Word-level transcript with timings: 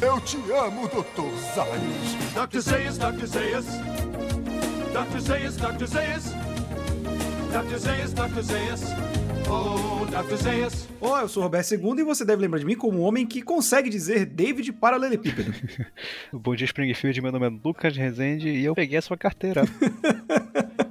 Eu 0.00 0.20
te 0.20 0.36
amo, 0.52 0.88
Dr. 0.88 1.30
Zayas. 1.54 2.48
Dr. 2.48 2.60
Zayas, 2.60 2.98
Dr. 2.98 3.26
Zayas. 3.26 3.66
Dr. 4.92 5.18
Zayas, 5.20 5.56
Dr. 5.56 5.86
Zayas. 5.86 6.24
Dr. 7.52 7.78
Zayas, 7.78 8.12
Dr. 8.12 8.42
Zayas. 8.42 8.82
Oh, 9.48 10.04
Dr. 10.06 10.36
Zayas. 10.36 10.88
Olá, 11.00 11.22
eu 11.22 11.28
sou 11.28 11.42
o 11.42 11.44
Roberto 11.44 11.72
II 11.74 12.00
e 12.00 12.02
você 12.02 12.24
deve 12.24 12.42
lembrar 12.42 12.58
de 12.58 12.66
mim 12.66 12.74
como 12.74 12.98
um 13.00 13.02
homem 13.02 13.26
que 13.26 13.42
consegue 13.42 13.88
dizer 13.88 14.26
David 14.26 14.72
paralelepípedo. 14.72 15.52
Bom 16.32 16.54
dia, 16.54 16.64
Springfield. 16.64 17.20
Meu 17.20 17.32
nome 17.32 17.46
é 17.46 17.60
Lucas 17.64 17.96
Rezende 17.96 18.48
e 18.48 18.64
eu 18.64 18.74
peguei 18.74 18.98
a 18.98 19.02
sua 19.02 19.16
carteira. 19.16 19.62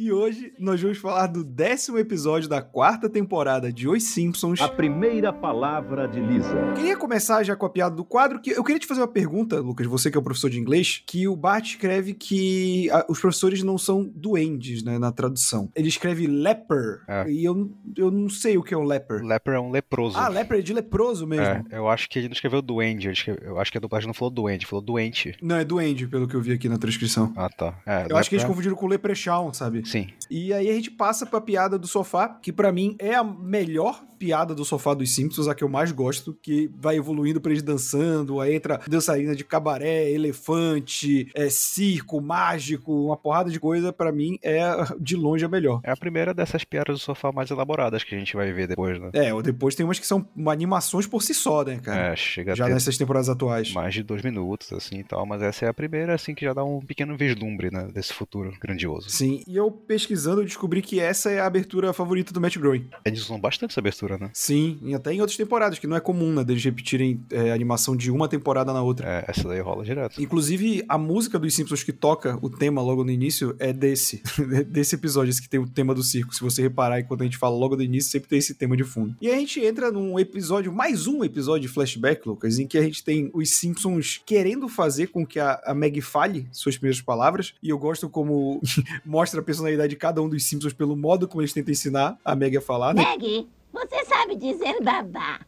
E 0.00 0.12
hoje 0.12 0.52
nós 0.60 0.80
vamos 0.80 0.96
falar 0.98 1.26
do 1.26 1.42
décimo 1.42 1.98
episódio 1.98 2.48
da 2.48 2.62
quarta 2.62 3.10
temporada 3.10 3.72
de 3.72 3.88
Os 3.88 4.04
Simpsons. 4.04 4.60
A 4.60 4.68
primeira 4.68 5.32
palavra 5.32 6.06
de 6.06 6.20
Lisa. 6.20 6.72
Queria 6.76 6.96
começar 6.96 7.42
já 7.42 7.56
com 7.56 7.66
a 7.66 7.68
piada 7.68 7.96
do 7.96 8.04
quadro, 8.04 8.40
que 8.40 8.50
eu 8.52 8.62
queria 8.62 8.78
te 8.78 8.86
fazer 8.86 9.00
uma 9.00 9.08
pergunta, 9.08 9.58
Lucas, 9.58 9.88
você 9.88 10.08
que 10.08 10.16
é 10.16 10.20
o 10.20 10.22
professor 10.22 10.50
de 10.50 10.60
inglês, 10.60 11.02
que 11.04 11.26
o 11.26 11.34
Bart 11.34 11.66
escreve 11.70 12.14
que 12.14 12.88
a, 12.92 13.06
os 13.08 13.18
professores 13.18 13.64
não 13.64 13.76
são 13.76 14.04
duendes, 14.14 14.84
né, 14.84 15.00
na 15.00 15.10
tradução. 15.10 15.68
Ele 15.74 15.88
escreve 15.88 16.28
leper, 16.28 17.02
É. 17.08 17.28
e 17.28 17.44
eu, 17.44 17.68
eu 17.96 18.08
não 18.12 18.28
sei 18.30 18.56
o 18.56 18.62
que 18.62 18.72
é 18.72 18.78
um 18.78 18.84
leper. 18.84 19.20
Leper 19.24 19.54
é 19.54 19.60
um 19.60 19.72
leproso. 19.72 20.16
Ah, 20.16 20.28
leper 20.28 20.60
é 20.60 20.62
de 20.62 20.72
leproso 20.74 21.26
mesmo. 21.26 21.44
É, 21.44 21.64
eu 21.72 21.88
acho 21.88 22.08
que 22.08 22.20
ele 22.20 22.28
não 22.28 22.34
escreveu 22.34 22.62
duende. 22.62 23.10
escreveu- 23.10 23.42
eu 23.42 23.58
acho 23.58 23.72
que 23.72 23.78
a 23.78 23.80
dublagem 23.80 24.06
não 24.06 24.14
falou 24.14 24.30
duende, 24.32 24.64
falou 24.64 24.80
doente. 24.84 25.34
Não, 25.42 25.56
é 25.56 25.64
duende, 25.64 26.06
pelo 26.06 26.28
que 26.28 26.36
eu 26.36 26.40
vi 26.40 26.52
aqui 26.52 26.68
na 26.68 26.78
transcrição. 26.78 27.32
Ah, 27.36 27.48
tá. 27.48 27.74
É, 27.84 28.06
Eu 28.08 28.16
acho 28.16 28.28
que 28.30 28.36
eles 28.36 28.44
lepra- 28.44 28.48
confundiram 28.48 28.76
com 28.76 28.86
leprechaun, 28.86 29.52
sabe? 29.52 29.87
Sim. 29.88 30.08
E 30.30 30.52
aí 30.52 30.68
a 30.68 30.72
gente 30.74 30.90
passa 30.90 31.24
pra 31.24 31.40
piada 31.40 31.78
do 31.78 31.86
sofá, 31.86 32.28
que 32.28 32.52
pra 32.52 32.70
mim 32.70 32.96
é 32.98 33.14
a 33.14 33.24
melhor 33.24 34.04
piada 34.18 34.54
do 34.54 34.64
sofá 34.64 34.94
dos 34.94 35.14
Simpsons, 35.14 35.46
a 35.46 35.54
que 35.54 35.62
eu 35.62 35.68
mais 35.68 35.92
gosto, 35.92 36.36
que 36.42 36.68
vai 36.76 36.96
evoluindo 36.96 37.40
pra 37.40 37.52
eles 37.52 37.62
dançando, 37.62 38.40
aí 38.40 38.54
entra 38.54 38.80
dançarina 38.88 39.34
de 39.34 39.44
cabaré, 39.44 40.10
elefante, 40.10 41.30
é, 41.34 41.48
circo, 41.48 42.20
mágico, 42.20 43.06
uma 43.06 43.16
porrada 43.16 43.48
de 43.48 43.60
coisa, 43.60 43.92
pra 43.92 44.10
mim 44.10 44.36
é 44.42 44.60
de 44.98 45.16
longe 45.16 45.44
a 45.44 45.48
melhor. 45.48 45.80
É 45.84 45.92
a 45.92 45.96
primeira 45.96 46.34
dessas 46.34 46.64
piadas 46.64 46.96
do 46.96 47.00
sofá 47.00 47.30
mais 47.30 47.50
elaboradas 47.50 48.02
que 48.02 48.14
a 48.14 48.18
gente 48.18 48.34
vai 48.34 48.52
ver 48.52 48.66
depois, 48.66 49.00
né? 49.00 49.10
É, 49.12 49.32
ou 49.32 49.40
depois 49.40 49.74
tem 49.74 49.84
umas 49.86 49.98
que 50.00 50.06
são 50.06 50.26
animações 50.48 51.06
por 51.06 51.22
si 51.22 51.32
só, 51.32 51.64
né, 51.64 51.78
cara? 51.78 52.12
É, 52.12 52.16
chega 52.16 52.56
Já 52.56 52.68
nessas 52.68 52.98
temporadas 52.98 53.28
atuais. 53.28 53.72
mais 53.72 53.94
de 53.94 54.02
dois 54.02 54.22
minutos, 54.22 54.72
assim 54.72 54.98
e 54.98 55.04
tal, 55.04 55.24
mas 55.24 55.42
essa 55.42 55.64
é 55.64 55.68
a 55.68 55.74
primeira, 55.74 56.14
assim, 56.14 56.34
que 56.34 56.44
já 56.44 56.52
dá 56.52 56.64
um 56.64 56.80
pequeno 56.80 57.16
vislumbre, 57.16 57.70
né, 57.70 57.88
desse 57.94 58.12
futuro 58.12 58.52
grandioso. 58.60 59.08
Sim, 59.08 59.44
e 59.46 59.56
eu 59.56 59.70
pesquisando 59.86 60.40
eu 60.40 60.44
descobri 60.44 60.82
que 60.82 61.00
essa 61.00 61.30
é 61.30 61.40
a 61.40 61.46
abertura 61.46 61.92
favorita 61.92 62.32
do 62.32 62.40
Matt 62.40 62.56
Groening. 62.56 62.88
Eles 63.04 63.22
usam 63.22 63.40
bastante 63.40 63.70
essa 63.70 63.80
abertura, 63.80 64.18
né? 64.18 64.30
Sim, 64.32 64.78
e 64.82 64.94
até 64.94 65.12
em 65.12 65.20
outras 65.20 65.36
temporadas, 65.36 65.78
que 65.78 65.86
não 65.86 65.96
é 65.96 66.00
comum, 66.00 66.32
né, 66.32 66.44
deles 66.44 66.64
repetirem 66.64 67.20
é, 67.30 67.52
animação 67.52 67.96
de 67.96 68.10
uma 68.10 68.28
temporada 68.28 68.72
na 68.72 68.82
outra. 68.82 69.08
É, 69.08 69.24
essa 69.28 69.48
daí 69.48 69.60
rola 69.60 69.84
direto. 69.84 70.20
Inclusive, 70.22 70.84
a 70.88 70.98
música 70.98 71.38
dos 71.38 71.54
Simpsons 71.54 71.82
que 71.82 71.92
toca 71.92 72.38
o 72.42 72.50
tema 72.50 72.82
logo 72.82 73.04
no 73.04 73.10
início 73.10 73.54
é 73.58 73.72
desse, 73.72 74.22
desse 74.68 74.94
episódio, 74.94 75.30
esse 75.30 75.42
que 75.42 75.48
tem 75.48 75.60
o 75.60 75.68
tema 75.68 75.94
do 75.94 76.02
circo. 76.02 76.34
Se 76.34 76.40
você 76.40 76.62
reparar, 76.62 77.00
enquanto 77.00 77.22
a 77.22 77.24
gente 77.24 77.38
fala 77.38 77.56
logo 77.56 77.76
no 77.76 77.82
início, 77.82 78.10
sempre 78.10 78.28
tem 78.28 78.38
esse 78.38 78.54
tema 78.54 78.76
de 78.76 78.84
fundo. 78.84 79.14
E 79.20 79.30
a 79.30 79.34
gente 79.34 79.60
entra 79.60 79.90
num 79.90 80.18
episódio, 80.18 80.72
mais 80.72 81.06
um 81.06 81.24
episódio 81.24 81.68
de 81.68 81.68
flashback, 81.68 82.26
Lucas, 82.26 82.58
em 82.58 82.66
que 82.66 82.78
a 82.78 82.82
gente 82.82 83.04
tem 83.04 83.30
os 83.32 83.50
Simpsons 83.50 84.20
querendo 84.24 84.68
fazer 84.68 85.08
com 85.08 85.26
que 85.26 85.38
a, 85.38 85.60
a 85.64 85.74
Meg 85.74 86.00
fale 86.00 86.46
suas 86.52 86.76
primeiras 86.76 87.00
palavras. 87.00 87.54
E 87.62 87.68
eu 87.70 87.78
gosto 87.78 88.08
como 88.08 88.60
mostra 89.04 89.40
a 89.40 89.42
personalidade 89.42 89.67
de 89.76 89.96
cada 89.96 90.22
um 90.22 90.28
dos 90.28 90.44
Simpsons 90.44 90.72
pelo 90.72 90.96
modo 90.96 91.28
como 91.28 91.40
eles 91.42 91.52
tentam 91.52 91.72
ensinar 91.72 92.18
a 92.24 92.34
Meg 92.34 92.56
a 92.56 92.60
falar, 92.60 92.94
né? 92.94 93.02
Maggie, 93.02 93.48
você 93.72 94.04
sabe 94.04 94.36
dizer 94.36 94.82
babá. 94.82 95.40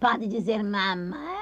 Pode 0.00 0.26
dizer 0.28 0.62
mamãe. 0.62 1.36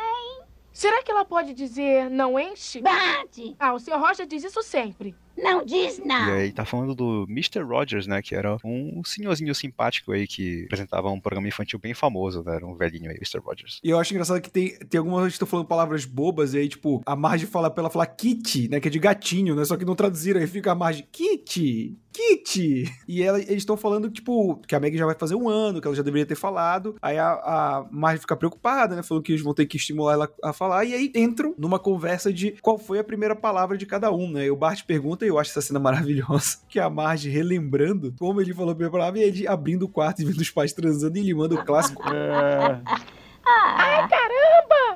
Será 0.72 1.02
que 1.04 1.10
ela 1.10 1.24
pode 1.24 1.54
dizer 1.54 2.10
não 2.10 2.38
enche? 2.38 2.80
Bate. 2.80 3.54
Ah, 3.60 3.72
o 3.74 3.78
Sr. 3.78 3.96
Roger 3.96 4.26
diz 4.26 4.42
isso 4.42 4.60
sempre. 4.62 5.14
Não 5.36 5.64
diz 5.64 5.98
E 5.98 6.04
não. 6.06 6.32
aí 6.32 6.52
tá 6.52 6.64
falando 6.64 6.94
do 6.94 7.26
Mr. 7.28 7.60
Rogers, 7.62 8.06
né, 8.06 8.22
que 8.22 8.34
era 8.36 8.56
um 8.64 9.02
senhorzinho 9.04 9.52
simpático 9.54 10.12
aí 10.12 10.26
que 10.28 10.64
apresentava 10.64 11.10
um 11.10 11.20
programa 11.20 11.48
infantil 11.48 11.78
bem 11.78 11.92
famoso, 11.92 12.42
né, 12.44 12.56
era 12.56 12.66
um 12.66 12.74
velhinho 12.76 13.10
aí, 13.10 13.16
Mr. 13.16 13.38
Rogers. 13.40 13.80
E 13.82 13.90
eu 13.90 13.98
acho 13.98 14.12
engraçado 14.12 14.40
que 14.40 14.50
tem, 14.50 14.76
tem 14.78 14.98
algumas 14.98 15.26
que 15.26 15.32
estão 15.32 15.46
falando 15.46 15.66
palavras 15.66 16.04
bobas, 16.04 16.54
e 16.54 16.58
aí, 16.58 16.68
tipo, 16.68 17.02
a 17.04 17.16
Marge 17.16 17.46
fala 17.46 17.68
pra 17.68 17.82
ela 17.82 17.90
falar 17.90 18.06
kitty, 18.06 18.68
né? 18.68 18.78
Que 18.78 18.86
é 18.86 18.90
de 18.90 18.98
gatinho, 19.00 19.56
né? 19.56 19.64
Só 19.64 19.76
que 19.76 19.84
não 19.84 19.96
traduziram, 19.96 20.40
aí 20.40 20.46
fica 20.46 20.70
a 20.70 20.74
Marge, 20.74 21.02
kitty, 21.10 21.98
kitty. 22.14 22.84
E 23.08 23.22
ela- 23.22 23.40
eles 23.40 23.56
estão 23.56 23.76
falando, 23.76 24.08
tipo, 24.08 24.56
que 24.68 24.74
a 24.74 24.80
Meg 24.80 24.96
já 24.96 25.04
vai 25.04 25.16
fazer 25.18 25.34
um 25.34 25.48
ano, 25.48 25.80
que 25.80 25.86
ela 25.88 25.96
já 25.96 26.02
deveria 26.02 26.24
ter 26.24 26.36
falado. 26.36 26.94
Aí 27.02 27.18
a, 27.18 27.32
a 27.32 27.86
Marge 27.90 28.20
fica 28.20 28.36
preocupada, 28.36 28.94
né? 28.94 29.02
Falando 29.02 29.24
que 29.24 29.32
eles 29.32 29.42
vão 29.42 29.52
ter 29.52 29.66
que 29.66 29.76
estimular 29.76 30.12
ela 30.14 30.30
a 30.42 30.52
falar. 30.52 30.84
E 30.84 30.94
aí 30.94 31.12
entram 31.14 31.54
numa 31.58 31.78
conversa 31.78 32.32
de 32.32 32.52
qual 32.62 32.78
foi 32.78 32.98
a 33.00 33.04
primeira 33.04 33.34
palavra 33.34 33.76
de 33.76 33.84
cada 33.84 34.12
um, 34.12 34.30
né? 34.30 34.46
E 34.46 34.50
o 34.50 34.56
Bart 34.56 34.84
pergunta, 34.86 35.24
e 35.24 35.28
eu 35.28 35.38
acho 35.38 35.50
essa 35.50 35.60
cena 35.60 35.80
maravilhosa, 35.80 36.58
que 36.68 36.78
é 36.78 36.82
a 36.82 36.90
Marge 36.90 37.28
relembrando 37.28 38.14
como 38.18 38.40
ele 38.40 38.54
falou 38.54 38.70
a 38.70 38.74
primeira 38.74 38.92
palavra, 38.92 39.18
e 39.18 39.22
ele 39.24 39.46
abrindo 39.48 39.82
o 39.82 39.88
quarto 39.88 40.22
e 40.22 40.24
vendo 40.24 40.38
os 40.40 40.50
pais 40.50 40.72
transando 40.72 41.18
e 41.18 41.22
limando 41.22 41.56
o 41.56 41.64
clássico. 41.64 42.00
Ai, 43.46 44.08
caramba! 44.08 44.93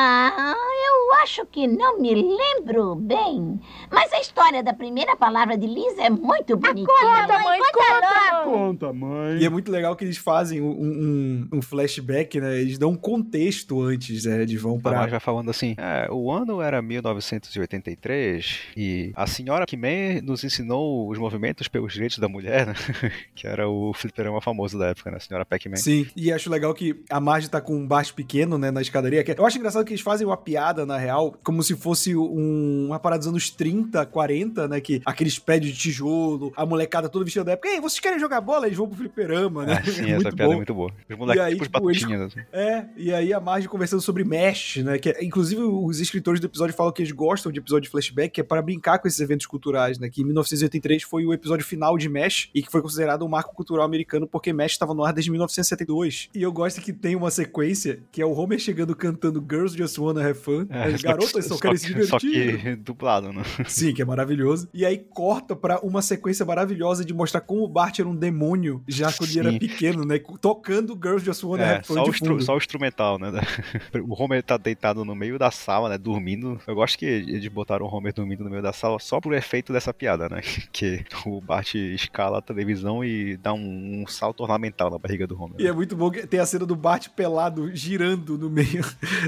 Ah, 0.00 0.54
eu 0.54 1.14
acho 1.22 1.44
que 1.46 1.66
não 1.66 2.00
me 2.00 2.14
lembro 2.14 2.94
bem. 2.94 3.58
Mas 3.90 4.12
a 4.12 4.20
história 4.20 4.62
da 4.62 4.72
primeira 4.72 5.16
palavra 5.16 5.58
de 5.58 5.66
Lisa 5.66 6.02
é 6.02 6.08
muito 6.10 6.56
bonitinha. 6.56 6.86
Conta, 6.86 7.38
mãe, 7.40 7.58
conta, 7.72 8.44
mãe. 8.44 8.44
Conta, 8.44 8.92
mãe. 8.92 9.38
E 9.38 9.44
é 9.44 9.48
muito 9.48 9.72
legal 9.72 9.96
que 9.96 10.04
eles 10.04 10.16
fazem 10.16 10.60
um, 10.60 10.70
um- 10.70 11.48
um 11.54 11.60
flashback, 11.62 12.40
né? 12.40 12.60
Eles 12.60 12.78
dão 12.78 12.90
um 12.90 12.96
contexto 12.96 13.82
antes, 13.82 14.24
né? 14.24 14.40
Eles 14.42 14.60
vão 14.62 14.76
A 14.76 14.80
pra. 14.80 14.92
Marge 14.92 15.10
vai 15.10 15.20
falando 15.20 15.50
assim, 15.50 15.74
é, 15.76 16.06
o 16.12 16.30
ano 16.30 16.62
era 16.62 16.80
1983 16.80 18.58
e 18.76 19.10
a 19.16 19.26
senhora 19.26 19.66
Kimei 19.66 20.20
nos 20.22 20.44
ensinou 20.44 21.08
os 21.10 21.18
movimentos 21.18 21.66
pelos 21.66 21.92
direitos 21.92 22.18
da 22.18 22.28
mulher, 22.28 22.66
né? 22.68 22.74
que 23.34 23.48
era 23.48 23.68
o 23.68 23.92
fliperama 23.92 24.40
famoso 24.40 24.78
da 24.78 24.88
época, 24.90 25.10
né? 25.10 25.16
A 25.16 25.20
senhora 25.20 25.44
Pac-Man. 25.44 25.76
Sim, 25.76 26.06
e 26.14 26.32
acho 26.32 26.48
legal 26.48 26.72
que 26.72 27.02
a 27.10 27.18
Marge 27.20 27.50
tá 27.50 27.60
com 27.60 27.74
um 27.74 27.86
baixo 27.86 28.14
pequeno, 28.14 28.56
né, 28.56 28.70
na 28.70 28.80
escadaria. 28.80 29.24
que- 29.24 29.32
Eu 29.38 29.44
acho 29.46 29.58
engraçado 29.58 29.87
que 29.88 29.94
eles 29.94 30.02
fazem 30.02 30.26
uma 30.26 30.36
piada, 30.36 30.86
na 30.86 30.96
real, 30.96 31.34
como 31.42 31.62
se 31.62 31.74
fosse 31.76 32.14
um, 32.14 32.86
uma 32.86 32.98
parada 32.98 33.18
dos 33.20 33.28
anos 33.28 33.50
30, 33.50 34.04
40, 34.06 34.68
né, 34.68 34.80
que 34.80 35.00
aqueles 35.04 35.38
prédios 35.38 35.72
de 35.72 35.78
tijolo, 35.78 36.52
a 36.56 36.64
molecada 36.64 37.08
toda 37.08 37.24
vestida 37.24 37.44
da 37.44 37.52
época. 37.52 37.68
Ei, 37.68 37.80
vocês 37.80 37.98
querem 38.00 38.18
jogar 38.18 38.40
bola? 38.40 38.66
Eles 38.66 38.76
vão 38.78 38.86
pro 38.88 38.96
fliperama, 38.98 39.64
né? 39.66 39.82
É, 39.84 39.90
sim, 39.90 40.10
essa 40.12 40.30
piada 40.30 40.46
bom. 40.46 40.52
é 40.52 40.56
muito 40.56 40.74
boa. 40.74 40.90
Os 41.10 41.16
moleques, 41.16 41.42
E 41.42 41.46
aí, 41.46 41.52
tipo, 41.54 41.64
tipo, 41.64 41.90
eles- 41.90 42.04
assim. 42.04 42.40
É, 42.52 42.84
e 42.96 43.12
aí 43.12 43.32
a 43.32 43.40
Marge 43.40 43.68
conversando 43.68 44.00
sobre 44.02 44.24
Mesh, 44.24 44.76
né? 44.78 44.98
Que 44.98 45.10
é- 45.10 45.24
inclusive 45.24 45.62
os 45.62 46.00
escritores 46.00 46.40
do 46.40 46.46
episódio 46.46 46.74
falam 46.74 46.92
que 46.92 47.02
eles 47.02 47.12
gostam 47.12 47.50
de 47.50 47.58
episódio 47.58 47.82
de 47.84 47.88
flashback, 47.90 48.32
que 48.34 48.40
é 48.40 48.44
para 48.44 48.60
brincar 48.62 48.98
com 48.98 49.08
esses 49.08 49.20
eventos 49.20 49.46
culturais, 49.46 49.98
né? 49.98 50.08
Que 50.08 50.20
em 50.22 50.24
1983 50.24 51.02
foi 51.02 51.24
o 51.24 51.32
episódio 51.32 51.64
final 51.64 51.96
de 51.96 52.08
Mesh 52.08 52.50
e 52.54 52.62
que 52.62 52.70
foi 52.70 52.82
considerado 52.82 53.24
um 53.24 53.28
marco 53.28 53.54
cultural 53.54 53.84
americano 53.84 54.26
porque 54.26 54.52
Mesh 54.52 54.72
estava 54.72 54.92
no 54.94 55.04
ar 55.04 55.12
desde 55.12 55.30
1972. 55.30 56.28
E 56.34 56.42
eu 56.42 56.52
gosto 56.52 56.80
que 56.80 56.92
tem 56.92 57.14
uma 57.16 57.30
sequência 57.30 58.00
que 58.10 58.20
é 58.20 58.26
o 58.26 58.32
Homer 58.32 58.58
chegando 58.58 58.94
cantando 58.94 59.44
Girls 59.48 59.76
Just 59.78 59.98
Wanna 59.98 60.20
Have 60.26 60.38
Fun. 60.38 60.66
É, 60.70 60.84
As 60.84 61.02
garotas 61.02 61.46
só, 61.46 61.56
querem 61.58 61.76
se 61.76 61.86
divertir. 61.86 62.08
Só 62.10 62.18
que 62.18 62.76
dublado, 62.76 63.32
né? 63.32 63.42
Sim, 63.66 63.92
que 63.94 64.02
é 64.02 64.04
maravilhoso. 64.04 64.68
E 64.74 64.84
aí 64.84 64.98
corta 64.98 65.54
pra 65.56 65.80
uma 65.80 66.02
sequência 66.02 66.44
maravilhosa 66.44 67.04
de 67.04 67.14
mostrar 67.14 67.40
como 67.40 67.62
o 67.64 67.68
Bart 67.68 67.98
era 67.98 68.08
um 68.08 68.14
demônio 68.16 68.82
já 68.86 69.12
quando 69.12 69.30
ele 69.30 69.38
era 69.40 69.50
Sim. 69.52 69.58
pequeno, 69.58 70.04
né? 70.04 70.18
Tocando 70.40 70.94
Girls 70.94 71.24
Just 71.24 71.42
Wanna 71.44 71.64
É, 71.64 71.74
Have 71.76 71.86
Fun 71.86 71.94
só 71.94 72.02
o, 72.04 72.12
fundo. 72.12 72.42
só 72.42 72.54
o 72.54 72.58
instrumental, 72.58 73.18
né? 73.18 73.30
O 74.08 74.22
Homer 74.22 74.42
tá 74.42 74.56
deitado 74.56 75.04
no 75.04 75.14
meio 75.14 75.38
da 75.38 75.50
sala, 75.50 75.88
né? 75.88 75.98
Dormindo. 75.98 76.60
Eu 76.66 76.74
gosto 76.74 76.98
que 76.98 77.04
eles 77.06 77.46
botaram 77.48 77.86
o 77.86 77.94
Homer 77.94 78.12
dormindo 78.12 78.44
no 78.44 78.50
meio 78.50 78.62
da 78.62 78.72
sala 78.72 78.98
só 78.98 79.20
pro 79.20 79.34
efeito 79.34 79.72
dessa 79.72 79.92
piada, 79.92 80.28
né? 80.28 80.40
Que 80.72 81.04
o 81.26 81.40
Bart 81.40 81.74
escala 81.74 82.38
a 82.38 82.42
televisão 82.42 83.04
e 83.04 83.36
dá 83.36 83.52
um, 83.52 84.02
um 84.02 84.06
salto 84.06 84.42
ornamental 84.42 84.90
na 84.90 84.98
barriga 84.98 85.26
do 85.26 85.40
Homer. 85.40 85.56
E 85.60 85.66
é 85.66 85.72
muito 85.72 85.96
bom 85.96 86.10
que 86.10 86.26
tem 86.26 86.40
a 86.40 86.46
cena 86.46 86.64
do 86.66 86.76
Bart 86.76 87.08
pelado 87.10 87.74
girando 87.74 88.36
no 88.38 88.48
meio 88.50 88.84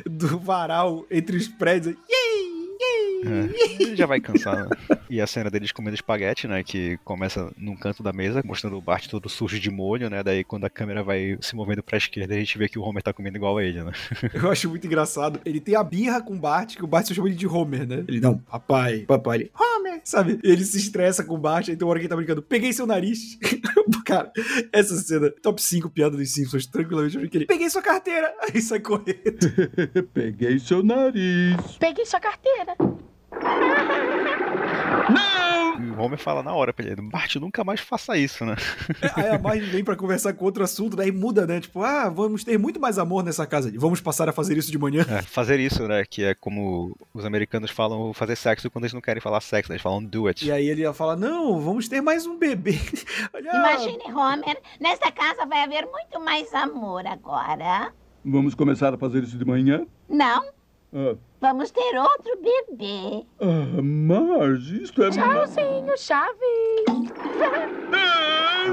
do 0.09 0.30
varal 0.39 1.05
entre 1.11 1.37
os 1.37 1.49
prédios. 1.49 1.97
Yay! 2.09 2.20
É, 2.81 3.83
ele 3.83 3.97
já 3.97 4.07
vai 4.07 4.21
cansar, 4.21 4.69
né? 4.69 4.77
E 5.09 5.21
a 5.21 5.27
cena 5.27 5.51
deles 5.51 5.73
comendo 5.73 5.95
espaguete, 5.95 6.49
né? 6.49 6.63
Que 6.63 6.99
começa 7.05 7.53
num 7.57 7.77
canto 7.77 8.03
da 8.03 8.13
mesa, 8.13 8.43
mostrando 8.45 8.77
o 8.77 8.81
Bart 8.81 9.07
todo 9.09 9.29
sujo 9.29 9.59
de 9.61 9.71
molho, 9.71 10.09
né? 10.09 10.23
Daí 10.23 10.43
quando 10.45 10.65
a 10.65 10.71
câmera 10.71 11.03
vai 11.03 11.37
se 11.41 11.55
movendo 11.55 11.83
pra 11.83 11.99
esquerda, 11.99 12.35
a 12.35 12.39
gente 12.39 12.57
vê 12.57 12.69
que 12.69 12.79
o 12.79 12.83
Homer 12.83 13.03
tá 13.03 13.13
comendo 13.13 13.37
igual 13.37 13.59
a 13.59 13.65
ele, 13.65 13.83
né? 13.83 13.93
Eu 14.33 14.51
acho 14.51 14.69
muito 14.69 14.87
engraçado. 14.87 15.41
Ele 15.45 15.61
tem 15.61 15.75
a 15.75 15.85
birra 15.85 16.23
com 16.23 16.35
o 16.35 16.39
Bart, 16.39 16.77
que 16.77 16.85
o 16.85 16.87
Bart 16.87 17.07
só 17.07 17.15
chama 17.15 17.29
ele 17.29 17.37
de 17.37 17.47
Homer, 17.47 17.87
né? 17.87 18.05
Ele, 18.09 18.21
não, 18.21 18.39
papai, 18.39 19.01
papai, 19.01 19.39
ele, 19.39 19.53
Homer, 19.55 20.01
sabe? 20.05 20.39
Ele 20.43 20.65
se 20.65 20.79
estressa 20.79 21.25
com 21.25 21.35
o 21.35 21.39
Bart, 21.39 21.69
aí 21.69 21.77
tem 21.77 21.85
uma 21.85 21.91
hora 21.91 21.99
que 21.99 22.05
ele 22.05 22.11
tá 22.11 22.17
brincando, 22.17 22.43
peguei 22.43 22.73
seu 22.73 22.87
nariz. 22.87 23.39
Cara, 24.05 24.33
essa 24.73 24.97
cena, 24.97 25.31
top 25.43 25.61
5 25.61 25.91
piada 25.91 26.17
dos 26.17 26.33
Simpsons, 26.33 26.67
tranquilamente, 26.67 27.17
eu 27.17 27.23
ele, 27.23 27.47
peguei 27.47 27.69
sua 27.69 27.83
carteira, 27.83 28.33
aí 28.43 28.61
sai 28.61 28.81
correndo. 28.81 29.11
Peguei 30.13 30.59
seu 30.59 30.83
nariz. 30.83 31.57
Peguei 31.79 32.05
sua 32.05 32.21
carteira. 32.21 32.70
Não 35.09 35.83
E 35.83 35.91
o 35.91 35.99
Homer 36.01 36.19
fala 36.19 36.43
na 36.43 36.53
hora 36.53 36.73
pra 36.73 36.85
ele, 36.87 37.01
Bart, 37.03 37.37
nunca 37.37 37.65
mais 37.65 37.81
faça 37.81 38.17
isso, 38.17 38.45
né? 38.45 38.55
Aí 39.15 39.29
a 39.29 39.39
Marge 39.39 39.65
vem 39.67 39.83
pra 39.85 39.97
conversar 39.97 40.33
com 40.35 40.45
outro 40.45 40.63
assunto, 40.63 40.97
daí 40.97 41.11
muda, 41.11 41.47
né? 41.47 41.61
Tipo, 41.61 41.83
ah, 41.83 42.09
vamos 42.09 42.45
ter 42.45 42.59
muito 42.59 42.79
mais 42.79 42.99
amor 42.99 43.25
nessa 43.25 43.47
casa. 43.47 43.73
Vamos 43.77 44.01
passar 44.01 44.29
a 44.29 44.33
fazer 44.33 44.57
isso 44.59 44.71
de 44.71 44.79
manhã. 44.79 45.05
É, 45.09 45.23
fazer 45.23 45.59
isso, 45.59 45.87
né? 45.89 46.05
Que 46.09 46.25
é 46.25 46.35
como 46.35 46.97
os 47.15 47.25
americanos 47.25 47.71
falam 47.71 48.13
fazer 48.13 48.37
sexo 48.37 48.71
quando 48.71 48.85
eles 48.85 48.93
não 48.95 49.01
querem 49.01 49.21
falar 49.23 49.41
sexo, 49.41 49.73
eles 49.73 49.83
falam 49.83 50.05
do 50.05 50.27
it. 50.27 50.47
E 50.47 50.53
aí 50.53 50.69
ele 50.69 50.91
fala, 50.93 51.17
não, 51.17 51.61
vamos 51.61 51.89
ter 51.89 52.01
mais 52.01 52.27
um 52.27 52.39
bebê. 52.39 52.79
Olha, 53.33 53.49
Imagine, 53.51 54.05
Homer, 54.13 54.59
nesta 54.81 55.11
casa 55.11 55.47
vai 55.47 55.63
haver 55.65 55.87
muito 55.87 56.21
mais 56.21 56.53
amor 56.55 57.07
agora. 57.07 57.93
Vamos 58.25 58.55
começar 58.55 58.93
a 58.93 58.99
fazer 58.99 59.23
isso 59.23 59.39
de 59.39 59.45
manhã? 59.47 59.87
Não, 60.09 60.45
Ah, 60.93 61.17
vamos 61.41 61.71
ter 61.71 61.99
outro 61.99 62.37
bebê. 62.43 63.25
ah 63.41 63.83
Marge, 63.83 64.83
isto 64.83 65.03
é... 65.03 65.11
Tchauzinho, 65.11 65.97
Chaves. 65.99 67.11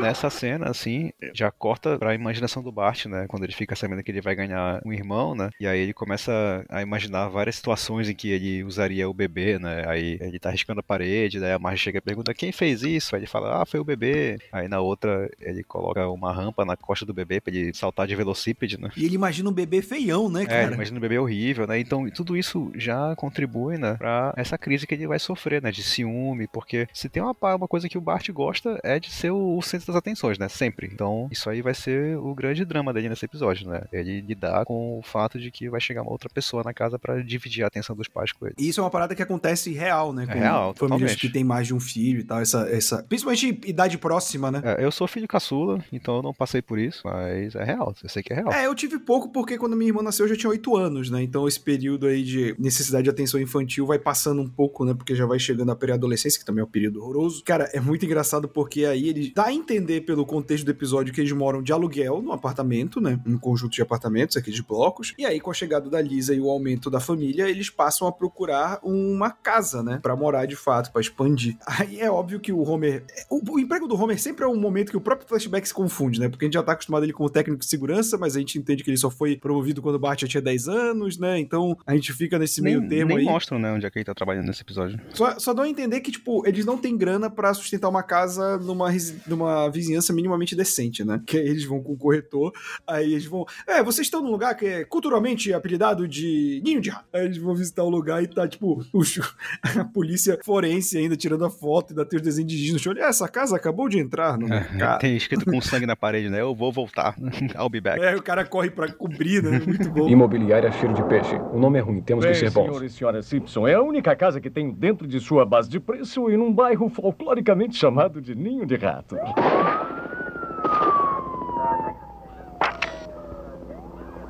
Nessa 0.01 0.29
cena, 0.29 0.69
assim, 0.69 1.11
já 1.33 1.49
corta 1.49 1.97
pra 1.97 2.13
imaginação 2.13 2.61
do 2.61 2.71
Bart, 2.71 3.05
né? 3.05 3.25
Quando 3.27 3.43
ele 3.45 3.53
fica 3.53 3.75
sabendo 3.75 4.03
que 4.03 4.11
ele 4.11 4.21
vai 4.21 4.35
ganhar 4.35 4.79
um 4.85 4.93
irmão, 4.93 5.33
né? 5.33 5.49
E 5.59 5.65
aí 5.65 5.79
ele 5.79 5.93
começa 5.93 6.63
a 6.69 6.81
imaginar 6.83 7.29
várias 7.29 7.55
situações 7.55 8.07
em 8.07 8.13
que 8.13 8.29
ele 8.29 8.63
usaria 8.63 9.09
o 9.09 9.13
bebê, 9.13 9.57
né? 9.57 9.85
Aí 9.87 10.17
ele 10.21 10.37
tá 10.37 10.51
riscando 10.51 10.81
a 10.81 10.83
parede, 10.83 11.39
daí 11.39 11.51
a 11.53 11.57
Marge 11.59 11.81
chega 11.81 11.97
e 11.97 12.01
pergunta 12.01 12.33
quem 12.33 12.51
fez 12.51 12.83
isso? 12.83 13.15
Aí 13.15 13.21
ele 13.21 13.27
fala, 13.27 13.61
ah, 13.61 13.65
foi 13.65 13.79
o 13.79 13.83
bebê. 13.83 14.37
Aí 14.51 14.67
na 14.67 14.79
outra 14.81 15.29
ele 15.39 15.63
coloca 15.63 16.07
uma 16.09 16.31
rampa 16.31 16.63
na 16.63 16.75
costa 16.77 17.05
do 17.05 17.13
bebê 17.13 17.41
pra 17.41 17.51
ele 17.53 17.73
saltar 17.73 18.05
de 18.07 18.15
velocípede, 18.15 18.79
né? 18.79 18.89
E 18.95 19.05
ele 19.05 19.15
imagina 19.15 19.49
um 19.49 19.53
bebê 19.53 19.81
feião, 19.81 20.29
né, 20.29 20.43
É, 20.43 20.45
cara? 20.45 20.63
ele 20.65 20.75
imagina 20.75 20.97
um 20.97 21.01
bebê 21.01 21.17
horrível, 21.17 21.65
né? 21.65 21.79
Então, 21.79 22.07
tudo 22.11 22.37
isso 22.37 22.56
já 22.75 23.15
contribui, 23.15 23.77
né, 23.77 23.95
pra 23.95 24.33
essa 24.35 24.57
crise 24.57 24.85
que 24.85 24.93
ele 24.93 25.07
vai 25.07 25.19
sofrer, 25.19 25.61
né, 25.61 25.71
de 25.71 25.83
ciúme, 25.83 26.47
porque 26.47 26.87
se 26.93 27.09
tem 27.09 27.21
uma, 27.21 27.35
uma 27.55 27.67
coisa 27.67 27.89
que 27.89 27.97
o 27.97 28.01
Bart 28.01 28.29
gosta 28.31 28.79
é 28.83 28.99
de 28.99 29.11
ser 29.11 29.31
o, 29.31 29.57
o 29.57 29.61
centro 29.61 29.87
das 29.87 29.95
atenções, 29.95 30.37
né, 30.37 30.47
sempre. 30.49 30.89
Então, 30.91 31.27
isso 31.31 31.49
aí 31.49 31.61
vai 31.61 31.73
ser 31.73 32.17
o 32.17 32.33
grande 32.33 32.65
drama 32.65 32.93
dele 32.93 33.09
nesse 33.09 33.25
episódio, 33.25 33.67
né? 33.69 33.83
Ele 33.91 34.21
lidar 34.21 34.65
com 34.65 34.99
o 34.99 35.01
fato 35.01 35.39
de 35.39 35.51
que 35.51 35.69
vai 35.69 35.79
chegar 35.79 36.01
uma 36.01 36.11
outra 36.11 36.29
pessoa 36.29 36.63
na 36.63 36.73
casa 36.73 36.97
pra 36.99 37.21
dividir 37.21 37.63
a 37.63 37.67
atenção 37.67 37.95
dos 37.95 38.07
pais 38.07 38.31
com 38.31 38.45
ele. 38.45 38.55
E 38.57 38.69
isso 38.69 38.79
é 38.79 38.83
uma 38.83 38.89
parada 38.89 39.15
que 39.15 39.21
acontece 39.21 39.71
real, 39.73 40.13
né? 40.13 40.23
É 40.23 40.33
Com 40.33 40.39
real, 40.39 40.73
famílias 40.73 40.77
totalmente. 40.77 41.17
que 41.17 41.29
tem 41.29 41.43
mais 41.43 41.67
de 41.67 41.73
um 41.73 41.79
filho 41.79 42.21
e 42.21 42.23
tal. 42.23 42.39
Essa, 42.39 42.67
essa... 42.69 43.03
Principalmente 43.03 43.59
idade 43.65 43.97
próxima, 43.97 44.51
né? 44.51 44.61
É, 44.63 44.83
eu 44.83 44.91
sou 44.91 45.07
filho 45.07 45.27
caçula, 45.27 45.83
então 45.91 46.17
eu 46.17 46.23
não 46.23 46.33
passei 46.33 46.61
por 46.61 46.79
isso, 46.79 47.01
mas 47.05 47.55
é 47.55 47.63
real, 47.63 47.93
eu 48.03 48.09
sei 48.09 48.23
que 48.23 48.33
é 48.33 48.35
real. 48.37 48.51
É, 48.51 48.65
eu 48.65 48.75
tive 48.75 48.99
pouco 48.99 49.29
porque 49.29 49.57
quando 49.57 49.75
minha 49.75 49.89
irmã 49.89 50.01
nasceu 50.01 50.25
eu 50.25 50.29
já 50.29 50.35
tinha 50.35 50.49
8 50.49 50.75
anos, 50.75 51.09
né? 51.09 51.21
Então 51.21 51.47
esse 51.47 51.59
período 51.59 52.07
aí 52.07 52.23
de 52.23 52.46
necessidade 52.57 53.03
de 53.03 53.09
atenção 53.09 53.39
infantil 53.39 53.85
vai 53.85 53.99
passando 53.99 54.41
um 54.41 54.47
pouco, 54.47 54.85
né? 54.85 54.93
Porque 54.93 55.15
já 55.15 55.25
vai 55.25 55.39
chegando 55.39 55.71
a 55.71 55.75
pré-adolescência, 55.75 56.39
que 56.39 56.45
também 56.45 56.61
é 56.61 56.65
um 56.65 56.69
período 56.69 57.01
horroroso. 57.01 57.43
Cara, 57.43 57.69
é 57.73 57.79
muito 57.79 58.05
engraçado 58.05 58.47
porque 58.47 58.85
aí 58.85 59.09
ele 59.09 59.31
dá 59.35 59.45
a 59.45 59.53
entender 59.53 60.01
pelo 60.01 60.25
contexto 60.25 60.65
do 60.65 60.71
episódio 60.71 61.13
que 61.13 61.21
eles 61.21 61.31
moram 61.31 61.61
de 61.61 61.71
aluguel 61.71 62.21
no 62.21 62.31
apartamento, 62.31 62.99
né? 63.01 63.19
Um 63.25 63.37
conjunto 63.37 63.73
de 63.73 63.81
apartamentos, 63.81 64.37
aqui 64.37 64.51
de 64.51 64.63
blocos. 64.63 65.13
E 65.17 65.25
aí, 65.25 65.39
com 65.39 65.51
a 65.51 65.53
chegada 65.53 65.89
da 65.89 66.01
Lisa 66.01 66.33
e 66.33 66.39
o 66.39 66.49
aumento 66.49 66.89
da 66.89 66.99
família, 66.99 67.49
eles 67.49 67.69
passam 67.69 68.07
a 68.07 68.11
procurar 68.11 68.79
uma 68.83 69.31
casa, 69.31 69.83
né? 69.83 69.99
Pra 70.01 70.15
morar 70.15 70.45
de 70.45 70.55
fato, 70.55 70.91
pra 70.91 71.01
expandir. 71.01 71.57
Aí 71.65 71.99
é 71.99 72.09
óbvio 72.09 72.39
que 72.39 72.51
o 72.51 72.61
Homer. 72.61 73.03
O, 73.29 73.53
o 73.53 73.59
emprego 73.59 73.87
do 73.87 73.95
Homer 73.95 74.19
sempre 74.19 74.45
é 74.45 74.47
um 74.47 74.59
momento 74.59 74.91
que 74.91 74.97
o 74.97 75.01
próprio 75.01 75.27
flashback 75.27 75.67
se 75.67 75.73
confunde, 75.73 76.19
né? 76.19 76.29
Porque 76.29 76.45
a 76.45 76.47
gente 76.47 76.55
já 76.55 76.63
tá 76.63 76.73
acostumado 76.73 77.03
ele 77.03 77.13
como 77.13 77.29
técnico 77.29 77.59
de 77.59 77.65
segurança, 77.65 78.17
mas 78.17 78.35
a 78.35 78.39
gente 78.39 78.57
entende 78.57 78.83
que 78.83 78.89
ele 78.89 78.97
só 78.97 79.09
foi 79.09 79.35
promovido 79.35 79.81
quando 79.81 79.95
o 79.95 79.99
Bart 79.99 80.21
já 80.21 80.27
tinha 80.27 80.41
10 80.41 80.67
anos, 80.67 81.17
né? 81.17 81.39
Então 81.39 81.77
a 81.85 81.93
gente 81.95 82.13
fica 82.13 82.36
nesse 82.39 82.61
meio 82.61 82.79
nem, 82.79 82.89
termo 82.89 83.09
nem 83.09 83.19
aí. 83.19 83.23
mostram, 83.25 83.59
né, 83.59 83.71
onde 83.71 83.85
é 83.85 83.89
que 83.89 83.97
ele 83.97 84.05
tá 84.05 84.13
trabalhando 84.13 84.45
nesse 84.47 84.61
episódio. 84.61 84.99
Só, 85.13 85.37
só 85.39 85.53
dão 85.53 85.63
a 85.63 85.69
entender 85.69 85.99
que, 86.01 86.11
tipo, 86.11 86.45
eles 86.47 86.65
não 86.65 86.77
têm 86.77 86.97
grana 86.97 87.29
pra 87.29 87.53
sustentar 87.53 87.89
uma 87.89 88.03
casa 88.03 88.57
numa, 88.57 88.89
numa 89.27 89.69
vizinhança 89.69 90.13
minimamente 90.13 90.55
decente, 90.55 91.03
né? 91.03 91.21
Que 91.25 91.37
aí 91.37 91.47
eles 91.47 91.65
vão 91.65 91.81
com 91.81 91.93
o 91.93 91.97
corretor, 91.97 92.51
aí 92.85 93.11
eles 93.13 93.25
vão. 93.25 93.45
É, 93.67 93.81
vocês 93.83 94.07
estão 94.07 94.21
num 94.21 94.31
lugar 94.31 94.55
que 94.55 94.65
é 94.65 94.83
culturalmente 94.85 95.53
apelidado 95.53 96.07
de 96.07 96.61
Ninho 96.63 96.81
de 96.81 96.89
Rato. 96.89 97.05
Aí 97.13 97.25
eles 97.25 97.37
vão 97.37 97.55
visitar 97.55 97.83
o 97.83 97.89
lugar 97.89 98.21
e 98.23 98.27
tá, 98.27 98.47
tipo, 98.47 98.83
o 98.93 99.03
chu- 99.03 99.21
a 99.79 99.83
polícia 99.85 100.37
forense 100.43 100.97
ainda 100.97 101.15
tirando 101.15 101.45
a 101.45 101.49
foto 101.49 101.91
e 101.91 101.93
ainda 101.93 102.05
tem 102.05 102.17
os 102.17 102.23
desenhos 102.23 102.51
de 102.51 102.57
giz 102.57 102.73
no 102.73 102.79
chão. 102.79 102.93
Olha, 102.93 103.03
essa 103.03 103.27
casa 103.27 103.55
acabou 103.55 103.87
de 103.89 103.99
entrar 103.99 104.37
no 104.37 104.47
mercado. 104.47 104.99
Tem 104.99 105.15
escrito 105.15 105.45
com 105.45 105.59
sangue 105.61 105.85
na 105.85 105.95
parede, 105.95 106.29
né? 106.29 106.41
Eu 106.41 106.53
vou 106.55 106.71
voltar. 106.71 107.15
I'll 107.57 107.69
be 107.69 107.81
back. 107.81 108.01
É, 108.01 108.15
o 108.15 108.21
cara 108.21 108.45
corre 108.45 108.69
pra 108.69 108.91
cobrir, 108.91 109.41
né? 109.43 109.59
Muito 109.65 109.89
bom. 109.89 110.07
Imobiliária 110.09 110.71
Cheiro 110.71 110.93
de 110.93 111.03
Peixe. 111.07 111.35
O 111.53 111.59
nome 111.59 111.79
é 111.79 111.81
ruim, 111.81 112.01
temos 112.01 112.23
Bem, 112.31 112.49
bons. 112.49 112.65
senhor 112.65 112.83
e 112.83 112.89
senhora 112.89 113.21
Simpson, 113.21 113.67
é 113.67 113.73
a 113.73 113.81
única 113.81 114.15
casa 114.15 114.39
que 114.41 114.49
tenho 114.49 114.71
dentro 114.73 115.07
de 115.07 115.19
sua 115.19 115.45
base 115.45 115.69
de 115.69 115.79
preço 115.79 116.29
e 116.29 116.37
num 116.37 116.53
bairro 116.53 116.89
folcloricamente 116.89 117.75
chamado 117.75 118.21
de 118.21 118.35
Ninho 118.35 118.65
de 118.65 118.75
Rato. 118.75 119.15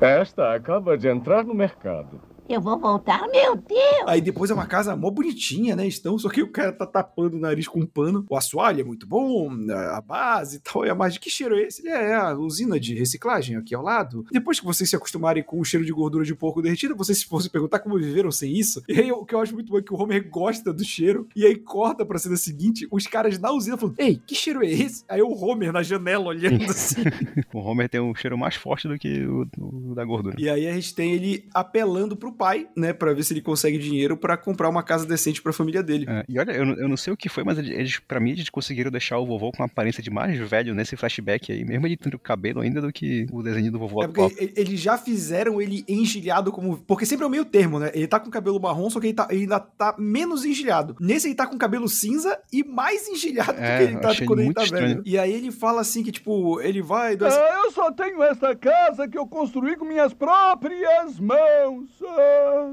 Esta 0.00 0.54
acaba 0.54 0.96
de 0.96 1.08
entrar 1.08 1.44
no 1.44 1.54
mercado. 1.54 2.20
Eu 2.48 2.62
vou 2.62 2.78
voltar, 2.78 3.28
meu 3.28 3.54
Deus! 3.56 4.04
Aí 4.06 4.22
depois 4.22 4.50
é 4.50 4.54
uma 4.54 4.66
casa 4.66 4.96
mó 4.96 5.10
bonitinha, 5.10 5.76
né? 5.76 5.86
Estão, 5.86 6.18
só 6.18 6.30
que 6.30 6.42
o 6.42 6.50
cara 6.50 6.72
tá 6.72 6.86
tapando 6.86 7.36
o 7.36 7.40
nariz 7.40 7.68
com 7.68 7.80
um 7.80 7.86
pano. 7.86 8.24
O 8.26 8.34
assoalho 8.34 8.80
é 8.80 8.84
muito 8.84 9.06
bom, 9.06 9.50
a 9.70 10.00
base 10.00 10.56
e 10.56 10.60
tal. 10.60 10.86
E 10.86 10.88
a 10.88 10.94
mais 10.94 11.18
que 11.18 11.28
cheiro 11.28 11.54
é 11.54 11.64
esse? 11.64 11.82
Ele 11.82 11.90
é 11.90 12.14
a 12.14 12.34
usina 12.34 12.80
de 12.80 12.94
reciclagem 12.94 13.54
aqui 13.56 13.74
ao 13.74 13.82
lado. 13.82 14.24
Depois 14.32 14.58
que 14.58 14.64
vocês 14.64 14.88
se 14.88 14.96
acostumarem 14.96 15.42
com 15.42 15.60
o 15.60 15.64
cheiro 15.64 15.84
de 15.84 15.92
gordura 15.92 16.24
de 16.24 16.34
porco 16.34 16.62
derretida, 16.62 16.94
vocês 16.94 17.18
se 17.18 17.26
fossem 17.26 17.50
perguntar 17.50 17.80
como 17.80 17.98
viveram 17.98 18.30
sem 18.30 18.50
isso. 18.56 18.82
E 18.88 18.98
aí 18.98 19.12
o 19.12 19.26
que 19.26 19.34
eu 19.34 19.40
acho 19.40 19.52
muito 19.52 19.70
bom 19.70 19.78
é 19.78 19.82
que 19.82 19.92
o 19.92 20.00
Homer 20.00 20.26
gosta 20.30 20.72
do 20.72 20.82
cheiro. 20.82 21.28
E 21.36 21.44
aí 21.44 21.54
corta 21.54 22.06
pra 22.06 22.18
cena 22.18 22.36
seguinte, 22.38 22.88
os 22.90 23.06
caras 23.06 23.38
na 23.38 23.52
usina 23.52 23.76
falando: 23.76 23.96
Ei, 23.98 24.18
que 24.26 24.34
cheiro 24.34 24.64
é 24.64 24.70
esse? 24.70 25.04
Aí 25.06 25.20
o 25.20 25.32
Homer 25.32 25.70
na 25.70 25.82
janela 25.82 26.24
olhando 26.24 26.64
assim. 26.64 27.02
O 27.52 27.58
Homer 27.58 27.88
tem 27.88 28.00
um 28.00 28.14
cheiro 28.14 28.38
mais 28.38 28.54
forte 28.54 28.86
do 28.86 28.98
que 28.98 29.24
o, 29.26 29.46
o 29.58 29.94
da 29.94 30.04
gordura. 30.04 30.36
E 30.38 30.48
aí 30.48 30.66
a 30.66 30.72
gente 30.72 30.94
tem 30.94 31.12
ele 31.12 31.48
apelando 31.52 32.16
pro 32.16 32.32
pai, 32.38 32.66
né, 32.76 32.92
Pra 32.92 33.12
ver 33.12 33.22
se 33.24 33.32
ele 33.34 33.40
consegue 33.42 33.76
dinheiro 33.78 34.16
pra 34.16 34.36
comprar 34.36 34.68
uma 34.68 34.82
casa 34.82 35.04
decente 35.06 35.42
pra 35.42 35.52
família 35.52 35.82
dele. 35.82 36.06
É, 36.08 36.24
e 36.28 36.38
olha, 36.38 36.52
eu, 36.52 36.64
não- 36.64 36.74
eu 36.74 36.88
não 36.88 36.96
sei 36.96 37.12
o 37.12 37.16
que 37.16 37.28
foi, 37.28 37.42
mas 37.44 37.58
eles, 37.58 37.98
pra 37.98 38.20
mim, 38.20 38.30
eles 38.30 38.48
conseguiram 38.48 38.90
deixar 38.90 39.18
o 39.18 39.26
vovô 39.26 39.50
com 39.50 39.58
uma 39.62 39.66
aparência 39.66 40.02
de 40.02 40.10
mais 40.10 40.38
velho 40.38 40.74
nesse 40.74 40.96
flashback 40.96 41.50
aí, 41.52 41.64
mesmo 41.64 41.86
ele 41.86 41.96
tendo 41.96 42.18
cabelo 42.18 42.60
ainda 42.60 42.80
do 42.80 42.92
que 42.92 43.26
o 43.32 43.42
desenho 43.42 43.70
do 43.72 43.78
vovô 43.78 44.02
É 44.02 44.06
atual. 44.06 44.30
porque 44.30 44.52
eles 44.56 44.80
já 44.80 44.96
fizeram 44.96 45.60
ele 45.60 45.84
engelhado 45.88 46.52
como. 46.52 46.78
Porque 46.78 47.04
sempre 47.04 47.24
é 47.24 47.26
o 47.26 47.30
meio 47.30 47.44
termo, 47.44 47.78
né? 47.78 47.90
Ele 47.94 48.06
tá 48.06 48.20
com 48.20 48.30
cabelo 48.30 48.60
marrom, 48.60 48.88
só 48.90 49.00
que 49.00 49.06
ele, 49.08 49.14
tá, 49.14 49.26
ele 49.30 49.42
ainda 49.42 49.58
tá 49.60 49.94
menos 49.98 50.44
engelhado. 50.44 50.96
Nesse 51.00 51.26
ele 51.28 51.34
tá 51.34 51.46
com 51.46 51.58
cabelo 51.58 51.88
cinza 51.88 52.38
e 52.52 52.62
mais 52.64 53.08
engelhado 53.08 53.54
É, 53.58 53.78
do 53.78 53.86
que 53.86 53.92
ele 53.92 54.00
tá 54.00 54.26
quando 54.26 54.40
ele 54.40 54.54
tá 54.54 54.64
estranho. 54.64 54.88
velho. 54.88 55.02
E 55.04 55.18
aí 55.18 55.32
ele 55.32 55.50
fala 55.50 55.80
assim 55.80 56.02
que, 56.02 56.12
tipo, 56.12 56.60
ele 56.60 56.82
vai. 56.82 57.16
do- 57.16 57.26
Ah, 57.26 57.60
eu 57.64 57.70
só 57.72 57.90
tenho 57.92 58.22
esta 58.22 58.54
casa 58.54 59.08
que 59.08 59.18
eu 59.18 59.26
construí 59.26 59.76
com 59.76 59.84
minhas 59.84 60.12
próprias 60.12 61.18
mãos. 61.18 61.88
Ah, 62.02 62.27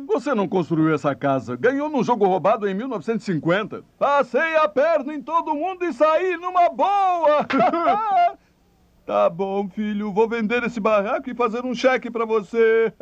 você 0.07 0.34
não 0.34 0.48
construiu 0.48 0.94
essa 0.94 1.13
casa. 1.13 1.56
Ganhou 1.56 1.89
num 1.89 2.03
jogo 2.03 2.25
roubado 2.25 2.68
em 2.68 2.74
1950. 2.74 3.84
Passei 4.00 4.56
a 4.56 4.68
perna 4.68 5.13
em 5.13 5.22
todo 5.22 5.53
mundo 5.53 5.84
e 5.84 5.94
saí 5.94 6.38
numa 6.38 6.70
boa. 6.70 7.46
tá 9.06 9.30
bom, 9.30 9.68
filho. 9.68 10.12
Vou 10.12 10.27
vender 10.27 10.63
esse 10.63 10.80
barraco 10.80 11.30
e 11.30 11.36
fazer 11.36 11.65
um 11.65 11.75
cheque 11.75 12.10
pra 12.10 12.25
você. 12.25 12.94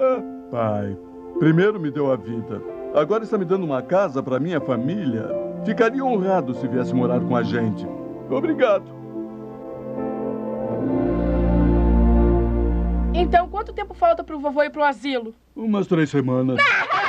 Pai, 0.51 0.97
primeiro 1.39 1.79
me 1.79 1.91
deu 1.91 2.11
a 2.11 2.15
vida. 2.15 2.61
Agora 2.95 3.23
está 3.23 3.37
me 3.37 3.45
dando 3.45 3.63
uma 3.63 3.81
casa 3.81 4.21
pra 4.21 4.39
minha 4.39 4.59
família. 4.59 5.29
Ficaria 5.65 6.03
honrado 6.03 6.53
se 6.55 6.67
viesse 6.67 6.93
morar 6.93 7.19
com 7.21 7.35
a 7.35 7.43
gente. 7.43 7.87
Obrigado. 8.29 8.83
Então, 13.23 13.47
quanto 13.47 13.71
tempo 13.71 13.93
falta 13.93 14.21
pro 14.21 14.37
vovô 14.37 14.61
ir 14.63 14.69
pro 14.69 14.83
asilo? 14.83 15.33
Umas 15.55 15.87
três 15.87 16.09
semanas. 16.09 16.57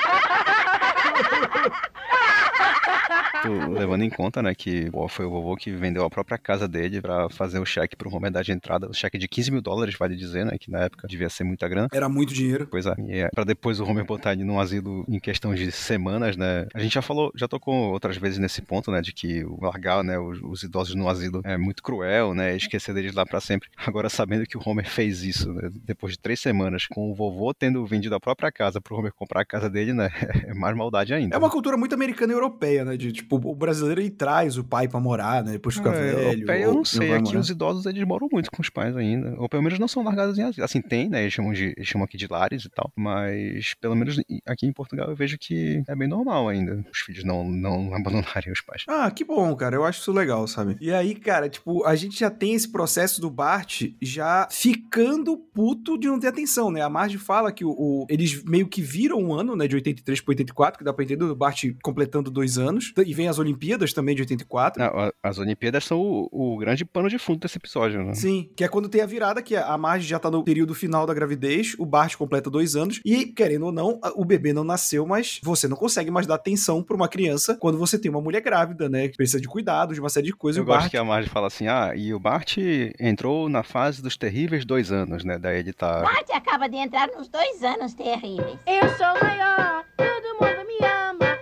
Levando 3.49 4.03
em 4.03 4.11
conta, 4.11 4.43
né, 4.43 4.55
que 4.55 4.91
foi 5.09 5.27
o 5.27 5.31
vovô 5.31 5.57
que 5.57 5.71
vendeu 5.71 6.05
a 6.05 6.11
própria 6.11 6.39
casa 6.39 6.69
dele 6.69 7.01
pra 7.01 7.29
fazer 7.29 7.59
o 7.59 7.65
cheque 7.65 7.97
pro 7.97 8.15
Homer 8.15 8.31
dar 8.31 8.43
de 8.43 8.53
entrada. 8.53 8.89
O 8.89 8.95
cheque 8.95 9.19
de 9.19 9.29
15 9.29 9.51
mil 9.51 9.63
dólares, 9.63 9.97
vale 9.99 10.17
dizer, 10.17 10.45
né, 10.45 10.57
que 10.59 10.71
na 10.71 10.81
época 10.81 11.07
devia 11.09 11.29
ser 11.29 11.45
muita 11.45 11.69
grana. 11.69 11.89
Era 11.93 12.09
muito 12.09 12.33
dinheiro. 12.33 12.67
Pois 12.71 12.87
é, 12.87 12.95
e 13.07 13.19
é 13.19 13.29
pra 13.29 13.45
depois 13.45 13.81
o 13.81 13.85
Homer 13.85 14.05
botar 14.05 14.33
ele 14.33 14.45
num 14.45 14.59
asilo 14.61 15.05
em 15.09 15.19
questão 15.19 15.55
de 15.55 15.71
semanas, 15.73 16.37
né? 16.37 16.67
A 16.75 16.81
gente 16.81 16.95
já 16.95 17.03
falou, 17.03 17.31
já 17.35 17.47
tocou 17.49 17.75
outras 17.93 18.17
vezes 18.17 18.39
nesse 18.39 18.63
ponto, 18.63 18.91
né? 18.91 19.01
De 19.01 19.13
que 19.13 19.45
o 19.45 19.59
largar, 19.63 20.03
né, 20.03 20.19
os, 20.19 20.41
os 20.43 20.63
idosos 20.63 20.95
no 20.95 21.09
asilo 21.09 21.41
é 21.45 21.57
muito 21.57 21.83
cruel, 21.83 22.35
né? 22.35 22.57
Esquecer 22.57 22.95
deles 22.95 23.15
lá 23.15 23.25
pra 23.25 23.41
sempre. 23.41 23.69
Agora, 23.77 24.09
sabendo 24.09 24.47
que 24.47 24.57
o 24.57 24.63
Homer 24.65 24.89
fez 24.89 25.23
isso, 25.23 25.53
né? 25.53 25.71
Depois 25.85 26.13
de 26.13 26.19
três 26.19 26.41
semanas, 26.41 26.87
com 26.87 27.11
o 27.11 27.15
vovô 27.15 27.53
tendo 27.53 27.85
vendido 27.87 28.15
a 28.15 28.21
própria 28.21 28.51
casa 28.51 28.81
pro 28.81 28.97
Homer 28.97 29.13
comprar 29.13 29.43
a 29.43 29.45
casa 29.45 29.69
dele, 29.69 29.93
né? 29.93 30.11
É 30.45 30.53
mais 30.53 30.77
maldade 30.77 31.15
ainda. 31.15 31.35
É 31.35 31.39
uma 31.39 31.49
cultura 31.49 31.77
muito 31.77 31.95
americana 31.95 32.33
e 32.33 32.37
europeia, 32.37 32.85
né? 32.85 32.97
De, 32.97 33.13
tipo, 33.13 33.34
tipo, 33.38 33.50
o 33.50 33.55
brasileiro 33.55 34.00
ele 34.00 34.11
traz 34.11 34.57
o 34.59 34.64
pai 34.64 34.88
pra 34.88 35.00
morar, 35.00 35.43
né? 35.45 35.53
Depois 35.53 35.75
fica 35.76 35.91
É, 35.91 36.14
velho. 36.35 36.50
eu 36.53 36.69
ou 36.71 36.75
não 36.76 36.85
sei, 36.85 37.09
vai 37.09 37.19
aqui 37.19 37.37
os 37.37 37.49
idosos 37.50 37.87
eles 37.87 38.05
moram 38.07 38.29
muito 38.31 38.50
com 38.50 38.61
os 38.62 38.69
pais 38.71 38.97
ainda. 38.97 39.35
Ou 39.38 39.49
pelo 39.49 39.62
menos 39.62 39.79
não 39.79 39.88
são 39.88 40.03
largados 40.03 40.38
em 40.38 40.43
asilo. 40.43 40.64
Assim, 40.64 40.81
tem, 40.81 41.09
né? 41.09 41.23
Eles 41.23 41.33
chamam, 41.33 41.53
de, 41.53 41.75
eles 41.76 41.87
chamam 41.88 42.05
aqui 42.05 42.17
de 42.17 42.26
lares 42.29 42.64
e 42.64 42.71
tal. 42.71 42.91
Mas 42.97 43.75
pelo 43.81 43.95
menos 43.95 44.21
aqui 44.47 44.67
em 44.67 44.73
Portugal 44.73 45.09
eu 45.11 45.17
vejo 45.17 45.37
que 45.38 45.83
é 45.88 45.95
bem 45.97 46.09
normal 46.09 46.49
ainda. 46.49 46.85
Os 46.93 46.99
filhos 47.00 47.25
não, 47.25 47.45
não 47.50 47.95
abandonarem 47.95 48.53
os 48.53 48.61
pais. 48.61 48.85
Ah, 48.88 49.11
que 49.11 49.25
bom, 49.25 49.55
cara. 49.57 49.76
Eu 49.76 49.85
acho 49.85 50.00
isso 50.00 50.12
legal, 50.12 50.47
sabe? 50.47 50.76
E 50.81 50.93
aí, 50.93 51.14
cara, 51.14 51.49
tipo, 51.49 51.85
a 51.85 51.95
gente 51.95 52.19
já 52.19 52.31
tem 52.31 52.55
esse 52.55 52.71
processo 52.71 53.21
do 53.21 53.31
Bart 53.31 53.83
já 54.00 54.49
ficando 54.50 55.37
puto 55.37 55.97
de 55.99 56.07
não 56.09 56.19
ter 56.19 56.29
atenção, 56.29 56.71
né? 56.71 56.81
A 56.81 56.88
Marge 56.88 57.19
fala 57.19 57.53
que 57.53 57.64
o, 57.64 57.71
o- 57.71 58.07
eles 58.09 58.43
meio 58.45 58.67
que 58.67 58.81
viram 58.83 59.19
um 59.19 59.33
ano, 59.33 59.55
né? 59.57 59.67
De 59.69 59.75
83 59.76 60.21
pra 60.21 60.33
84, 60.33 60.79
que 60.79 60.85
dá 60.85 60.93
pra 60.93 61.05
entender, 61.05 61.25
o 61.25 61.35
Bart 61.37 61.64
completando 61.83 62.31
dois 62.31 62.59
anos. 62.59 62.93
E 63.05 63.14
vem 63.14 63.24
as 63.28 63.38
Olimpíadas 63.38 63.93
também 63.93 64.14
de 64.14 64.23
84. 64.23 64.83
Ah, 64.83 64.87
a- 65.23 65.28
As 65.28 65.38
Olimpíadas 65.38 65.85
são 65.85 66.00
o, 66.00 66.28
o 66.33 66.57
grande 66.59 66.85
pano 66.85 67.09
de 67.09 67.19
fundo 67.19 67.40
desse 67.40 67.59
episódio, 67.59 68.02
né? 68.04 68.14
Sim, 68.14 68.50
que 68.57 68.64
é 68.64 68.69
quando 68.69 68.88
tem 68.88 69.00
a 69.00 69.07
virada, 69.07 69.43
que 69.43 69.57
a 69.57 69.76
Marge 69.78 70.07
já 70.09 70.19
tá 70.19 70.31
no 70.31 70.43
período 70.45 70.75
final 70.75 71.07
da 71.07 71.14
gravidez, 71.14 71.75
o 71.78 71.87
Bart 71.87 72.14
completa 72.16 72.50
dois 72.50 72.76
anos, 72.76 73.00
e, 73.04 73.26
querendo 73.26 73.66
ou 73.66 73.73
não, 73.73 73.99
o 74.16 74.25
bebê 74.25 74.52
não 74.52 74.64
nasceu, 74.64 75.07
mas 75.07 75.40
você 75.43 75.66
não 75.69 75.76
consegue 75.76 76.11
mais 76.11 76.26
dar 76.26 76.35
atenção 76.37 76.83
pra 76.83 76.97
uma 76.97 77.09
criança 77.09 77.57
quando 77.61 77.78
você 77.78 77.99
tem 77.99 78.11
uma 78.11 78.21
mulher 78.21 78.40
grávida, 78.43 78.88
né? 78.88 79.09
Que 79.09 79.16
precisa 79.16 79.40
de 79.40 79.49
cuidados, 79.49 79.95
de 79.95 80.00
uma 80.00 80.09
série 80.09 80.26
de 80.26 80.33
coisas. 80.33 80.59
Eu 80.59 80.62
o 80.64 80.66
gosto 80.66 80.81
Bart 80.81 80.90
que 80.90 80.97
a 80.97 81.04
Marge 81.04 81.28
fala 81.28 81.47
assim, 81.47 81.66
ah, 81.66 81.93
e 81.97 82.12
o 82.14 82.19
Bart 82.21 82.57
entrou 82.99 83.49
na 83.49 83.62
fase 83.62 84.02
dos 84.02 84.16
terríveis 84.16 84.64
dois 84.64 84.90
anos, 84.93 85.25
né? 85.25 85.38
Daí 85.38 85.59
ele 85.61 85.73
tá... 85.73 86.00
Bart 86.02 86.28
acaba 86.33 86.69
de 86.69 86.76
entrar 86.76 87.09
nos 87.16 87.28
dois 87.28 87.62
anos 87.62 87.95
terríveis. 87.95 88.59
Eu 88.66 88.88
sou 88.97 89.23
maior, 89.23 89.85
todo 89.97 90.35
mundo 90.40 90.66
me 90.66 90.87
ama. 90.87 91.34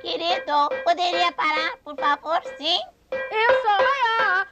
Querido, 0.00 0.68
poderia 0.84 1.32
parar, 1.32 1.76
por 1.84 1.96
favor, 1.96 2.42
sim? 2.58 2.78
Eu 3.10 3.62
sou 3.62 3.78
maior, 3.86 4.46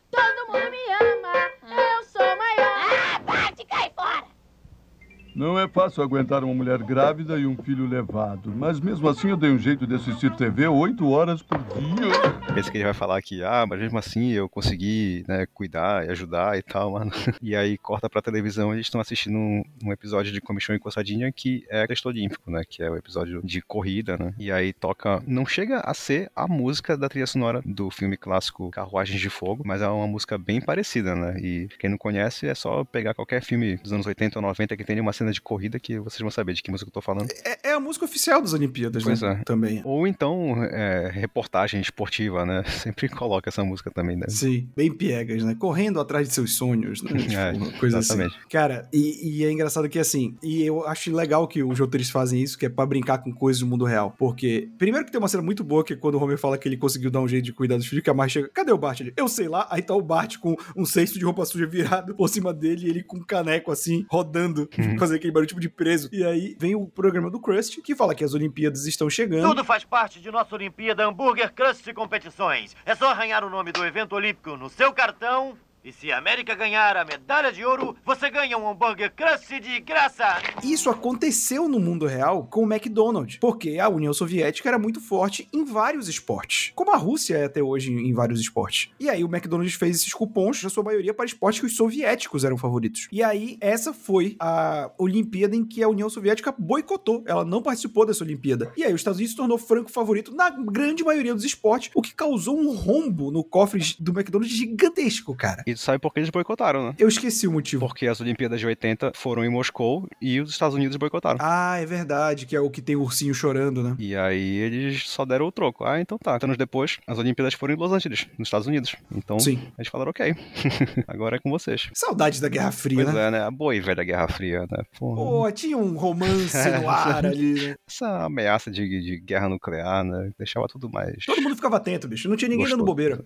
Não 5.40 5.58
é 5.58 5.66
fácil 5.66 6.02
aguentar 6.02 6.44
uma 6.44 6.52
mulher 6.52 6.82
grávida 6.82 7.38
e 7.38 7.46
um 7.46 7.56
filho 7.56 7.88
levado. 7.88 8.52
Mas 8.54 8.78
mesmo 8.78 9.08
assim 9.08 9.30
eu 9.30 9.38
dei 9.38 9.50
um 9.50 9.58
jeito 9.58 9.86
de 9.86 9.94
assistir 9.94 10.30
TV 10.36 10.68
oito 10.68 11.08
horas 11.08 11.40
por 11.40 11.56
dia. 11.56 12.52
Pensa 12.54 12.70
que 12.70 12.76
ele 12.76 12.84
vai 12.84 12.92
falar 12.92 13.22
que, 13.22 13.42
ah, 13.42 13.64
mas 13.66 13.80
mesmo 13.80 13.98
assim 13.98 14.32
eu 14.32 14.50
consegui, 14.50 15.24
né, 15.26 15.46
cuidar 15.54 16.04
e 16.04 16.10
ajudar 16.10 16.58
e 16.58 16.62
tal, 16.62 16.90
mano. 16.90 17.10
E 17.40 17.56
aí 17.56 17.78
corta 17.78 18.06
pra 18.10 18.20
televisão, 18.20 18.74
eles 18.74 18.84
estão 18.84 19.00
assistindo 19.00 19.38
um, 19.38 19.64
um 19.82 19.92
episódio 19.92 20.30
de 20.30 20.42
Comichão 20.42 20.76
e 20.76 20.78
Coçadinha 20.78 21.32
que 21.32 21.64
é 21.70 21.86
texto 21.86 22.04
olímpico, 22.04 22.50
né? 22.50 22.62
Que 22.68 22.82
é 22.82 22.90
o 22.90 22.96
episódio 22.98 23.40
de 23.42 23.62
corrida, 23.62 24.18
né? 24.18 24.34
E 24.38 24.52
aí 24.52 24.74
toca. 24.74 25.22
Não 25.26 25.46
chega 25.46 25.80
a 25.80 25.94
ser 25.94 26.30
a 26.36 26.46
música 26.46 26.98
da 26.98 27.08
trilha 27.08 27.26
sonora 27.26 27.62
do 27.64 27.90
filme 27.90 28.18
clássico 28.18 28.70
Carruagens 28.70 29.18
de 29.18 29.30
Fogo, 29.30 29.62
mas 29.64 29.80
é 29.80 29.88
uma 29.88 30.06
música 30.06 30.36
bem 30.36 30.60
parecida, 30.60 31.16
né? 31.16 31.40
E 31.40 31.68
quem 31.78 31.88
não 31.88 31.96
conhece 31.96 32.46
é 32.46 32.54
só 32.54 32.84
pegar 32.84 33.14
qualquer 33.14 33.42
filme 33.42 33.78
dos 33.78 33.90
anos 33.90 34.06
80 34.06 34.38
ou 34.38 34.42
90 34.42 34.76
que 34.76 34.84
tenha 34.84 35.00
uma 35.00 35.14
cena 35.14 35.29
de 35.34 35.40
corrida 35.40 35.78
que 35.78 35.98
vocês 35.98 36.20
vão 36.20 36.30
saber 36.30 36.52
de 36.54 36.62
que 36.62 36.70
música 36.70 36.88
eu 36.88 36.92
tô 36.92 37.00
falando. 37.00 37.30
É, 37.44 37.70
é 37.70 37.72
a 37.72 37.80
música 37.80 38.04
oficial 38.04 38.40
das 38.40 38.52
Olimpíadas, 38.52 39.02
Pois 39.02 39.20
né? 39.22 39.38
é. 39.40 39.44
Também. 39.44 39.80
Ou 39.84 40.06
então, 40.06 40.62
é, 40.64 41.10
reportagem 41.12 41.80
esportiva, 41.80 42.44
né? 42.46 42.62
Sempre 42.82 43.08
coloca 43.08 43.48
essa 43.48 43.64
música 43.64 43.90
também, 43.90 44.16
né? 44.16 44.26
Sim, 44.28 44.68
bem 44.76 44.90
piegas, 44.92 45.42
né? 45.44 45.54
Correndo 45.58 46.00
atrás 46.00 46.28
de 46.28 46.34
seus 46.34 46.56
sonhos, 46.56 47.02
né? 47.02 47.10
Tipo, 47.20 47.32
É, 47.34 47.78
coisa 47.78 47.98
exatamente. 47.98 48.36
assim. 48.36 48.48
Cara, 48.50 48.88
e, 48.92 49.38
e 49.40 49.44
é 49.44 49.52
engraçado 49.52 49.88
que 49.88 49.98
assim, 49.98 50.36
e 50.42 50.62
eu 50.62 50.86
acho 50.86 51.14
legal 51.14 51.46
que 51.46 51.62
os 51.62 51.78
roteiristas 51.78 52.12
fazem 52.12 52.42
isso, 52.42 52.58
que 52.58 52.66
é 52.66 52.68
pra 52.68 52.86
brincar 52.86 53.18
com 53.18 53.32
coisas 53.32 53.60
do 53.60 53.66
mundo 53.66 53.84
real. 53.84 54.14
Porque, 54.18 54.68
primeiro 54.78 55.04
que 55.06 55.12
tem 55.12 55.18
uma 55.18 55.28
cena 55.28 55.42
muito 55.42 55.62
boa, 55.64 55.84
que 55.84 55.92
é 55.92 55.96
quando 55.96 56.14
o 56.16 56.22
Homer 56.22 56.38
fala 56.38 56.56
que 56.58 56.68
ele 56.68 56.76
conseguiu 56.76 57.10
dar 57.10 57.20
um 57.20 57.28
jeito 57.28 57.44
de 57.44 57.52
cuidar 57.52 57.76
dos 57.76 57.86
filhos, 57.86 58.02
que 58.02 58.10
a 58.10 58.14
Marge 58.14 58.34
chega, 58.34 58.48
cadê 58.52 58.72
o 58.72 58.78
Bart? 58.78 59.00
Ele, 59.00 59.12
eu 59.16 59.28
sei 59.28 59.48
lá, 59.48 59.66
aí 59.70 59.82
tá 59.82 59.94
o 59.94 60.02
Bart 60.02 60.38
com 60.38 60.56
um 60.76 60.84
cesto 60.84 61.18
de 61.18 61.24
roupa 61.24 61.44
suja 61.44 61.66
virado 61.66 62.14
por 62.14 62.28
cima 62.28 62.52
dele, 62.52 62.86
e 62.86 62.90
ele 62.90 63.02
com 63.02 63.18
um 63.18 63.22
caneco 63.24 63.70
assim, 63.70 64.04
rodando, 64.10 64.68
Uhum. 64.78 64.98
fazendo 64.98 65.19
aquele 65.20 65.32
barulho 65.32 65.48
tipo 65.48 65.60
de 65.60 65.68
preso. 65.68 66.08
E 66.12 66.24
aí 66.24 66.56
vem 66.58 66.74
o 66.74 66.86
programa 66.86 67.30
do 67.30 67.40
Crust, 67.40 67.80
que 67.82 67.94
fala 67.94 68.14
que 68.14 68.24
as 68.24 68.34
Olimpíadas 68.34 68.86
estão 68.86 69.08
chegando. 69.08 69.46
Tudo 69.46 69.64
faz 69.64 69.84
parte 69.84 70.20
de 70.20 70.30
nossa 70.30 70.54
Olimpíada 70.54 71.06
Hambúrguer 71.06 71.52
Crust 71.52 71.92
Competições. 71.94 72.74
É 72.84 72.94
só 72.94 73.10
arranhar 73.10 73.44
o 73.44 73.50
nome 73.50 73.70
do 73.72 73.84
evento 73.84 74.14
olímpico 74.14 74.56
no 74.56 74.68
seu 74.68 74.92
cartão. 74.92 75.56
E 75.82 75.92
se 75.92 76.12
a 76.12 76.18
América 76.18 76.54
ganhar 76.54 76.94
a 76.94 77.06
medalha 77.06 77.50
de 77.50 77.64
ouro, 77.64 77.96
você 78.04 78.28
ganha 78.28 78.58
um 78.58 78.68
hambúrguer 78.68 79.10
crust 79.14 79.48
de 79.60 79.80
graça. 79.80 80.26
Isso 80.62 80.90
aconteceu 80.90 81.66
no 81.70 81.80
mundo 81.80 82.04
real 82.04 82.46
com 82.50 82.64
o 82.64 82.70
McDonald's, 82.70 83.38
porque 83.38 83.78
a 83.78 83.88
União 83.88 84.12
Soviética 84.12 84.68
era 84.68 84.78
muito 84.78 85.00
forte 85.00 85.48
em 85.50 85.64
vários 85.64 86.06
esportes, 86.06 86.70
como 86.74 86.90
a 86.92 86.98
Rússia 86.98 87.38
é 87.38 87.44
até 87.46 87.62
hoje 87.62 87.90
em 87.90 88.12
vários 88.12 88.40
esportes. 88.40 88.90
E 89.00 89.08
aí 89.08 89.24
o 89.24 89.26
McDonald's 89.26 89.74
fez 89.74 89.96
esses 89.96 90.12
cupons, 90.12 90.62
na 90.62 90.68
sua 90.68 90.84
maioria, 90.84 91.14
para 91.14 91.24
esportes 91.24 91.60
que 91.60 91.66
os 91.66 91.74
soviéticos 91.74 92.44
eram 92.44 92.58
favoritos. 92.58 93.08
E 93.10 93.22
aí 93.22 93.56
essa 93.58 93.94
foi 93.94 94.36
a 94.38 94.90
Olimpíada 94.98 95.56
em 95.56 95.64
que 95.64 95.82
a 95.82 95.88
União 95.88 96.10
Soviética 96.10 96.54
boicotou, 96.56 97.24
ela 97.26 97.44
não 97.44 97.62
participou 97.62 98.04
dessa 98.04 98.22
Olimpíada. 98.22 98.70
E 98.76 98.84
aí 98.84 98.92
os 98.92 99.00
Estados 99.00 99.16
Unidos 99.16 99.32
se 99.32 99.36
tornou 99.38 99.56
franco 99.56 99.90
favorito 99.90 100.34
na 100.34 100.50
grande 100.50 101.02
maioria 101.02 101.34
dos 101.34 101.44
esportes, 101.44 101.90
o 101.94 102.02
que 102.02 102.14
causou 102.14 102.58
um 102.58 102.74
rombo 102.74 103.30
no 103.30 103.42
cofre 103.42 103.80
do 103.98 104.12
McDonald's 104.12 104.54
gigantesco, 104.54 105.34
cara. 105.34 105.64
E 105.70 105.74
tu 105.74 105.80
sabe 105.80 105.98
por 105.98 106.12
que 106.12 106.20
eles 106.20 106.30
boicotaram, 106.30 106.88
né? 106.88 106.94
Eu 106.98 107.08
esqueci 107.08 107.46
o 107.46 107.52
motivo. 107.52 107.86
Porque 107.86 108.06
as 108.06 108.20
Olimpíadas 108.20 108.58
de 108.58 108.66
80 108.66 109.12
foram 109.14 109.44
em 109.44 109.48
Moscou 109.48 110.08
e 110.20 110.40
os 110.40 110.50
Estados 110.50 110.74
Unidos 110.74 110.96
boicotaram. 110.96 111.38
Ah, 111.40 111.76
é 111.78 111.86
verdade, 111.86 112.44
que 112.46 112.56
é 112.56 112.60
o 112.60 112.68
que 112.70 112.82
tem 112.82 112.96
o 112.96 113.02
ursinho 113.02 113.32
chorando, 113.34 113.82
né? 113.82 113.94
E 113.98 114.16
aí 114.16 114.56
eles 114.56 115.08
só 115.08 115.24
deram 115.24 115.46
o 115.46 115.52
troco. 115.52 115.84
Ah, 115.84 116.00
então 116.00 116.18
tá. 116.18 116.38
Anos 116.42 116.56
depois, 116.56 116.98
as 117.06 117.18
Olimpíadas 117.18 117.54
foram 117.54 117.74
em 117.74 117.76
Los 117.76 117.92
Angeles, 117.92 118.26
nos 118.38 118.48
Estados 118.48 118.66
Unidos. 118.66 118.96
Então, 119.14 119.38
Sim. 119.38 119.60
eles 119.78 119.88
falaram, 119.88 120.10
ok, 120.10 120.34
agora 121.06 121.36
é 121.36 121.38
com 121.38 121.50
vocês. 121.50 121.88
Saudades 121.94 122.40
da 122.40 122.48
Guerra 122.48 122.72
Fria, 122.72 123.04
Pois 123.04 123.14
né? 123.14 123.28
é, 123.28 123.30
né? 123.30 123.42
A 123.42 123.50
boa 123.50 123.74
e 123.74 123.80
velha 123.80 124.02
Guerra 124.02 124.26
Fria, 124.28 124.60
né? 124.60 124.82
Porra. 124.98 125.16
Pô, 125.16 125.52
tinha 125.52 125.76
um 125.76 125.96
romance 125.96 126.56
no 126.80 126.88
ar 126.90 127.24
ali, 127.26 127.54
né? 127.54 127.74
Essa 127.88 128.24
ameaça 128.24 128.70
de, 128.70 128.86
de 129.00 129.20
guerra 129.20 129.48
nuclear, 129.48 130.02
né? 130.04 130.30
Deixava 130.38 130.66
tudo 130.66 130.90
mais. 130.90 131.24
Todo 131.26 131.40
mundo 131.42 131.54
ficava 131.54 131.76
atento, 131.76 132.08
bicho. 132.08 132.28
Não 132.28 132.36
tinha 132.36 132.48
ninguém 132.48 132.68
dando 132.68 132.84
bobeira. 132.84 133.22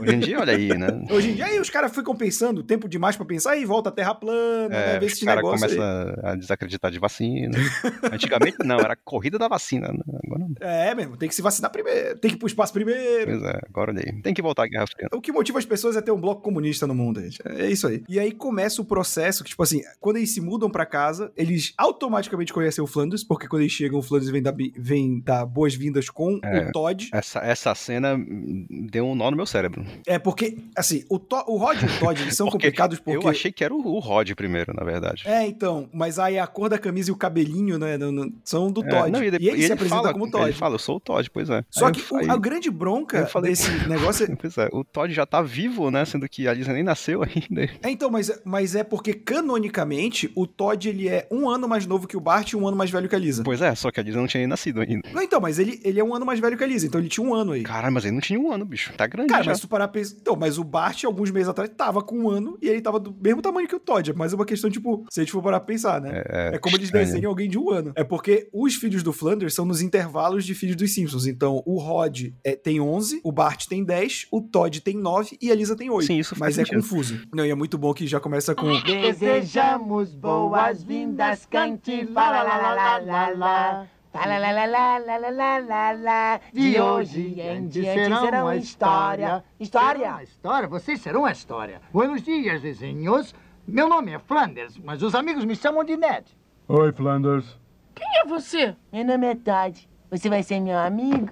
Hoje 0.00 0.14
em 0.14 0.18
dia, 0.18 0.40
olha 0.40 0.54
aí, 0.54 0.68
né? 0.76 0.88
Hoje 1.10 1.30
em 1.30 1.34
dia, 1.34 1.46
aí 1.46 1.60
os 1.60 1.70
caras 1.76 1.94
ficam 1.94 2.16
pensando, 2.16 2.62
tempo 2.62 2.88
demais 2.88 3.16
pra 3.16 3.24
pensar, 3.26 3.56
e 3.56 3.64
volta 3.64 3.88
a 3.88 3.92
terra 3.92 4.14
plana, 4.14 4.68
né? 4.68 4.96
É, 4.96 4.98
Vê 4.98 5.06
os 5.06 5.12
esse 5.12 5.24
negócio 5.26 5.64
aí. 5.66 5.76
começam 5.76 6.14
a 6.24 6.34
desacreditar 6.34 6.90
de 6.90 6.98
vacina. 6.98 7.56
Antigamente 8.12 8.56
não, 8.64 8.78
era 8.78 8.92
a 8.94 8.96
corrida 8.96 9.38
da 9.38 9.48
vacina. 9.48 9.88
Né? 9.88 10.00
Agora 10.24 10.40
não. 10.40 10.54
É, 10.60 10.94
mesmo, 10.94 11.16
tem 11.16 11.28
que 11.28 11.34
se 11.34 11.42
vacinar 11.42 11.70
primeiro, 11.70 12.18
tem 12.18 12.30
que 12.30 12.36
ir 12.36 12.38
pro 12.38 12.46
espaço 12.46 12.72
primeiro. 12.72 13.30
Pois 13.30 13.42
é, 13.42 13.60
agora 13.68 13.90
olha 13.92 14.02
aí. 14.06 14.22
Tem 14.22 14.34
que 14.34 14.42
voltar 14.42 14.64
à 14.64 14.66
Guerra 14.68 14.86
Fria. 14.86 15.08
O 15.12 15.20
que 15.20 15.32
motiva 15.32 15.58
as 15.58 15.64
pessoas 15.64 15.96
é 15.96 16.00
ter 16.00 16.10
um 16.10 16.20
bloco 16.20 16.42
comunista 16.42 16.86
no 16.86 16.94
mundo, 16.94 17.20
gente. 17.20 17.40
É 17.44 17.68
isso 17.70 17.86
aí. 17.86 18.02
E 18.08 18.18
aí 18.18 18.32
começa 18.32 18.80
o 18.80 18.84
processo 18.84 19.42
que, 19.44 19.50
tipo 19.50 19.62
assim, 19.62 19.82
quando 20.00 20.16
eles 20.16 20.32
se 20.32 20.40
mudam 20.40 20.70
pra 20.70 20.86
casa, 20.86 21.32
eles 21.36 21.72
automaticamente 21.76 22.52
conhecem 22.52 22.82
o 22.82 22.86
Flanders, 22.86 23.22
porque 23.24 23.48
quando 23.48 23.62
eles 23.62 23.72
chegam, 23.72 23.98
o 23.98 24.02
Flanders 24.02 24.30
vem 24.30 24.42
dar, 24.42 24.54
vem 24.76 25.20
dar 25.20 25.44
boas-vindas 25.46 26.08
com 26.10 26.38
É. 26.42 26.68
o 26.68 26.72
Todd. 26.72 27.08
Essa, 27.12 27.40
essa 27.40 27.74
cena 27.74 28.14
hum, 28.14 28.66
deu 28.90 29.06
um 29.06 29.14
nó 29.14 29.30
no 29.30 29.36
meu 29.36 29.46
cérebro. 29.46 29.84
É 30.06 30.18
porque, 30.18 30.56
assim, 30.76 31.04
o, 31.10 31.18
To- 31.18 31.44
o 31.48 31.56
Rod 31.66 31.82
e 31.82 31.84
o 31.86 31.98
Todd, 31.98 32.22
eles 32.22 32.36
são 32.36 32.46
Porque 32.46 32.66
complicados 32.66 32.98
porque... 33.00 33.24
Eu 33.26 33.28
achei 33.30 33.50
que 33.52 33.64
era 33.64 33.74
o, 33.74 33.78
o 33.78 33.98
Rod 33.98 34.30
primeiro, 34.34 34.72
na 34.74 34.84
verdade. 34.84 35.22
É, 35.26 35.46
então, 35.46 35.88
mas 35.92 36.18
aí 36.18 36.38
a 36.38 36.46
cor 36.46 36.68
da 36.68 36.78
camisa 36.78 37.10
e 37.10 37.12
o 37.12 37.16
cabelinho, 37.16 37.78
né, 37.78 37.98
são 38.44 38.70
do 38.70 38.84
É, 38.84 38.88
Todd. 38.88 39.10
não, 39.12 39.22
e, 39.24 39.30
depois- 39.30 39.52
ele 39.52 39.66
se 39.66 39.72
apresenta 39.72 40.00
fala, 40.02 40.12
como 40.12 40.30
Todd. 40.30 40.44
Ele 40.44 40.52
fala, 40.52 40.74
eu 40.74 40.78
sou 40.78 40.96
o 40.96 41.00
Todd, 41.00 41.30
pois 41.30 41.50
é. 41.50 41.64
Só 41.70 41.86
Aí 41.86 41.92
que 41.92 42.00
eu 42.00 42.04
o- 42.04 42.06
falei- 42.08 42.30
a 42.30 42.36
grande 42.36 42.70
bronca 42.70 43.26
falei- 43.26 43.50
desse 43.50 43.70
negócio 43.88 44.24
é... 44.30 44.36
Pois 44.36 44.56
é, 44.58 44.68
o 44.72 44.84
Todd 44.84 45.12
já 45.12 45.26
tá 45.26 45.42
vivo, 45.42 45.90
né? 45.90 46.04
Sendo 46.04 46.28
que 46.28 46.46
a 46.46 46.52
Lisa 46.54 46.72
nem 46.72 46.82
nasceu 46.82 47.22
ainda. 47.24 47.70
É, 47.82 47.90
então, 47.90 48.10
mas, 48.10 48.30
mas 48.44 48.74
é 48.74 48.84
porque 48.84 49.12
canonicamente 49.56 50.30
o 50.34 50.46
Todd 50.46 50.88
ele 50.88 51.08
é 51.08 51.26
um 51.30 51.48
ano 51.48 51.68
mais 51.68 51.86
novo 51.86 52.06
que 52.06 52.16
o 52.16 52.20
Bart 52.20 52.52
e 52.52 52.56
um 52.56 52.66
ano 52.66 52.76
mais 52.76 52.90
velho 52.90 53.08
que 53.08 53.14
a 53.14 53.18
Lisa. 53.18 53.42
Pois 53.42 53.60
é, 53.62 53.74
só 53.74 53.90
que 53.90 53.98
a 54.00 54.02
Lisa 54.02 54.18
não 54.18 54.26
tinha 54.26 54.40
nem 54.40 54.46
nascido 54.48 54.80
ainda. 54.80 55.08
Não, 55.12 55.22
então, 55.22 55.40
mas 55.40 55.58
ele, 55.58 55.80
ele 55.84 55.98
é 55.98 56.04
um 56.04 56.14
ano 56.14 56.26
mais 56.26 56.38
velho 56.40 56.56
que 56.56 56.64
a 56.64 56.66
Lisa, 56.66 56.86
então 56.86 57.00
ele 57.00 57.08
tinha 57.08 57.26
um 57.26 57.34
ano 57.34 57.52
aí. 57.52 57.62
Caralho, 57.62 57.92
mas 57.94 58.04
ele 58.04 58.14
não 58.14 58.20
tinha 58.20 58.38
um 58.38 58.52
ano, 58.52 58.64
bicho. 58.64 58.92
Tá 58.96 59.06
grande 59.06 59.30
Cara, 59.30 59.42
já. 59.44 59.50
mas 59.52 59.60
tu 59.60 59.68
parar 59.68 59.88
pra. 59.88 60.00
Então, 60.00 60.36
mas 60.36 60.58
o 60.58 60.64
Bart, 60.64 61.04
alguns 61.04 61.30
meses 61.30 61.48
atrás, 61.48 61.55
tava 61.76 62.02
com 62.02 62.18
um 62.18 62.28
ano 62.28 62.58
e 62.60 62.68
ele 62.68 62.80
tava 62.80 62.98
do 63.00 63.14
mesmo 63.20 63.40
tamanho 63.42 63.66
que 63.68 63.74
o 63.74 63.80
Todd. 63.80 64.10
É 64.10 64.14
mais 64.14 64.32
uma 64.32 64.44
questão, 64.44 64.70
tipo, 64.70 65.04
se 65.10 65.20
a 65.20 65.22
gente 65.22 65.32
for 65.32 65.42
parar 65.42 65.60
pra 65.60 65.66
pensar, 65.66 66.00
né? 66.00 66.22
É, 66.28 66.50
É 66.54 66.58
como 66.58 66.76
eles 66.76 66.90
desenham 66.90 67.30
alguém 67.30 67.48
de 67.48 67.58
um 67.58 67.70
ano. 67.70 67.92
É 67.94 68.04
porque 68.04 68.48
os 68.52 68.74
filhos 68.74 69.02
do 69.02 69.12
Flanders 69.12 69.54
são 69.54 69.64
nos 69.64 69.80
intervalos 69.80 70.44
de 70.44 70.54
filhos 70.54 70.76
dos 70.76 70.92
Simpsons. 70.92 71.26
Então, 71.26 71.62
o 71.64 71.78
Rod 71.78 72.28
é, 72.44 72.54
tem 72.54 72.80
11, 72.80 73.20
o 73.24 73.32
Bart 73.32 73.66
tem 73.66 73.84
10, 73.84 74.26
o 74.30 74.40
Todd 74.40 74.80
tem 74.80 74.96
9 74.96 75.36
e 75.40 75.50
a 75.50 75.54
Lisa 75.54 75.76
tem 75.76 75.90
8. 75.90 76.06
Sim, 76.06 76.18
isso 76.18 76.34
Mas 76.38 76.58
é 76.58 76.64
sentido. 76.64 76.82
confuso. 76.82 77.20
Não, 77.34 77.44
e 77.44 77.50
é 77.50 77.54
muito 77.54 77.78
bom 77.78 77.92
que 77.94 78.06
já 78.06 78.20
começa 78.20 78.54
com. 78.54 78.66
Desejamos 78.82 80.14
boas-vindas, 80.14 81.46
cante 81.46 82.04
lá 82.12 82.30
lá 82.30 82.42
lá 82.42 82.74
lá 82.74 82.98
lá 82.98 83.28
lá. 83.30 83.86
Lá, 84.16 84.38
lá, 84.38 84.38
lá, 84.38 84.66
lá, 84.66 84.98
lá, 84.98 85.30
lá, 85.30 85.58
lá, 85.58 85.92
lá, 85.92 86.40
De 86.50 86.80
hoje 86.80 87.38
em 87.38 87.68
diante 87.68 88.02
serão, 88.02 88.20
serão 88.22 88.46
a 88.48 88.56
história. 88.56 89.44
História? 89.60 90.14
A 90.14 90.22
história, 90.22 90.66
vocês 90.66 91.02
serão 91.02 91.26
a 91.26 91.32
história. 91.32 91.82
Buenos 91.92 92.22
dias, 92.22 92.62
vizinhos. 92.62 93.34
Meu 93.68 93.86
nome 93.90 94.12
é 94.12 94.18
Flanders, 94.18 94.78
mas 94.78 95.02
os 95.02 95.14
amigos 95.14 95.44
me 95.44 95.54
chamam 95.54 95.84
de 95.84 95.98
Ned. 95.98 96.24
Oi, 96.66 96.92
Flanders. 96.92 97.58
Quem 97.94 98.06
é 98.20 98.24
você? 98.24 98.74
Meu 98.90 99.04
nome 99.04 99.26
é 99.26 99.34
Todd. 99.34 99.86
Você 100.10 100.30
vai 100.30 100.42
ser 100.42 100.60
meu 100.60 100.78
amigo? 100.78 101.28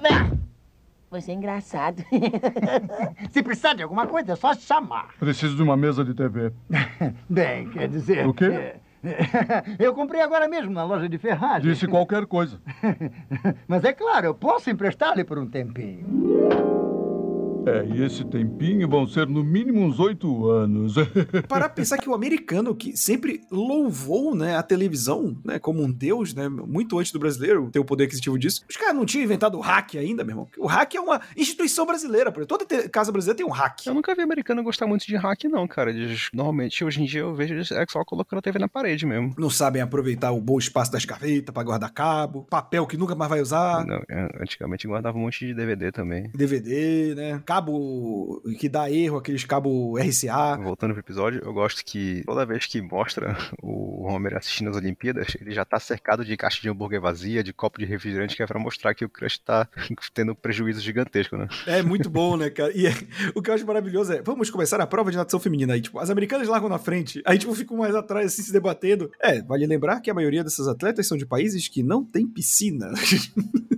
Não. 0.00 0.38
Você 1.10 1.32
é 1.32 1.34
engraçado. 1.34 2.04
Se 3.30 3.42
precisar 3.42 3.74
de 3.74 3.82
alguma 3.82 4.06
coisa, 4.06 4.34
é 4.34 4.36
só 4.36 4.54
chamar. 4.54 5.08
Preciso 5.18 5.56
de 5.56 5.62
uma 5.62 5.76
mesa 5.76 6.04
de 6.04 6.14
TV. 6.14 6.52
Bem, 7.28 7.68
quer 7.70 7.88
dizer... 7.88 8.28
O 8.28 8.32
quê? 8.32 8.44
É... 8.44 8.80
Eu 9.78 9.94
comprei 9.94 10.20
agora 10.20 10.48
mesmo 10.48 10.72
na 10.72 10.84
loja 10.84 11.08
de 11.08 11.18
ferragem. 11.18 11.70
Disse 11.70 11.86
qualquer 11.86 12.26
coisa. 12.26 12.60
Mas 13.66 13.84
é 13.84 13.92
claro, 13.92 14.26
eu 14.26 14.34
posso 14.34 14.70
emprestar-lhe 14.70 15.24
por 15.24 15.38
um 15.38 15.46
tempinho. 15.46 16.27
É, 17.68 17.86
e 17.86 18.02
esse 18.02 18.24
tempinho 18.24 18.88
vão 18.88 19.06
ser 19.06 19.26
no 19.26 19.44
mínimo 19.44 19.80
uns 19.82 19.98
oito 20.00 20.48
anos. 20.48 20.94
Para 21.48 21.68
pensar 21.68 21.98
que 21.98 22.08
o 22.08 22.14
americano, 22.14 22.74
que 22.74 22.96
sempre 22.96 23.42
louvou 23.50 24.34
né, 24.34 24.56
a 24.56 24.62
televisão 24.62 25.36
né, 25.44 25.58
como 25.58 25.82
um 25.82 25.90
deus, 25.90 26.34
né, 26.34 26.48
muito 26.48 26.98
antes 26.98 27.12
do 27.12 27.18
brasileiro 27.18 27.70
ter 27.70 27.78
o 27.78 27.84
poder 27.84 28.04
aquisitivo 28.04 28.38
disso, 28.38 28.62
os 28.68 28.76
caras 28.76 28.94
não 28.94 29.04
tinham 29.04 29.24
inventado 29.24 29.56
o 29.56 29.60
hack 29.60 29.94
ainda, 29.96 30.24
meu 30.24 30.32
irmão. 30.32 30.48
O 30.58 30.66
hack 30.66 30.94
é 30.94 31.00
uma 31.00 31.20
instituição 31.36 31.84
brasileira. 31.86 32.32
pô. 32.32 32.44
Toda 32.46 32.64
casa 32.88 33.12
brasileira 33.12 33.36
tem 33.36 33.46
um 33.46 33.50
hack. 33.50 33.86
Eu 33.86 33.94
nunca 33.94 34.14
vi 34.14 34.22
americano 34.22 34.62
gostar 34.62 34.86
muito 34.86 35.06
de 35.06 35.16
hack, 35.16 35.44
não, 35.44 35.66
cara. 35.66 35.90
Eles- 35.90 36.28
normalmente, 36.32 36.84
hoje 36.84 37.02
em 37.02 37.04
dia, 37.04 37.20
eu 37.20 37.34
vejo 37.34 37.54
eles 37.54 37.70
é 37.70 37.84
só 37.88 38.04
colocando 38.04 38.38
a 38.38 38.42
TV 38.42 38.58
na 38.58 38.68
parede 38.68 39.04
mesmo. 39.06 39.34
Não 39.38 39.50
sabem 39.50 39.82
aproveitar 39.82 40.32
o 40.32 40.40
bom 40.40 40.58
espaço 40.58 40.90
das 40.92 41.04
gavetas 41.04 41.52
para 41.52 41.62
guardar 41.62 41.92
cabo, 41.92 42.46
papel 42.48 42.86
que 42.86 42.96
nunca 42.96 43.14
mais 43.14 43.28
vai 43.30 43.40
usar. 43.40 43.84
Não, 43.86 44.00
é, 44.08 44.28
antigamente 44.42 44.86
guardava 44.86 45.16
um 45.18 45.22
monte 45.22 45.46
de 45.46 45.54
DVD 45.54 45.92
também. 45.92 46.30
DVD, 46.34 47.14
né? 47.14 47.42
Cabo 47.44 47.57
que 48.58 48.68
dá 48.68 48.90
erro, 48.90 49.18
aqueles 49.18 49.44
cabo 49.44 49.96
RCA. 49.98 50.56
Voltando 50.62 50.92
pro 50.92 51.00
episódio, 51.00 51.40
eu 51.44 51.52
gosto 51.52 51.84
que 51.84 52.22
toda 52.26 52.44
vez 52.46 52.66
que 52.66 52.80
mostra 52.80 53.36
o 53.62 54.06
Homer 54.06 54.36
assistindo 54.36 54.70
as 54.70 54.76
Olimpíadas, 54.76 55.36
ele 55.40 55.52
já 55.52 55.64
tá 55.64 55.78
cercado 55.80 56.24
de 56.24 56.36
caixa 56.36 56.60
de 56.60 56.68
hambúrguer 56.68 57.00
vazia, 57.00 57.42
de 57.42 57.52
copo 57.52 57.78
de 57.78 57.84
refrigerante, 57.84 58.36
que 58.36 58.42
é 58.42 58.46
pra 58.46 58.58
mostrar 58.58 58.94
que 58.94 59.04
o 59.04 59.08
Crush 59.08 59.38
tá 59.38 59.68
tendo 60.14 60.32
um 60.32 60.34
prejuízo 60.34 60.80
gigantesco, 60.80 61.36
né? 61.36 61.48
É 61.66 61.82
muito 61.82 62.08
bom, 62.10 62.36
né, 62.36 62.50
cara? 62.50 62.72
E 62.76 62.86
é- 62.86 62.94
o 63.34 63.42
que 63.42 63.50
eu 63.50 63.54
acho 63.54 63.66
maravilhoso 63.66 64.12
é, 64.12 64.22
vamos 64.22 64.50
começar 64.50 64.80
a 64.80 64.86
prova 64.86 65.10
de 65.10 65.16
natação 65.16 65.40
feminina 65.40 65.74
aí, 65.74 65.80
tipo, 65.80 65.98
as 65.98 66.10
americanas 66.10 66.48
largam 66.48 66.68
na 66.68 66.78
frente, 66.78 67.22
aí 67.24 67.38
tipo, 67.38 67.54
ficam 67.54 67.76
mais 67.76 67.94
atrás 67.94 68.26
assim 68.26 68.42
se 68.42 68.52
debatendo. 68.52 69.10
É, 69.20 69.42
vale 69.42 69.66
lembrar 69.66 70.00
que 70.00 70.10
a 70.10 70.14
maioria 70.14 70.44
dessas 70.44 70.68
atletas 70.68 71.06
são 71.06 71.16
de 71.16 71.26
países 71.26 71.68
que 71.68 71.82
não 71.82 72.04
tem 72.04 72.26
piscina. 72.26 72.88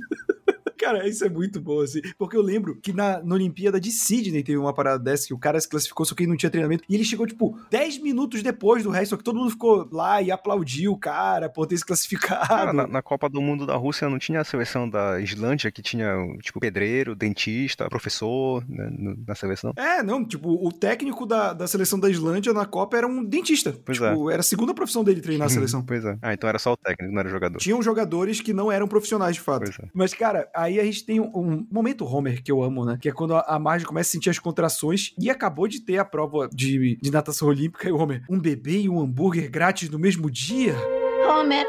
Cara, 0.81 1.07
isso 1.07 1.25
é 1.25 1.29
muito 1.29 1.61
bom, 1.61 1.83
assim. 1.83 2.01
Porque 2.17 2.37
eu 2.37 2.41
lembro 2.41 2.77
que 2.81 2.93
na, 2.93 3.23
na 3.23 3.35
Olimpíada 3.35 3.79
de 3.79 3.91
Sydney 3.91 4.43
teve 4.43 4.57
uma 4.57 4.73
parada 4.73 4.99
dessa 4.99 5.27
que 5.27 5.35
o 5.35 5.39
cara 5.39 5.61
se 5.61 5.69
classificou, 5.69 6.07
só 6.07 6.15
que 6.15 6.23
ele 6.23 6.31
não 6.31 6.37
tinha 6.39 6.49
treinamento. 6.49 6.85
E 6.89 6.95
ele 6.95 7.05
chegou, 7.05 7.27
tipo, 7.27 7.59
10 7.71 7.99
minutos 7.99 8.43
depois 8.43 8.83
do 8.83 8.91
resto, 8.91 9.11
só 9.11 9.17
que 9.19 9.25
todo 9.25 9.37
mundo 9.37 9.51
ficou 9.51 9.87
lá 9.93 10.23
e 10.23 10.31
aplaudiu 10.31 10.93
o 10.93 10.99
cara 10.99 11.51
por 11.51 11.67
ter 11.67 11.77
se 11.77 11.85
classificado. 11.85 12.49
Cara, 12.49 12.73
na, 12.73 12.87
na 12.87 13.03
Copa 13.03 13.29
do 13.29 13.43
Mundo 13.43 13.67
da 13.67 13.77
Rússia 13.77 14.09
não 14.09 14.19
tinha 14.19 14.41
a 14.41 14.45
seleção 14.45 14.89
da 14.89 15.21
Islândia, 15.21 15.71
que 15.71 15.83
tinha, 15.83 16.15
tipo, 16.41 16.59
pedreiro, 16.59 17.15
dentista, 17.15 17.89
professor 17.89 18.65
né, 18.67 18.91
na 19.27 19.35
seleção. 19.35 19.73
É, 19.77 20.03
não, 20.03 20.25
tipo, 20.25 20.67
o 20.67 20.73
técnico 20.73 21.27
da, 21.27 21.53
da 21.53 21.67
seleção 21.67 22.01
da 22.01 22.09
Islândia 22.09 22.53
na 22.55 22.65
Copa 22.65 22.97
era 22.97 23.07
um 23.07 23.23
dentista. 23.23 23.77
Pois 23.85 23.99
tipo, 23.99 24.31
era 24.31 24.41
a 24.41 24.43
segunda 24.43 24.73
profissão 24.73 25.05
dele 25.05 25.21
treinar 25.21 25.47
a 25.47 25.51
seleção. 25.51 25.83
pois 25.83 26.05
é. 26.05 26.17
Ah, 26.23 26.33
então 26.33 26.49
era 26.49 26.59
só 26.59 26.73
o 26.73 26.77
técnico, 26.77 27.13
não 27.13 27.21
era 27.21 27.29
o 27.29 27.33
jogador. 27.33 27.59
Tinham 27.59 27.83
jogadores 27.83 28.41
que 28.41 28.55
não 28.55 28.73
eram 28.73 28.89
profissionais, 28.89 29.37
de 29.37 29.43
fato. 29.43 29.65
Pois 29.65 29.79
é. 29.79 29.89
Mas, 29.93 30.15
cara, 30.15 30.49
aí 30.55 30.80
a 30.81 30.85
gente 30.85 31.05
tem 31.05 31.21
um, 31.21 31.31
um 31.35 31.67
momento 31.71 32.05
Homer 32.05 32.43
que 32.43 32.51
eu 32.51 32.63
amo, 32.63 32.85
né? 32.85 32.99
Que 33.01 33.09
é 33.09 33.13
quando 33.13 33.35
a, 33.35 33.41
a 33.41 33.59
Marge 33.59 33.85
começa 33.85 34.11
a 34.11 34.13
sentir 34.13 34.31
as 34.31 34.39
contrações 34.39 35.15
e 35.19 35.31
acabou 35.31 35.69
de 35.69 35.81
ter 35.81 35.99
a 35.99 36.05
prova 36.05 36.49
de, 36.53 36.97
de 37.01 37.11
natação 37.11 37.49
olímpica 37.49 37.89
e 37.89 37.93
o 37.93 37.99
Homer, 37.99 38.25
um 38.29 38.39
bebê 38.39 38.83
e 38.83 38.89
um 38.89 39.01
hambúrguer 39.01 39.51
grátis 39.51 39.89
no 39.91 39.99
mesmo 39.99 40.31
dia? 40.31 40.75
Homer, 41.29 41.67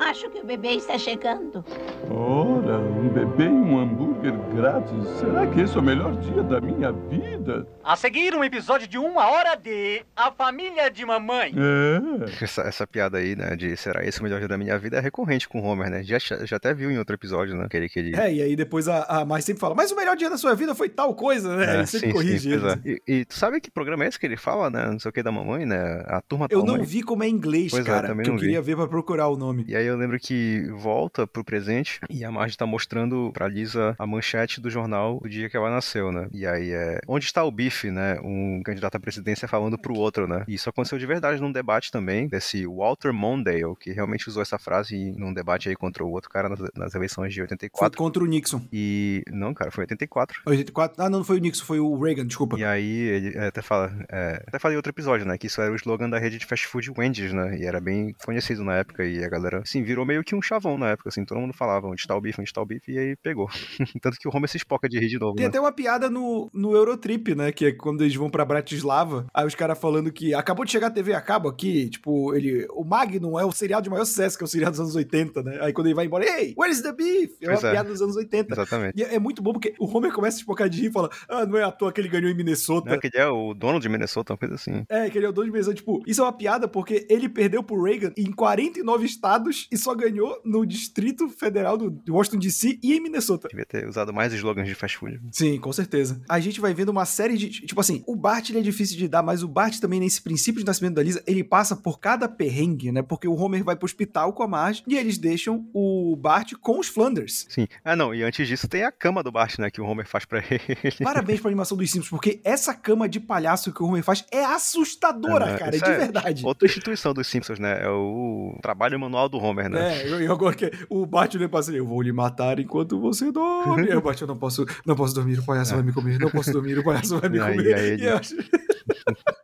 acho 0.00 0.28
que 0.30 0.40
o 0.40 0.46
bebê 0.46 0.70
está 0.70 0.98
chegando. 0.98 1.64
Ora, 2.10 2.78
um 2.80 3.08
bebê 3.08 3.44
e 3.44 3.48
um 3.48 3.78
hambúrguer 3.78 4.09
grátis. 4.30 5.08
Será 5.18 5.46
que 5.46 5.60
esse 5.60 5.74
é 5.76 5.80
o 5.80 5.82
melhor 5.82 6.14
dia 6.16 6.42
da 6.42 6.60
minha 6.60 6.92
vida? 6.92 7.66
A 7.82 7.96
seguir, 7.96 8.34
um 8.34 8.44
episódio 8.44 8.86
de 8.86 8.98
uma 8.98 9.30
hora 9.30 9.54
de 9.56 10.02
A 10.14 10.30
Família 10.30 10.90
de 10.90 11.04
Mamãe. 11.06 11.54
É. 11.56 12.44
Essa, 12.44 12.62
essa 12.62 12.86
piada 12.86 13.18
aí, 13.18 13.34
né, 13.34 13.56
de 13.56 13.76
será 13.76 14.04
esse 14.04 14.20
o 14.20 14.22
melhor 14.22 14.38
dia 14.38 14.48
da 14.48 14.58
minha 14.58 14.78
vida 14.78 14.98
é 14.98 15.00
recorrente 15.00 15.48
com 15.48 15.60
o 15.60 15.64
Homer, 15.64 15.88
né? 15.90 16.02
Já, 16.02 16.18
já 16.18 16.56
até 16.56 16.74
viu 16.74 16.90
em 16.90 16.98
outro 16.98 17.14
episódio, 17.14 17.56
né? 17.56 17.64
Aquele 17.64 17.88
que 17.88 17.98
ele. 17.98 18.14
É, 18.16 18.32
e 18.32 18.42
aí 18.42 18.54
depois 18.54 18.88
a, 18.88 19.04
a 19.04 19.24
Marge 19.24 19.46
sempre 19.46 19.60
fala, 19.60 19.74
mas 19.74 19.90
o 19.90 19.96
melhor 19.96 20.16
dia 20.16 20.28
da 20.28 20.36
sua 20.36 20.54
vida 20.54 20.74
foi 20.74 20.88
tal 20.90 21.14
coisa, 21.14 21.56
né? 21.56 21.74
ele 21.78 21.86
sempre 21.86 22.08
sim, 22.08 22.12
corrige 22.12 22.38
sim, 22.40 22.52
ele. 22.52 22.68
é. 22.68 22.78
E, 22.84 23.02
e 23.20 23.24
tu 23.24 23.34
sabe 23.34 23.60
que 23.60 23.70
programa 23.70 24.04
é 24.04 24.08
esse 24.08 24.18
que 24.18 24.26
ele 24.26 24.36
fala, 24.36 24.68
né? 24.68 24.86
Não 24.90 24.98
sei 24.98 25.08
o 25.08 25.12
que 25.12 25.22
da 25.22 25.32
mamãe, 25.32 25.64
né? 25.64 26.02
A 26.06 26.20
turma 26.20 26.46
Eu 26.50 26.58
não 26.60 26.72
mamãe. 26.74 26.84
vi 26.84 27.02
como 27.02 27.22
é 27.24 27.28
em 27.28 27.30
inglês, 27.30 27.70
Pois 27.70 27.84
é, 27.84 27.88
cara, 27.88 28.08
também 28.08 28.24
que 28.24 28.30
eu 28.30 28.34
vi. 28.34 28.40
queria 28.40 28.60
ver 28.60 28.76
pra 28.76 28.86
procurar 28.86 29.28
o 29.28 29.36
nome. 29.36 29.64
E 29.66 29.74
aí 29.74 29.86
eu 29.86 29.96
lembro 29.96 30.18
que 30.18 30.66
volta 30.72 31.26
pro 31.26 31.42
presente 31.44 32.00
e 32.10 32.24
a 32.24 32.30
Marge 32.30 32.56
tá 32.56 32.66
mostrando 32.66 33.30
pra 33.32 33.48
Lisa 33.48 33.94
a 33.98 34.06
manchete 34.10 34.60
do 34.60 34.68
jornal 34.68 35.20
do 35.20 35.28
dia 35.28 35.48
que 35.48 35.56
ela 35.56 35.70
nasceu, 35.70 36.10
né? 36.10 36.28
E 36.32 36.46
aí 36.46 36.70
é. 36.72 37.00
Onde 37.06 37.24
está 37.24 37.44
o 37.44 37.50
bife, 37.50 37.90
né? 37.90 38.18
Um 38.22 38.62
candidato 38.64 38.96
à 38.96 39.00
presidência 39.00 39.46
falando 39.46 39.78
pro 39.78 39.94
outro, 39.94 40.26
né? 40.26 40.44
E 40.48 40.54
isso 40.54 40.68
aconteceu 40.68 40.98
de 40.98 41.06
verdade 41.06 41.40
num 41.40 41.52
debate 41.52 41.90
também, 41.90 42.28
desse 42.28 42.66
Walter 42.66 43.12
Mondale, 43.12 43.76
que 43.78 43.92
realmente 43.92 44.28
usou 44.28 44.42
essa 44.42 44.58
frase 44.58 45.12
num 45.16 45.32
debate 45.32 45.68
aí 45.68 45.76
contra 45.76 46.04
o 46.04 46.10
outro 46.10 46.28
cara 46.28 46.48
nas, 46.48 46.58
nas 46.74 46.94
eleições 46.94 47.32
de 47.32 47.40
Foi 47.40 47.44
84. 47.44 47.96
contra 47.96 48.22
o 48.22 48.26
Nixon. 48.26 48.62
E. 48.72 49.22
Não, 49.30 49.54
cara, 49.54 49.70
foi 49.70 49.82
84. 49.82 50.42
84. 50.44 51.02
Ah, 51.02 51.08
não, 51.08 51.20
não 51.20 51.24
foi 51.24 51.36
o 51.36 51.40
Nixon, 51.40 51.64
foi 51.64 51.78
o 51.78 51.98
Reagan, 51.98 52.26
desculpa. 52.26 52.58
E 52.58 52.64
aí 52.64 52.90
ele 52.90 53.38
até 53.38 53.60
fala, 53.62 53.92
é, 54.10 54.42
até 54.46 54.58
falei 54.58 54.76
outro 54.76 54.90
episódio, 54.90 55.26
né, 55.26 55.36
que 55.36 55.46
isso 55.46 55.60
era 55.60 55.70
o 55.70 55.76
slogan 55.76 56.08
da 56.08 56.18
rede 56.18 56.38
de 56.38 56.46
fast 56.46 56.66
food 56.66 56.90
Wendy's, 56.96 57.32
né, 57.32 57.58
e 57.58 57.64
era 57.64 57.80
bem 57.80 58.14
conhecido 58.24 58.64
na 58.64 58.76
época, 58.76 59.04
e 59.04 59.22
a 59.22 59.28
galera, 59.28 59.60
assim, 59.60 59.82
virou 59.82 60.06
meio 60.06 60.24
que 60.24 60.34
um 60.34 60.42
chavão 60.42 60.78
na 60.78 60.90
época, 60.90 61.10
assim, 61.10 61.24
todo 61.24 61.40
mundo 61.40 61.52
falava 61.52 61.86
onde 61.86 62.00
está 62.00 62.16
o 62.16 62.20
bife, 62.20 62.40
onde 62.40 62.48
está 62.48 62.62
o 62.62 62.66
bife, 62.66 62.90
e 62.90 62.98
aí 62.98 63.16
pegou. 63.16 63.48
Tanto 64.00 64.18
que 64.18 64.26
o 64.28 64.30
Homer 64.34 64.48
se 64.48 64.56
espoca 64.56 64.88
de 64.88 64.98
rir 64.98 65.08
de 65.08 65.18
novo, 65.18 65.36
Tem 65.36 65.44
né. 65.44 65.48
até 65.48 65.60
uma 65.60 65.72
piada 65.72 66.08
no, 66.10 66.50
no 66.52 66.74
Eurotrip, 66.74 67.34
né? 67.34 67.52
Que 67.52 67.66
é 67.66 67.72
quando 67.72 68.02
eles 68.02 68.14
vão 68.14 68.30
pra 68.30 68.44
Bratislava. 68.44 69.26
Aí 69.32 69.46
os 69.46 69.54
caras 69.54 69.78
falando 69.78 70.10
que 70.12 70.34
acabou 70.34 70.64
de 70.64 70.72
chegar 70.72 70.88
a 70.88 70.90
TV 70.90 71.12
a 71.14 71.20
cabo 71.20 71.48
aqui. 71.48 71.88
Tipo, 71.90 72.34
ele. 72.34 72.66
O 72.70 72.84
Magnum 72.84 73.38
é 73.38 73.44
o 73.44 73.52
seriado 73.52 73.84
de 73.84 73.90
maior 73.90 74.04
sucesso, 74.04 74.36
que 74.36 74.44
é 74.44 74.46
o 74.46 74.48
seriado 74.48 74.72
dos 74.72 74.80
anos 74.80 74.96
80, 74.96 75.42
né? 75.42 75.58
Aí 75.60 75.72
quando 75.72 75.86
ele 75.88 75.94
vai 75.94 76.06
embora, 76.06 76.24
hey, 76.24 76.54
where's 76.58 76.80
the 76.82 76.92
beef? 76.92 77.32
É 77.40 77.46
uma 77.46 77.52
Pois 77.54 77.64
é. 77.64 77.70
piada 77.72 77.88
dos 77.90 78.02
anos 78.02 78.16
80. 78.16 78.52
Exatamente. 78.54 78.98
E 78.98 79.02
é 79.04 79.10
é 79.14 79.18
muito 79.18 79.42
bom 79.42 79.52
porque 79.52 79.74
o 79.78 79.84
Homer 79.86 80.12
começa 80.12 80.36
a 80.38 80.40
espocar 80.40 80.68
de 80.68 80.80
rir 80.80 80.86
e 80.88 80.92
fala: 80.92 81.10
Ah, 81.28 81.44
não 81.44 81.58
é 81.58 81.62
à 81.62 81.70
toa 81.70 81.92
que 81.92 82.00
ele 82.00 82.08
ganhou 82.08 82.30
em 82.30 82.34
Minnesota. 82.34 82.90
Não, 82.90 82.98
que 82.98 83.08
ele 83.08 83.18
é 83.18 83.26
o 83.28 83.52
dono 83.52 83.78
de 83.78 83.88
Minnesota, 83.88 84.32
uma 84.32 84.38
coisa 84.38 84.54
assim. 84.54 84.84
É, 84.88 85.10
que 85.10 85.18
ele 85.18 85.26
é 85.26 85.28
o 85.28 85.32
dono 85.32 85.46
de 85.46 85.52
Minnesota. 85.52 85.76
Tipo, 85.76 86.02
isso 86.06 86.20
é 86.20 86.24
uma 86.24 86.32
piada 86.32 86.66
porque 86.66 87.06
ele 87.10 87.28
perdeu 87.28 87.62
pro 87.62 87.82
Reagan 87.82 88.12
em 88.16 88.30
49 88.32 89.04
estados 89.04 89.68
e 89.70 89.76
só 89.76 89.94
ganhou 89.94 90.40
no 90.44 90.64
Distrito 90.64 91.28
Federal 91.28 91.76
do 91.76 91.90
de 91.90 92.10
Washington 92.10 92.38
DC 92.38 92.78
e 92.82 92.94
em 92.94 93.00
Minnesota. 93.00 93.48
Devia 93.48 93.66
ter 93.66 93.86
usado 93.90 94.12
mais 94.12 94.32
slogans 94.32 94.66
de 94.66 94.74
fast 94.74 94.96
food. 94.98 95.20
Sim, 95.32 95.58
com 95.58 95.72
certeza. 95.72 96.20
A 96.28 96.40
gente 96.40 96.60
vai 96.60 96.72
vendo 96.72 96.88
uma 96.88 97.04
série 97.04 97.36
de. 97.36 97.48
Tipo 97.50 97.80
assim, 97.80 98.02
o 98.06 98.16
Bart 98.16 98.48
ele 98.50 98.58
é 98.60 98.62
difícil 98.62 98.96
de 98.96 99.08
dar, 99.08 99.22
mas 99.22 99.42
o 99.42 99.48
Bart 99.48 99.78
também, 99.78 100.00
nesse 100.00 100.22
princípio 100.22 100.60
de 100.60 100.66
nascimento 100.66 100.94
da 100.94 101.02
Lisa, 101.02 101.22
ele 101.26 101.44
passa 101.44 101.76
por 101.76 101.98
cada 102.00 102.28
perrengue, 102.28 102.90
né? 102.92 103.02
Porque 103.02 103.28
o 103.28 103.34
Homer 103.34 103.62
vai 103.64 103.76
pro 103.76 103.84
hospital 103.84 104.32
com 104.32 104.42
a 104.42 104.48
Marge 104.48 104.82
e 104.86 104.96
eles 104.96 105.18
deixam 105.18 105.68
o 105.74 106.16
Bart 106.16 106.52
com 106.60 106.78
os 106.78 106.88
Flanders. 106.88 107.46
Sim. 107.48 107.66
Ah, 107.84 107.96
não, 107.96 108.14
e 108.14 108.22
antes 108.22 108.46
disso 108.46 108.68
tem 108.68 108.84
a 108.84 108.92
cama 108.92 109.22
do 109.22 109.32
Bart, 109.32 109.58
né, 109.58 109.70
que 109.70 109.80
o 109.80 109.84
Homer 109.84 110.06
faz 110.06 110.24
pra 110.24 110.38
ele. 110.50 110.96
Parabéns 111.02 111.40
pra 111.40 111.48
animação 111.48 111.76
dos 111.76 111.90
Simpsons, 111.90 112.10
porque 112.10 112.40
essa 112.44 112.74
cama 112.74 113.08
de 113.08 113.20
palhaço 113.20 113.72
que 113.72 113.82
o 113.82 113.86
Homer 113.86 114.02
faz 114.02 114.24
é 114.30 114.44
assustadora, 114.44 115.50
É, 115.50 115.58
cara, 115.58 115.76
isso 115.76 115.84
de 115.84 115.90
é 115.90 115.98
verdade. 115.98 116.46
Outra 116.46 116.66
instituição 116.66 117.12
dos 117.12 117.26
Simpsons, 117.26 117.58
né, 117.58 117.82
é 117.82 117.88
o 117.88 118.58
trabalho 118.62 118.98
manual 118.98 119.28
do 119.28 119.38
Homer, 119.38 119.68
né. 119.68 120.02
É, 120.02 120.08
eu 120.08 120.32
agora 120.32 120.54
que 120.54 120.70
o 120.88 121.06
Bart 121.06 121.34
pra 121.48 121.60
assim, 121.60 121.74
eu 121.74 121.86
vou 121.86 122.02
lhe 122.02 122.12
matar 122.12 122.58
enquanto 122.58 123.00
você 123.00 123.30
dorme. 123.30 123.79
Aí 123.88 123.96
o 123.96 124.00
Bart, 124.02 124.20
eu 124.20 124.26
não 124.26 124.36
posso, 124.36 124.66
não 124.86 124.94
posso 124.96 125.14
dormir, 125.14 125.38
o 125.38 125.44
palhaço 125.44 125.74
vai 125.74 125.82
me 125.82 125.92
comer, 125.92 126.18
não 126.18 126.30
posso 126.30 126.52
dormir, 126.52 126.78
o 126.78 126.84
palhaço 126.84 127.18
vai 127.20 127.28
me 127.30 127.38
É. 127.38 127.42
Aí- 127.42 127.56
comer. 127.56 127.74
aí 127.74 127.86
ele- 127.90 128.02
E 128.02 128.06
eu 128.06 128.20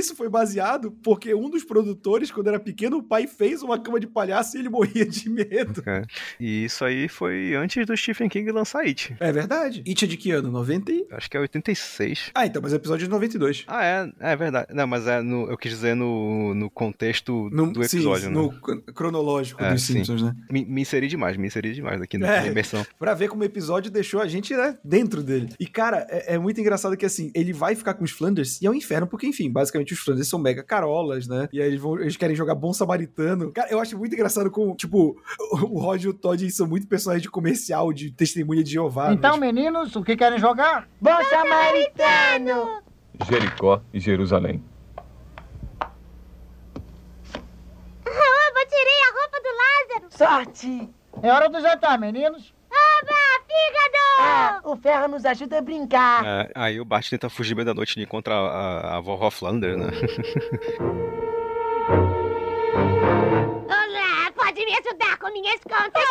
Isso 0.00 0.16
foi 0.16 0.28
baseado 0.28 0.90
porque 1.02 1.34
um 1.34 1.50
dos 1.50 1.62
produtores, 1.62 2.30
quando 2.30 2.48
era 2.48 2.58
pequeno, 2.58 2.96
o 2.98 3.02
pai 3.02 3.26
fez 3.26 3.62
uma 3.62 3.78
cama 3.78 4.00
de 4.00 4.06
palhaço 4.06 4.56
e 4.56 4.60
ele 4.60 4.68
morria 4.70 5.04
de 5.06 5.28
medo. 5.28 5.82
É. 5.86 6.02
E 6.40 6.64
isso 6.64 6.84
aí 6.84 7.06
foi 7.08 7.54
antes 7.54 7.84
do 7.86 7.94
Stephen 7.96 8.28
King 8.28 8.50
lançar 8.50 8.80
It. 8.80 9.14
É 9.20 9.30
verdade. 9.30 9.82
It 9.86 10.04
é 10.04 10.08
de 10.08 10.16
que 10.16 10.30
ano? 10.30 10.50
90 10.50 10.92
e... 10.92 11.06
Acho 11.10 11.28
que 11.30 11.36
é 11.36 11.40
86. 11.40 12.30
Ah, 12.34 12.46
então, 12.46 12.62
mas 12.62 12.72
é 12.72 12.76
episódio 12.76 13.06
de 13.06 13.10
92. 13.10 13.64
Ah, 13.66 13.84
é, 13.84 14.12
é 14.20 14.36
verdade. 14.36 14.68
Não, 14.72 14.86
mas 14.86 15.06
é 15.06 15.20
no, 15.20 15.50
eu 15.50 15.56
quis 15.58 15.70
dizer 15.72 15.94
no, 15.94 16.54
no 16.54 16.70
contexto 16.70 17.48
No, 17.52 17.70
do 17.72 17.82
episódio, 17.82 18.28
sim, 18.28 18.34
né? 18.34 18.40
no 18.40 18.52
cron- 18.60 18.80
cronológico 18.94 19.62
É, 19.62 19.72
dos 19.72 19.82
sim. 19.82 19.94
Simpsons, 19.94 20.22
né? 20.22 20.34
Me, 20.50 20.64
me 20.64 20.80
inseri 20.82 21.08
demais, 21.08 21.36
me 21.36 21.46
inseri 21.46 21.74
demais 21.74 22.00
aqui 22.00 22.16
na 22.16 22.36
É. 22.42 22.46
imersão. 22.46 22.84
Pra 22.98 23.14
ver 23.14 23.28
como 23.28 23.42
o 23.42 23.44
episódio 23.44 23.90
deixou 23.90 24.20
a 24.20 24.26
gente, 24.26 24.54
né, 24.54 24.78
dentro 24.84 25.22
dele. 25.22 25.50
E, 25.60 25.66
cara, 25.66 26.06
é, 26.08 26.34
é 26.34 26.38
muito 26.38 26.60
engraçado 26.60 26.96
que, 26.96 27.04
assim, 27.06 27.30
ele 27.34 27.52
vai 27.52 27.74
ficar 27.74 27.94
com 27.94 28.04
os 28.04 28.10
Flanders 28.10 28.60
e 28.62 28.66
é 28.66 28.70
um 28.70 28.74
inferno, 28.74 29.06
porque, 29.06 29.26
enfim, 29.26 29.50
basicamente 29.50 29.89
os 29.94 30.00
Flanders 30.00 30.28
são 30.28 30.38
mega 30.38 30.62
carolas, 30.62 31.26
né? 31.26 31.48
E 31.52 31.60
aí 31.60 31.68
eles, 31.68 31.80
vão, 31.80 31.98
eles 32.00 32.16
querem 32.16 32.36
jogar 32.36 32.54
bom 32.54 32.72
samaritano. 32.72 33.52
Cara, 33.52 33.70
eu 33.70 33.80
acho 33.80 33.96
muito 33.98 34.14
engraçado 34.14 34.50
como, 34.50 34.74
tipo, 34.74 35.16
o 35.52 35.78
Rod 35.78 36.02
e 36.02 36.08
o 36.08 36.14
Todd 36.14 36.50
são 36.50 36.66
muito 36.66 36.86
personagens 36.86 37.22
de 37.22 37.30
comercial, 37.30 37.92
de 37.92 38.10
testemunha 38.10 38.62
de 38.62 38.70
Jeová. 38.72 39.08
né? 39.08 39.14
Então, 39.14 39.36
meninos, 39.36 39.94
o 39.96 40.02
que 40.02 40.16
querem 40.16 40.38
jogar? 40.38 40.88
Bom 41.00 41.22
samaritano! 41.24 42.82
Jericó 43.28 43.82
e 43.92 44.00
Jerusalém. 44.00 44.62
Ah, 48.06 48.66
tirei 48.68 49.00
a 49.02 49.12
roupa 49.20 49.40
do 49.40 50.16
sorte! 50.16 50.90
É 51.22 51.32
hora 51.32 51.48
do 51.48 51.60
jantar, 51.60 51.98
meninos. 51.98 52.54
Oba, 52.70 53.29
fígado! 53.50 53.96
Ah, 54.20 54.60
o 54.64 54.76
ferro 54.76 55.08
nos 55.08 55.24
ajuda 55.24 55.58
a 55.58 55.62
brincar. 55.62 56.24
É, 56.24 56.50
aí 56.54 56.80
o 56.80 56.84
Bart 56.84 57.08
tenta 57.08 57.28
fugir 57.28 57.54
meio 57.54 57.66
da 57.66 57.74
noite 57.74 57.98
e 57.98 58.02
encontra 58.02 58.34
a, 58.34 58.38
a, 58.38 58.96
a 58.96 59.00
vovó 59.00 59.30
Flanders, 59.30 59.76
né? 59.78 59.86
Olá, 63.66 64.32
pode 64.36 64.64
me 64.64 64.72
ajudar 64.74 65.18
com 65.18 65.32
minhas 65.32 65.60
contas? 65.62 66.04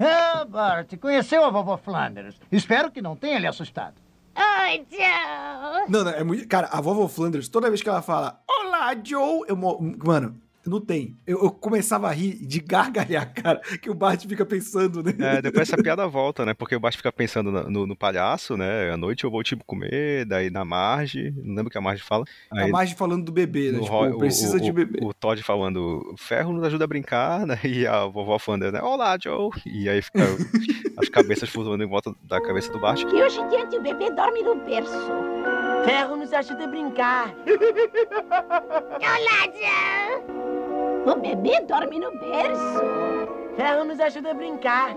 Ah, 0.00 0.44
Bart, 0.44 0.96
conheceu 0.98 1.44
a 1.44 1.50
vovó 1.50 1.76
Flanders. 1.76 2.36
Espero 2.50 2.90
que 2.90 3.00
não 3.00 3.14
tenha 3.16 3.38
lhe 3.38 3.46
assustado. 3.46 3.94
Oi, 4.36 4.84
Joe! 4.90 5.88
Não, 5.88 6.02
não, 6.04 6.10
é 6.10 6.24
muito. 6.24 6.48
Cara, 6.48 6.68
a 6.72 6.80
vovó 6.80 7.06
Flanders, 7.06 7.48
toda 7.48 7.68
vez 7.68 7.80
que 7.82 7.88
ela 7.88 8.02
fala 8.02 8.40
Olá, 8.48 8.92
Joe, 9.02 9.42
eu. 9.46 9.56
mo- 9.56 9.78
Mano, 10.04 10.40
não 10.70 10.80
tem. 10.80 11.16
Eu, 11.26 11.42
eu 11.44 11.50
começava 11.50 12.08
a 12.08 12.12
rir 12.12 12.34
de 12.46 12.60
gargalhar, 12.60 13.32
cara, 13.34 13.60
que 13.80 13.90
o 13.90 13.94
Bart 13.94 14.24
fica 14.26 14.44
pensando, 14.46 15.02
né? 15.02 15.12
É, 15.18 15.42
depois 15.42 15.68
essa 15.68 15.76
piada 15.82 16.06
volta, 16.06 16.44
né? 16.44 16.54
Porque 16.54 16.74
o 16.76 16.80
Bart 16.80 16.96
fica 16.96 17.12
pensando 17.12 17.50
no, 17.50 17.86
no 17.86 17.96
palhaço, 17.96 18.56
né? 18.56 18.90
À 18.92 18.96
noite 18.96 19.24
eu 19.24 19.30
vou 19.30 19.42
tipo 19.42 19.64
comer, 19.64 20.24
daí 20.24 20.50
na 20.50 20.64
Marge, 20.64 21.32
não 21.36 21.54
lembro 21.54 21.68
o 21.68 21.70
que 21.70 21.78
a 21.78 21.80
Marge 21.80 22.02
fala. 22.02 22.24
A 22.50 22.66
Marge 22.68 22.94
falando 22.94 23.24
do 23.24 23.32
bebê, 23.32 23.72
né? 23.72 23.80
Tipo, 23.80 23.90
Roy- 23.92 24.18
precisa 24.18 24.56
o, 24.56 24.60
de 24.60 24.70
o- 24.70 24.74
bebê. 24.74 24.98
O 25.02 25.12
Todd 25.12 25.42
falando, 25.42 26.14
ferro 26.16 26.52
nos 26.52 26.64
ajuda 26.64 26.84
a 26.84 26.88
brincar, 26.88 27.46
né? 27.46 27.58
E 27.64 27.86
a 27.86 28.06
vovó 28.06 28.38
Flanders, 28.38 28.72
né? 28.72 28.80
Olá, 28.80 29.16
Joe! 29.20 29.50
E 29.66 29.88
aí 29.88 30.00
fica 30.00 30.20
as 30.96 31.08
cabeças 31.08 31.48
flutuando 31.48 31.82
em 31.82 31.86
volta 31.88 32.14
da 32.22 32.40
cabeça 32.40 32.70
do 32.72 32.78
Bart. 32.78 33.00
E 33.02 33.06
hoje 33.06 33.40
em 33.40 33.48
diante 33.48 33.76
o 33.76 33.82
bebê 33.82 34.10
dorme 34.10 34.42
no 34.42 34.54
berço. 34.64 34.92
Ferro 35.84 36.16
nos 36.16 36.32
ajuda 36.32 36.64
a 36.64 36.66
brincar. 36.68 37.34
Olá, 39.00 39.44
Joe! 39.52 40.53
O 41.06 41.16
bebê 41.16 41.60
dorme 41.60 41.98
no 41.98 42.10
berço. 42.18 42.80
Ferro 43.56 43.84
nos 43.84 44.00
ajuda 44.00 44.30
a 44.30 44.34
brincar. 44.34 44.94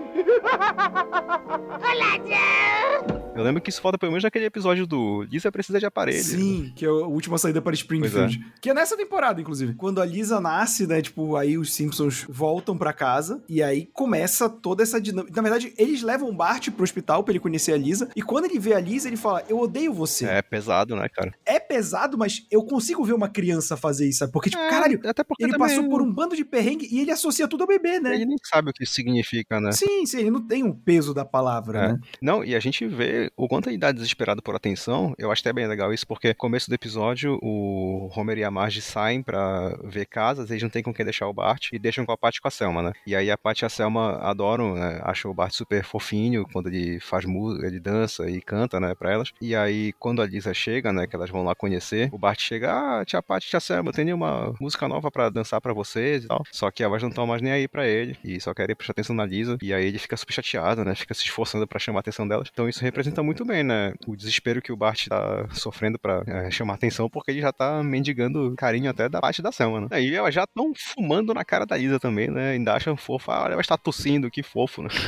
Olá, 1.84 2.16
Joe! 2.24 3.17
Eu 3.38 3.44
lembro 3.44 3.60
que 3.62 3.70
isso 3.70 3.80
falta 3.80 3.96
pelo 3.96 4.12
menos 4.12 4.24
naquele 4.24 4.44
episódio 4.46 4.86
do 4.86 5.22
Lisa 5.22 5.50
precisa 5.52 5.78
de 5.78 5.86
aparelho. 5.86 6.22
Sim, 6.22 6.72
que 6.74 6.84
é 6.84 6.88
a 6.88 6.92
última 6.92 7.38
saída 7.38 7.62
para 7.62 7.72
Springfield. 7.74 8.44
Que 8.60 8.70
é 8.70 8.74
nessa 8.74 8.96
temporada, 8.96 9.40
inclusive. 9.40 9.74
Quando 9.74 10.00
a 10.00 10.04
Lisa 10.04 10.40
nasce, 10.40 10.86
né? 10.86 11.00
Tipo, 11.00 11.36
aí 11.36 11.56
os 11.56 11.72
Simpsons 11.72 12.26
voltam 12.28 12.76
pra 12.76 12.92
casa 12.92 13.42
e 13.48 13.62
aí 13.62 13.86
começa 13.92 14.48
toda 14.48 14.82
essa 14.82 15.00
dinâmica. 15.00 15.34
Na 15.36 15.42
verdade, 15.42 15.72
eles 15.78 16.02
levam 16.02 16.28
o 16.28 16.32
Bart 16.34 16.68
pro 16.70 16.82
hospital 16.82 17.22
pra 17.22 17.32
ele 17.32 17.40
conhecer 17.40 17.72
a 17.72 17.76
Lisa. 17.76 18.08
E 18.16 18.22
quando 18.22 18.46
ele 18.46 18.58
vê 18.58 18.74
a 18.74 18.80
Lisa, 18.80 19.08
ele 19.08 19.16
fala: 19.16 19.44
Eu 19.48 19.58
odeio 19.58 19.92
você. 19.92 20.24
É 20.26 20.42
pesado, 20.42 20.96
né, 20.96 21.08
cara? 21.08 21.32
É 21.46 21.60
pesado, 21.60 22.18
mas 22.18 22.46
eu 22.50 22.62
consigo 22.64 23.04
ver 23.04 23.12
uma 23.12 23.28
criança 23.28 23.76
fazer 23.76 24.08
isso, 24.08 24.18
sabe? 24.20 24.32
Porque, 24.32 24.50
tipo, 24.50 24.62
caralho, 24.68 25.00
até 25.04 25.22
porque 25.22 25.44
ele 25.44 25.52
também- 25.52 25.68
passou 25.68 25.88
por 25.88 26.02
um 26.02 26.12
bando 26.12 26.34
de 26.34 26.44
perrengue 26.44 26.88
e 26.90 27.00
ele 27.00 27.10
associa 27.12 27.46
tudo 27.46 27.62
ao 27.62 27.68
bebê, 27.68 28.00
né? 28.00 28.14
Ele 28.14 28.26
nem 28.26 28.36
sabe 28.44 28.70
o 28.70 28.72
que 28.72 28.82
isso 28.84 28.94
significa, 28.94 29.60
né? 29.60 29.72
Sim, 29.72 30.04
sim, 30.06 30.18
ele 30.18 30.30
não 30.30 30.40
tem 30.44 30.62
um 30.64 30.72
peso 30.72 31.14
da 31.14 31.24
palavra, 31.24 31.78
É. 31.78 31.88
né? 31.92 31.98
Não, 32.20 32.44
e 32.44 32.54
a 32.54 32.60
gente 32.60 32.86
vê 32.86 33.27
o 33.36 33.48
quanto 33.48 33.68
ele 33.68 33.78
tá 33.78 33.92
desesperado 33.92 34.42
por 34.42 34.54
atenção. 34.54 35.14
Eu 35.18 35.30
acho 35.30 35.42
até 35.42 35.52
bem 35.52 35.66
legal 35.66 35.92
isso, 35.92 36.06
porque 36.06 36.28
no 36.28 36.34
começo 36.34 36.68
do 36.68 36.74
episódio, 36.74 37.38
o 37.42 38.10
Homer 38.14 38.38
e 38.38 38.44
a 38.44 38.50
Marge 38.50 38.80
saem 38.80 39.22
pra 39.22 39.76
ver 39.84 40.06
casas, 40.06 40.50
eles 40.50 40.62
não 40.62 40.70
tem 40.70 40.82
com 40.82 40.92
quem 40.92 41.04
deixar 41.04 41.28
o 41.28 41.32
Bart 41.32 41.68
e 41.72 41.78
deixam 41.78 42.04
com 42.04 42.12
a 42.12 42.16
Paty 42.16 42.40
com 42.40 42.48
a 42.48 42.50
Selma, 42.50 42.82
né? 42.82 42.92
E 43.06 43.14
aí 43.14 43.30
a 43.30 43.38
Paty 43.38 43.64
e 43.64 43.66
a 43.66 43.68
Selma 43.68 44.18
adoram, 44.18 44.74
né? 44.74 45.00
Acham 45.02 45.30
o 45.30 45.34
Bart 45.34 45.52
super 45.52 45.82
fofinho 45.84 46.46
quando 46.52 46.68
ele 46.68 47.00
faz 47.00 47.24
música, 47.24 47.66
ele 47.66 47.80
dança 47.80 48.28
e 48.30 48.40
canta, 48.40 48.80
né, 48.80 48.94
pra 48.94 49.12
elas. 49.12 49.32
E 49.40 49.54
aí, 49.54 49.92
quando 49.94 50.22
a 50.22 50.26
Lisa 50.26 50.52
chega, 50.54 50.92
né, 50.92 51.06
que 51.06 51.16
elas 51.16 51.30
vão 51.30 51.44
lá 51.44 51.54
conhecer, 51.54 52.08
o 52.12 52.18
Bart 52.18 52.40
chega, 52.40 52.72
ah, 52.72 53.04
tia 53.04 53.22
Paty, 53.22 53.48
tia 53.48 53.60
Selma, 53.60 53.92
tem 53.92 54.12
uma 54.12 54.54
música 54.60 54.88
nova 54.88 55.10
pra 55.10 55.28
dançar 55.28 55.60
pra 55.60 55.72
vocês 55.72 56.24
e 56.24 56.28
tal. 56.28 56.42
Só 56.50 56.70
que 56.70 56.82
elas 56.82 57.02
não 57.02 57.08
estão 57.08 57.26
mais 57.26 57.42
nem 57.42 57.52
aí 57.52 57.68
pra 57.68 57.86
ele 57.86 58.16
e 58.24 58.40
só 58.40 58.54
querem 58.54 58.74
prestar 58.74 58.92
atenção 58.92 59.14
na 59.14 59.24
Lisa. 59.24 59.58
E 59.62 59.72
aí 59.72 59.86
ele 59.86 59.98
fica 59.98 60.16
super 60.16 60.32
chateado, 60.32 60.84
né? 60.84 60.94
Fica 60.94 61.14
se 61.14 61.24
esforçando 61.24 61.66
pra 61.66 61.78
chamar 61.78 61.98
a 61.98 62.00
atenção 62.00 62.26
delas. 62.26 62.48
Então 62.52 62.68
isso 62.68 62.82
representa 62.82 63.07
muito 63.22 63.44
bem, 63.44 63.62
né? 63.62 63.94
O 64.06 64.16
desespero 64.16 64.62
que 64.62 64.72
o 64.72 64.76
Bart 64.76 65.08
tá 65.08 65.46
sofrendo 65.52 65.98
pra 65.98 66.22
é, 66.26 66.50
chamar 66.50 66.74
atenção, 66.74 67.08
porque 67.08 67.30
ele 67.30 67.40
já 67.40 67.52
tá 67.52 67.82
mendigando 67.82 68.54
carinho 68.56 68.90
até 68.90 69.08
da 69.08 69.20
parte 69.20 69.42
da 69.42 69.52
Selma, 69.52 69.82
né? 69.82 69.86
Aí 69.90 70.14
elas 70.14 70.34
já 70.34 70.44
estão 70.44 70.72
fumando 70.76 71.34
na 71.34 71.44
cara 71.44 71.66
da 71.66 71.76
Lisa 71.76 71.98
também, 71.98 72.28
né? 72.30 72.50
Ainda 72.52 72.74
acham 72.74 72.96
fofo. 72.96 73.30
Ah, 73.30 73.44
olha, 73.44 73.52
ela 73.52 73.60
está 73.60 73.76
tossindo, 73.76 74.30
que 74.30 74.42
fofo, 74.42 74.82
né? 74.82 74.88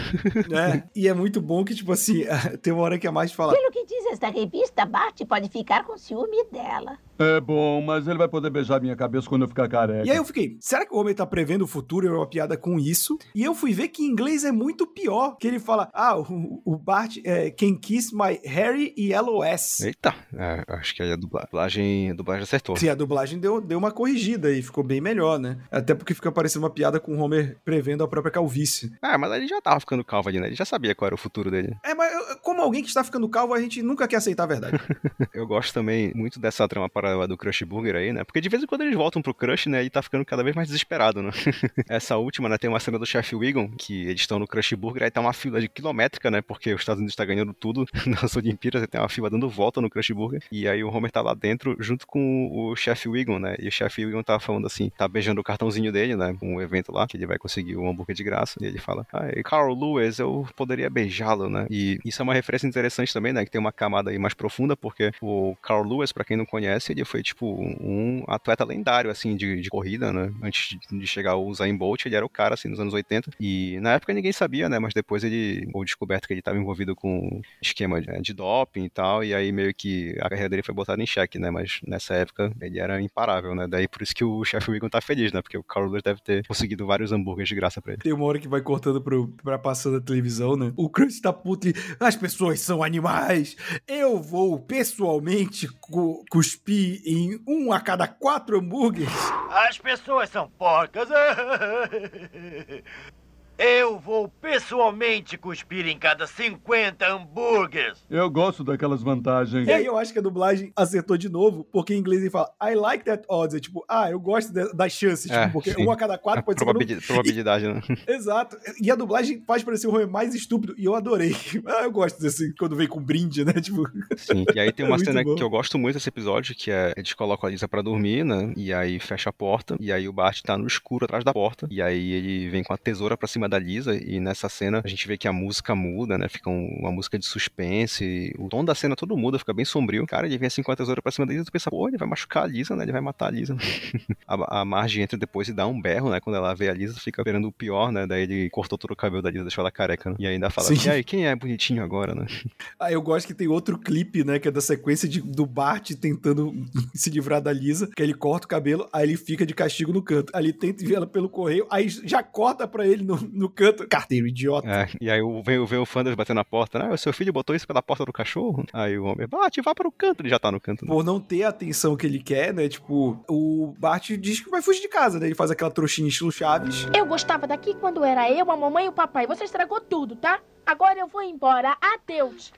É, 0.51 0.83
e 0.95 1.09
é 1.09 1.15
muito 1.15 1.41
bom 1.41 1.65
que, 1.65 1.75
tipo 1.75 1.93
assim, 1.93 2.25
tem 2.63 2.73
uma 2.73 2.83
hora 2.83 2.99
que 2.99 3.07
a 3.07 3.13
Marge 3.13 3.35
fala. 3.35 3.53
Pelo 3.53 3.71
que 3.71 3.85
diz 3.87 4.07
esta 4.07 4.29
revista, 4.29 4.85
Bart 4.85 5.21
pode 5.27 5.49
ficar 5.49 5.85
com 5.85 5.97
ciúme 5.97 6.45
dela. 6.53 6.99
É 7.21 7.41
bom, 7.41 7.83
mas 7.83 8.07
ele 8.09 8.17
vai 8.19 8.29
poder 8.29 8.49
beijar 8.51 8.81
minha 8.81 8.97
cabeça 8.97 9.29
quando 9.29 9.43
eu 9.43 9.49
ficar 9.49 9.69
careca. 9.69 10.07
E 10.07 10.11
aí 10.11 10.17
eu 10.17 10.25
fiquei, 10.25 10.57
será 10.61 10.87
que 10.87 10.95
o 10.95 10.99
homem 10.99 11.15
tá 11.15 11.27
prevendo 11.27 11.63
o 11.63 11.67
futuro? 11.67 12.07
É 12.07 12.11
uma 12.11 12.27
piada 12.27 12.57
com 12.57 12.79
isso. 12.79 13.19
E 13.35 13.45
eu 13.45 13.55
fui 13.55 13.73
ver 13.73 13.89
que 13.89 14.03
em 14.03 14.07
inglês 14.07 14.45
é 14.45 14.51
muito 14.53 14.87
pior. 14.87 15.37
Que 15.39 15.47
ele 15.47 15.59
fala, 15.59 15.91
ah, 15.93 16.19
o, 16.19 16.63
o 16.65 16.77
Bart 16.79 17.19
é 17.25 17.51
Can 17.51 17.77
Kiss 17.77 18.15
My 18.15 18.41
Harry 18.45 18.95
e 18.97 19.15
LOS. 19.15 19.81
Eita, 19.81 20.15
é, 20.35 20.65
acho 20.69 20.95
que 20.95 21.03
aí 21.03 21.13
a 21.13 21.17
dubla- 21.17 21.45
dublagem, 21.45 22.11
a 22.11 22.15
dublagem 22.15 22.43
acertou. 22.45 22.77
Sim, 22.77 22.89
a 22.89 22.95
dublagem 22.95 23.39
deu, 23.39 23.61
deu 23.61 23.79
uma 23.79 23.91
corrigida 23.91 24.51
e 24.51 24.63
ficou 24.63 24.83
bem 24.83 25.01
melhor, 25.01 25.39
né? 25.39 25.59
Até 25.71 25.95
porque 25.95 26.15
fica 26.15 26.33
parecendo 26.33 26.65
uma 26.65 26.71
piada 26.71 26.99
com 26.99 27.17
o 27.17 27.21
Homer 27.21 27.59
prevendo 27.65 28.03
a 28.03 28.09
própria 28.09 28.33
calvície. 28.33 28.93
Ah, 29.03 29.19
mas 29.19 29.31
ele 29.33 29.47
já 29.47 29.61
tava 29.61 29.79
ficando 29.81 30.03
calvo 30.05 30.29
ali, 30.29 30.41
né? 30.41 30.47
Ele 30.47 30.57
já 30.57 30.65
sabia 30.65 30.95
qual 30.95 31.07
era 31.09 31.15
o 31.15 31.19
futuro 31.19 31.51
dele. 31.51 31.77
É, 31.85 31.95
mas 31.95 32.13
eu- 32.13 32.39
como 32.39 32.63
alguém 32.63 32.83
que 32.83 32.89
está 32.89 33.05
ficando 33.05 33.29
calvo, 33.29 33.53
a 33.55 33.61
gente 33.61 33.83
nunca 33.83 34.09
quer 34.09 34.17
aceitar 34.17 34.45
a 34.45 34.47
verdade. 34.47 34.79
Eu 35.35 35.47
gosto 35.47 35.73
também 35.75 36.13
muito 36.15 36.41
dessa 36.41 36.67
trama 36.67 36.89
do 37.27 37.37
Crush 37.37 37.62
Burger 37.64 37.96
aí, 37.96 38.12
né? 38.12 38.25
Porque 38.25 38.40
de 38.40 38.49
vez 38.49 38.62
em 38.62 38.66
quando 38.66 38.83
eles 38.83 38.94
voltam 38.94 39.23
pro 39.23 39.35
Crush, 39.35 39.66
né? 39.66 39.83
E 39.85 39.90
tá 39.90 40.03
ficando 40.03 40.25
cada 40.25 40.42
vez 40.42 40.55
mais 40.55 40.68
desesperado, 40.68 41.23
né? 41.23 41.31
Essa 41.88 42.16
última, 42.16 42.49
né? 42.49 42.59
Tem 42.59 42.68
uma 42.68 42.81
cena 42.81 42.99
do 42.99 43.07
Chef 43.07 43.35
Wiggum, 43.35 43.70
que 43.77 44.03
eles 44.03 44.20
estão 44.20 44.38
no 44.38 44.46
Crush 44.46 44.75
Burger, 44.75 45.05
aí 45.05 45.11
tá 45.11 45.20
uma 45.20 45.33
fila 45.33 45.61
de 45.61 45.68
quilométrica, 45.68 46.31
né? 46.31 46.40
Porque 46.40 46.73
os 46.73 46.81
Estados 46.81 47.01
Unidos 47.01 47.16
tá 47.16 47.25
ganhando 47.25 47.53
tudo 47.53 47.87
nas 48.07 48.37
Olimpíadas, 48.37 48.87
tem 48.87 49.01
uma 49.01 49.09
fila 49.09 49.31
dando 49.31 49.49
volta 49.49 49.81
no 49.81 49.90
Crush 49.90 50.12
Burger. 50.12 50.42
E 50.51 50.68
aí 50.68 50.83
o 50.83 50.90
Homer 50.90 51.11
tá 51.11 51.20
lá 51.20 51.35
dentro, 51.35 51.77
junto 51.81 52.07
com 52.07 52.51
o 52.53 52.77
Chef 52.77 53.09
Wiggum, 53.09 53.38
né? 53.38 53.57
E 53.59 53.68
o 53.68 53.73
Chef 53.73 54.05
Wiggum 54.05 54.23
tá 54.23 54.38
falando 54.38 54.66
assim, 54.66 54.90
tá 54.96 55.07
beijando 55.07 55.40
o 55.40 55.44
cartãozinho 55.44 55.92
dele, 55.92 56.16
né? 56.16 56.37
Com 56.38 56.57
um 56.57 56.61
evento 56.61 56.92
lá, 56.92 57.07
que 57.07 57.16
ele 57.16 57.27
vai 57.27 57.38
conseguir 57.38 57.77
o 57.77 57.88
hambúrguer 57.88 58.14
de 58.14 58.25
graça. 58.25 58.59
E 58.61 58.66
ele 58.66 58.79
fala, 58.79 59.07
ah, 59.12 59.29
Carl 59.44 59.75
Lewis, 59.75 60.18
eu 60.18 60.46
poderia 60.57 60.90
beijá-lo, 60.90 61.49
né? 61.49 61.66
E 61.70 61.99
isso 62.05 62.20
é 62.20 62.25
uma 62.25 62.35
referência 62.35 62.66
interessante 62.66 63.12
também, 63.12 63.33
né? 63.33 63.44
Que 63.44 63.51
tem 63.51 63.61
uma 63.61 63.73
camada 63.73 64.11
aí 64.11 64.18
mais 64.18 64.35
profunda, 64.35 64.77
porque 64.77 65.12
o 65.20 65.57
Carl 65.62 65.83
Lewis, 65.83 66.12
pra 66.12 66.25
quem 66.25 66.37
não 66.37 66.46
conhece, 66.46 66.92
ele 66.92 67.00
foi 67.05 67.23
tipo 67.23 67.47
um 67.81 68.25
atleta 68.29 68.65
lendário, 68.65 69.11
assim, 69.11 69.37
de, 69.37 69.61
de 69.61 69.69
corrida, 69.69 70.13
né? 70.13 70.33
Antes 70.43 70.77
de- 70.91 71.07
chegar 71.07 71.35
o 71.37 71.47
Usain 71.47 71.77
Bolt, 71.77 72.05
ele 72.07 72.15
era 72.17 72.25
o 72.25 72.29
cara, 72.29 72.55
assim, 72.55 72.69
nos 72.69 72.79
anos 72.81 72.95
80. 72.95 73.31
E 73.41 73.79
na 73.81 73.93
época 73.95 74.13
ninguém 74.13 74.33
sabia, 74.33 74.69
né? 74.69 74.79
Mas 74.79 74.95
depois 74.95 75.25
ele, 75.25 75.69
ou 75.75 75.85
descoberto 75.85 76.27
que 76.27 76.33
ele 76.33 76.41
estava 76.41 76.57
envolvido 76.59 76.95
com 76.95 77.41
esquema 77.61 78.01
de, 78.01 78.21
de 78.21 78.33
doping 78.33 78.85
e 78.85 78.91
tal, 78.91 79.25
e 79.25 79.35
aí 79.35 79.51
meio 79.53 79.75
que 79.75 80.15
a 80.21 80.29
carreira 80.29 80.49
dele 80.49 80.63
foi 80.63 80.75
botada 80.75 81.03
em 81.03 81.07
xeque, 81.07 81.39
né? 81.39 81.51
Mas 81.51 81.81
nessa 81.87 82.15
época 82.15 82.53
ele 82.61 82.79
era 82.79 83.01
imparável, 83.01 83.55
né? 83.55 83.67
Daí 83.69 83.89
por 83.89 84.03
isso 84.03 84.15
que 84.15 84.25
o 84.25 84.45
chefe 84.45 84.71
Wiggum 84.71 84.89
tá 84.89 85.01
feliz, 85.01 85.33
né? 85.33 85.43
Porque 85.43 85.59
o 85.59 85.63
Carl 85.65 85.87
Lewis 85.89 86.03
deve 86.03 86.21
ter 86.21 86.47
conseguido 86.47 86.87
vários 86.87 87.13
hambúrgueres 87.13 87.49
de 87.49 87.55
graça 87.55 87.81
pra 87.83 87.93
ele. 87.95 88.03
Tem 88.03 88.13
uma 88.13 88.25
hora 88.25 88.39
que 88.39 88.49
vai 88.49 88.61
cortando 88.61 89.01
pro, 89.03 89.29
pra 89.43 89.59
passando 89.59 89.97
a 89.97 90.01
televisão, 90.01 90.57
né? 90.57 90.73
O 90.77 90.89
Crunch 90.89 91.21
tá 91.21 91.33
puto 91.33 91.69
e 91.69 91.75
as 91.99 92.17
pessoas 92.17 92.61
são 92.61 92.83
animais. 92.83 93.57
Eu 93.89 94.21
vou 94.23 94.59
pessoalmente 94.61 95.69
cu- 95.81 96.25
cuspir 96.31 96.80
em 97.05 97.40
um 97.47 97.73
a 97.73 97.81
cada 97.81 98.09
quatro 98.09 98.59
hambúrgueres. 98.59 99.12
As 99.51 99.79
pessoas 99.79 100.31
são 100.31 100.49
porcas. 100.51 101.09
Eu 103.62 103.99
vou 103.99 104.27
pessoalmente 104.27 105.37
cuspir 105.37 105.87
em 105.87 105.99
cada 105.99 106.27
50 106.27 107.07
hambúrgueres. 107.07 108.03
Eu 108.09 108.31
gosto 108.31 108.64
daquelas 108.64 109.03
vantagens. 109.03 109.68
E 109.68 109.70
aí 109.73 109.85
eu 109.85 109.99
acho 109.99 110.14
que 110.14 110.18
a 110.18 110.23
dublagem 110.23 110.73
acertou 110.75 111.18
de 111.18 111.29
novo, 111.29 111.62
porque 111.70 111.92
em 111.94 111.99
inglês 111.99 112.23
ele 112.23 112.31
fala 112.31 112.51
I 112.62 112.75
like 112.75 113.05
that 113.05 113.23
odds. 113.29 113.55
É 113.55 113.61
tipo, 113.61 113.85
ah, 113.87 114.11
eu 114.11 114.18
gosto 114.18 114.51
de- 114.51 114.73
das 114.73 114.92
chances. 114.92 115.31
É, 115.31 115.40
tipo, 115.42 115.53
porque 115.53 115.75
sim. 115.75 115.85
um 115.87 115.90
a 115.90 115.96
cada 115.96 116.16
quatro 116.16 116.40
A 116.40 116.42
pode 116.44 116.59
ser. 116.59 116.64
que 116.64 116.70
eu 116.70 116.73
não- 116.73 116.79
probabili- 116.79 117.07
probabilidade, 117.07 117.68
né? 117.68 117.83
Exato. 118.09 118.57
E 118.81 118.90
a 118.90 118.94
dublagem 118.94 119.42
faz 119.46 119.62
parecer 119.62 119.87
o 119.88 119.90
Homer 119.90 120.09
mais 120.09 120.35
estúpido. 120.35 120.75
E 120.79 120.85
eu 120.87 120.94
adorei. 120.94 121.35
Ah, 121.66 121.83
eu 121.85 121.90
gosto 121.92 122.20
desse, 122.20 122.55
quando 122.55 122.75
vem 122.75 122.88
com 122.88 123.01
brinde, 123.01 123.44
né? 123.44 123.53
Tipo. 123.53 123.85
Sim, 124.16 124.44
e 124.55 124.59
aí 124.59 124.73
tem 124.73 124.85
É 124.85 124.88
uma 124.88 124.96
muito 124.96 125.07
cena 125.07 125.23
bom. 125.23 125.35
que 125.35 125.42
eu 125.42 125.51
gosto 125.51 125.79
muito 125.79 125.94
desse 125.94 126.09
episódio, 126.09 126.55
que 126.55 126.70
é 126.70 126.92
eles 126.96 127.12
colocam 127.12 127.46
a 127.46 127.51
Lisa 127.53 127.68
pra 127.68 127.83
dormir, 127.83 128.25
né? 128.25 128.53
E 128.57 128.73
aí 128.73 128.99
fecha 128.99 129.29
a 129.31 129.33
porta, 129.33 129.77
e 129.79 129.92
aí 129.92 130.09
o 130.09 130.12
Bart 130.12 130.40
tá 130.42 130.57
no 130.57 130.66
escuro 130.66 131.05
atrás 131.05 131.23
da 131.23 131.33
porta, 131.33 131.66
e 131.70 131.81
aí 131.83 132.12
ele 132.12 132.49
vem 132.49 132.62
com 132.64 132.73
a 132.73 132.79
tesoura 132.79 133.16
pra 133.16 133.29
cima 133.29 133.49
da 133.51 133.59
Lisa, 133.59 133.95
e 133.95 134.19
nessa 134.21 134.49
cena 134.49 134.81
a 134.85 134.89
gente 134.89 135.07
vê 135.07 135.19
que 135.19 135.29
a 135.29 135.33
música 135.33 135.75
muda, 135.75 136.17
né? 136.17 136.29
Fica 136.29 136.49
um- 136.49 136.79
uma 136.81 136.91
música 136.91 137.19
de 137.19 137.27
suspense, 137.27 138.35
o 138.39 138.49
tom 138.49 138.65
da 138.65 138.75
cena 138.75 138.97
todo 138.97 139.17
muda, 139.17 139.39
fica 139.39 139.53
bem 139.53 139.65
sombrio. 139.65 140.07
Cara, 140.07 140.27
ele 140.27 140.39
vem 140.39 140.47
assim 140.47 140.63
com 140.63 140.73
a 140.73 140.77
tesoura 140.77 141.03
pra 141.03 141.13
cima 141.13 141.27
da 141.27 141.33
Lisa, 141.33 141.45
tu 141.45 141.53
pensa, 141.53 141.71
pô, 141.71 141.89
ele 141.89 141.99
vai 141.99 142.09
machucar 142.09 142.45
a 142.45 142.47
Lisa, 142.47 142.75
né? 142.75 142.85
Ele 142.85 142.93
vai 142.93 143.01
matar 143.01 143.27
a 143.27 143.31
Lisa. 143.31 143.57
a, 144.27 144.61
a 144.61 144.65
Marge 144.65 145.01
entra 145.01 145.19
depois 145.19 145.49
e 145.49 145.53
dá 145.53 145.67
um 145.67 145.81
berro, 145.81 146.11
né? 146.11 146.21
Quando 146.21 146.37
ela 146.37 146.55
vê 146.55 146.69
a 146.69 146.75
Lisa, 146.75 146.95
fica 146.99 147.21
esperando 147.21 147.49
o 147.49 147.53
pior, 147.53 147.93
né? 147.93 148.07
Daí 148.07 148.23
ele 148.23 148.51
cortou 148.51 148.79
todo 148.79 148.93
o 148.93 148.97
cabelo 148.97 149.23
da 149.23 149.31
Lisa, 149.31 149.45
deixou 149.45 149.63
ela 149.63 149.71
careca, 149.71 150.11
né? 150.11 150.17
E 150.19 150.27
ainda 150.27 150.51
fala, 150.51 150.69
Sim. 150.69 150.89
e 150.89 150.91
aí, 150.91 151.05
quem 151.05 151.27
é 151.27 151.35
bonitinho 151.37 151.83
agora, 151.83 152.15
né? 152.15 152.27
Ah, 152.79 152.91
eu 152.91 153.03
gosto 153.03 153.27
que 153.27 153.35
tem 153.35 153.47
outro 153.49 153.79
clipe, 153.79 154.25
né? 154.25 154.39
Que 154.39 154.49
é 154.49 154.51
da 154.51 154.61
sequência 154.61 155.07
de- 155.09 155.21
do 155.21 155.45
Bart 155.45 155.91
tentando 156.01 156.53
se 156.95 157.11
livrar 157.11 157.41
da 157.43 157.53
Lisa, 157.53 157.89
que 157.95 158.03
ele 158.03 158.15
corta 158.15 158.47
o 158.47 158.49
cabelo, 158.49 158.89
aí 158.93 159.03
ele 159.07 159.17
fica 159.17 159.45
de 159.45 159.53
castigo 159.55 159.93
no 159.93 160.03
canto. 160.03 160.31
Ali 160.35 160.53
tenta 160.53 160.83
enviar 160.83 160.99
ela 160.99 161.07
pelo 161.07 161.29
correio, 161.29 161.67
aí 161.71 161.89
já 161.89 162.23
corta 162.23 162.67
pra 162.67 162.87
ele 162.87 163.03
no, 163.05 163.17
no 163.33 163.49
canto. 163.49 163.87
Carteiro, 163.88 164.27
idiota. 164.27 164.69
É, 164.69 164.88
e 165.01 165.11
aí 165.11 165.21
o- 165.23 165.43
vem, 165.43 165.59
o- 165.59 165.66
vem 165.66 165.79
o 165.79 165.87
Flanders 165.87 166.16
batendo 166.16 166.37
na 166.37 166.45
porta, 166.45 166.79
né? 166.79 166.88
"Ah, 166.90 166.95
O 166.95 166.99
seu 166.99 167.12
filho 167.12 167.33
botou 167.33 167.55
isso 167.57 167.66
pela 167.66 167.83
porta 167.83 168.05
do 168.05 168.12
cachorro? 168.12 168.64
Aí 168.73 168.99
o 168.99 169.05
homem, 169.05 169.27
bate, 169.27 169.61
vá 169.61 169.75
para 169.75 169.88
o 169.88 169.93
canto, 169.93 170.21
ele 170.23 170.29
já 170.29 170.38
tá 170.38 170.51
no 170.53 170.61
canto. 170.61 170.85
né? 170.85 170.90
Por 170.93 171.05
não 171.05 171.21
ter 171.21 171.45
a 171.45 171.49
atenção 171.51 171.97
que 171.97 172.07
ele 172.07 172.23
quer, 172.23 172.53
né? 172.55 172.69
Tipo, 172.69 173.23
o 173.29 173.75
Bart 173.79 174.11
diz 174.12 174.40
que 174.40 174.51
vai 174.51 174.62
fugir 174.62 174.81
de 174.81 174.88
casa, 174.88 175.19
né? 175.19 175.27
Ele 175.27 175.35
faz 175.35 175.51
aquela 175.51 175.71
trouxinha 175.71 176.09
estilo 176.09 176.31
Chaves. 176.33 176.87
Eu 176.97 177.07
gostava 177.07 177.47
daqui 177.47 177.75
quando 177.75 178.05
era 178.05 178.31
eu, 178.31 178.51
a 178.51 178.57
mamãe 178.57 178.87
e 178.87 178.88
o 178.88 178.93
papai. 178.93 179.27
Você 179.27 179.45
estragou 179.45 179.81
tudo, 179.81 180.16
tá? 180.16 180.40
Agora 180.66 180.99
eu 180.99 181.07
vou 181.09 181.23
embora. 181.23 181.77
Adeus. 181.81 182.53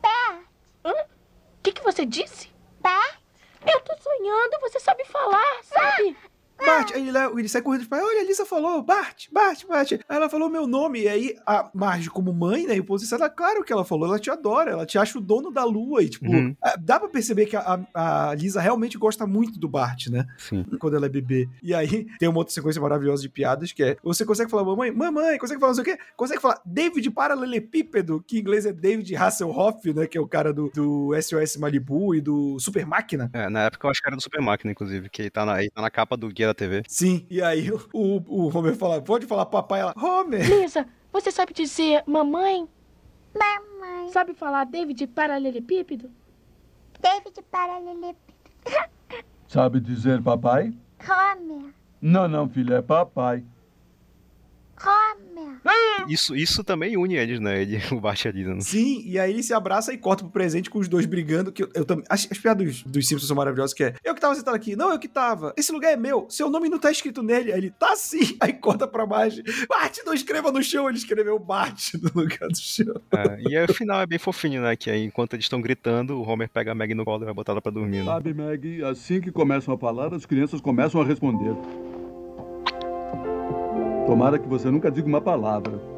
Pé. 0.00 0.38
Hã? 0.84 0.90
O 0.92 1.62
que, 1.62 1.72
que 1.72 1.82
você 1.82 2.04
disse? 2.04 2.48
Pé. 2.82 2.90
Eu 3.66 3.80
tô 3.80 3.96
sonhando, 3.96 4.60
você 4.60 4.78
sabe? 4.78 4.93
Bart, 6.84 6.92
aí 6.94 7.08
ele, 7.08 7.18
ele 7.40 7.48
sai 7.48 7.62
correndo 7.62 7.86
pra 7.88 7.98
olha, 8.04 8.20
a 8.20 8.24
Lisa 8.24 8.44
falou, 8.44 8.82
Bart, 8.82 9.26
Bart, 9.32 9.64
Bart. 9.66 9.92
Aí 9.92 10.00
ela 10.08 10.28
falou 10.28 10.48
meu 10.50 10.66
nome, 10.66 11.02
e 11.02 11.08
aí 11.08 11.36
a 11.46 11.70
Marge, 11.74 12.10
como 12.10 12.32
mãe, 12.32 12.66
né, 12.66 12.76
e 12.76 12.82
posição, 12.82 13.18
ela, 13.18 13.30
claro 13.30 13.62
que 13.64 13.72
ela 13.72 13.84
falou, 13.84 14.06
ela 14.08 14.18
te 14.18 14.30
adora, 14.30 14.70
ela 14.72 14.86
te 14.86 14.98
acha 14.98 15.18
o 15.18 15.20
dono 15.20 15.50
da 15.50 15.64
lua, 15.64 16.02
e 16.02 16.08
tipo, 16.08 16.24
Uhum. 16.30 16.54
ah, 16.62 16.74
dá 16.78 16.98
pra 16.98 17.08
perceber 17.08 17.46
que 17.46 17.56
a, 17.56 17.80
a- 17.94 18.34
Lisa 18.34 18.60
realmente 18.60 18.98
gosta 18.98 19.26
muito 19.26 19.58
do 19.58 19.68
Bart, 19.68 20.08
né, 20.08 20.26
Sim. 20.38 20.64
quando 20.78 20.96
ela 20.96 21.06
é 21.06 21.08
bebê. 21.08 21.48
E 21.62 21.74
aí 21.74 22.06
tem 22.18 22.28
uma 22.28 22.38
outra 22.38 22.52
sequência 22.52 22.80
maravilhosa 22.80 23.22
de 23.22 23.28
piadas, 23.28 23.72
que 23.72 23.82
é, 23.82 23.96
você 24.02 24.24
consegue 24.24 24.50
falar 24.50 24.64
mamãe, 24.64 24.90
mamãe, 24.90 25.38
consegue 25.38 25.60
falar 25.60 25.70
não 25.74 25.82
sei 25.82 25.94
o 25.94 25.96
quê, 25.96 26.02
consegue 26.16 26.40
falar 26.40 26.60
David 26.64 27.10
Paralelepípedo, 27.10 28.22
que 28.26 28.36
em 28.36 28.40
inglês 28.40 28.66
é 28.66 28.72
David 28.72 29.14
Hasselhoff, 29.16 29.92
né, 29.92 30.06
que 30.06 30.18
é 30.18 30.20
o 30.20 30.26
cara 30.28 30.52
do, 30.52 30.70
do 30.74 31.10
SOS 31.20 31.56
Malibu 31.56 32.14
e 32.14 32.20
do 32.20 32.58
Super 32.58 32.86
Máquina. 32.86 33.30
É, 33.32 33.48
na 33.48 33.62
época 33.64 33.86
eu 33.86 33.90
acho 33.90 34.00
que 34.02 34.08
era 34.08 34.16
do 34.16 34.22
Super 34.22 34.40
Máquina, 34.40 34.72
inclusive, 34.72 35.08
que 35.08 35.30
tá 35.30 35.44
na, 35.44 35.60
ele 35.60 35.70
tá 35.70 35.82
na 35.82 35.90
capa 35.90 36.16
do 36.16 36.28
guia 36.28 36.46
da 36.48 36.54
TV. 36.54 36.73
Sim, 36.88 37.26
e 37.30 37.42
aí 37.42 37.70
o, 37.92 38.22
o 38.26 38.56
Homer 38.56 38.74
fala, 38.74 39.00
pode 39.00 39.26
falar 39.26 39.46
papai, 39.46 39.80
ela, 39.80 39.94
Homer. 39.96 40.44
Lisa, 40.48 40.86
você 41.12 41.30
sabe 41.30 41.52
dizer 41.52 42.02
mamãe? 42.06 42.68
Mamãe. 43.34 44.08
Sabe 44.10 44.34
falar 44.34 44.64
David 44.64 45.06
paralelepípedo? 45.08 46.10
David 47.00 47.42
paralelepípedo. 47.50 48.34
Sabe 49.46 49.80
dizer 49.80 50.22
papai? 50.22 50.72
Homer. 51.00 51.72
Não, 52.00 52.28
não, 52.28 52.48
filha, 52.48 52.76
é 52.76 52.82
papai. 52.82 53.44
Homer. 54.82 55.60
Isso, 56.08 56.34
isso 56.34 56.62
também 56.62 56.96
une 56.96 57.16
eles, 57.16 57.40
né? 57.40 57.62
Ele, 57.62 57.80
o 57.92 58.00
Bart 58.00 58.24
e 58.24 58.28
a 58.28 58.32
Lisa. 58.32 58.54
né? 58.54 58.60
Sim, 58.60 59.02
e 59.06 59.18
aí 59.18 59.30
ele 59.30 59.42
se 59.42 59.54
abraça 59.54 59.92
e 59.92 59.98
corta 59.98 60.22
pro 60.22 60.32
presente 60.32 60.68
com 60.68 60.78
os 60.78 60.88
dois 60.88 61.06
brigando. 61.06 61.52
Que 61.52 61.62
eu, 61.62 61.70
eu 61.74 61.84
também. 61.84 62.04
As, 62.08 62.26
as 62.30 62.38
piadas 62.38 62.66
dos, 62.66 62.82
dos 62.82 63.08
Simpsons 63.08 63.28
são 63.28 63.36
maravilhosas, 63.36 63.74
que 63.74 63.84
é. 63.84 63.94
Eu 64.04 64.14
que 64.14 64.20
tava 64.20 64.34
sentado 64.34 64.54
aqui. 64.54 64.76
Não, 64.76 64.90
eu 64.90 64.98
que 64.98 65.08
tava. 65.08 65.54
Esse 65.56 65.72
lugar 65.72 65.92
é 65.92 65.96
meu. 65.96 66.26
Seu 66.28 66.50
nome 66.50 66.68
não 66.68 66.78
tá 66.78 66.90
escrito 66.90 67.22
nele. 67.22 67.52
Aí 67.52 67.58
ele, 67.58 67.70
tá 67.70 67.94
sim. 67.96 68.36
Aí 68.40 68.52
corta 68.52 68.86
pra 68.86 69.06
baixo. 69.06 69.42
Bart, 69.68 69.98
não 70.04 70.14
escreva 70.14 70.50
no 70.52 70.62
chão. 70.62 70.88
Ele 70.88 70.98
escreveu 70.98 71.38
Bart 71.38 71.94
no 71.94 72.22
lugar 72.22 72.48
do 72.48 72.58
chão. 72.58 72.94
É, 73.12 73.40
e 73.48 73.56
aí 73.56 73.64
o 73.64 73.72
final 73.72 74.00
é 74.00 74.06
bem 74.06 74.18
fofinho, 74.18 74.62
né? 74.62 74.76
Que 74.76 74.90
aí, 74.90 75.04
enquanto 75.04 75.34
eles 75.34 75.44
estão 75.44 75.60
gritando, 75.60 76.18
o 76.20 76.28
Homer 76.28 76.48
pega 76.48 76.72
a 76.72 76.74
Meg 76.74 76.94
no 76.94 77.04
colo 77.04 77.22
e 77.22 77.24
vai 77.24 77.34
botar 77.34 77.52
ela 77.52 77.62
pra 77.62 77.72
dormir. 77.72 77.98
Né? 77.98 78.04
Sabe, 78.04 78.34
Maggie, 78.34 78.82
assim 78.84 79.20
que 79.20 79.30
começam 79.30 79.74
a 79.74 79.78
falar, 79.78 80.12
as 80.14 80.26
crianças 80.26 80.60
começam 80.60 81.00
a 81.00 81.04
responder. 81.04 81.54
Tomara 84.06 84.38
que 84.38 84.46
você 84.46 84.70
nunca 84.70 84.90
diga 84.90 85.08
uma 85.08 85.20
palavra. 85.20 85.93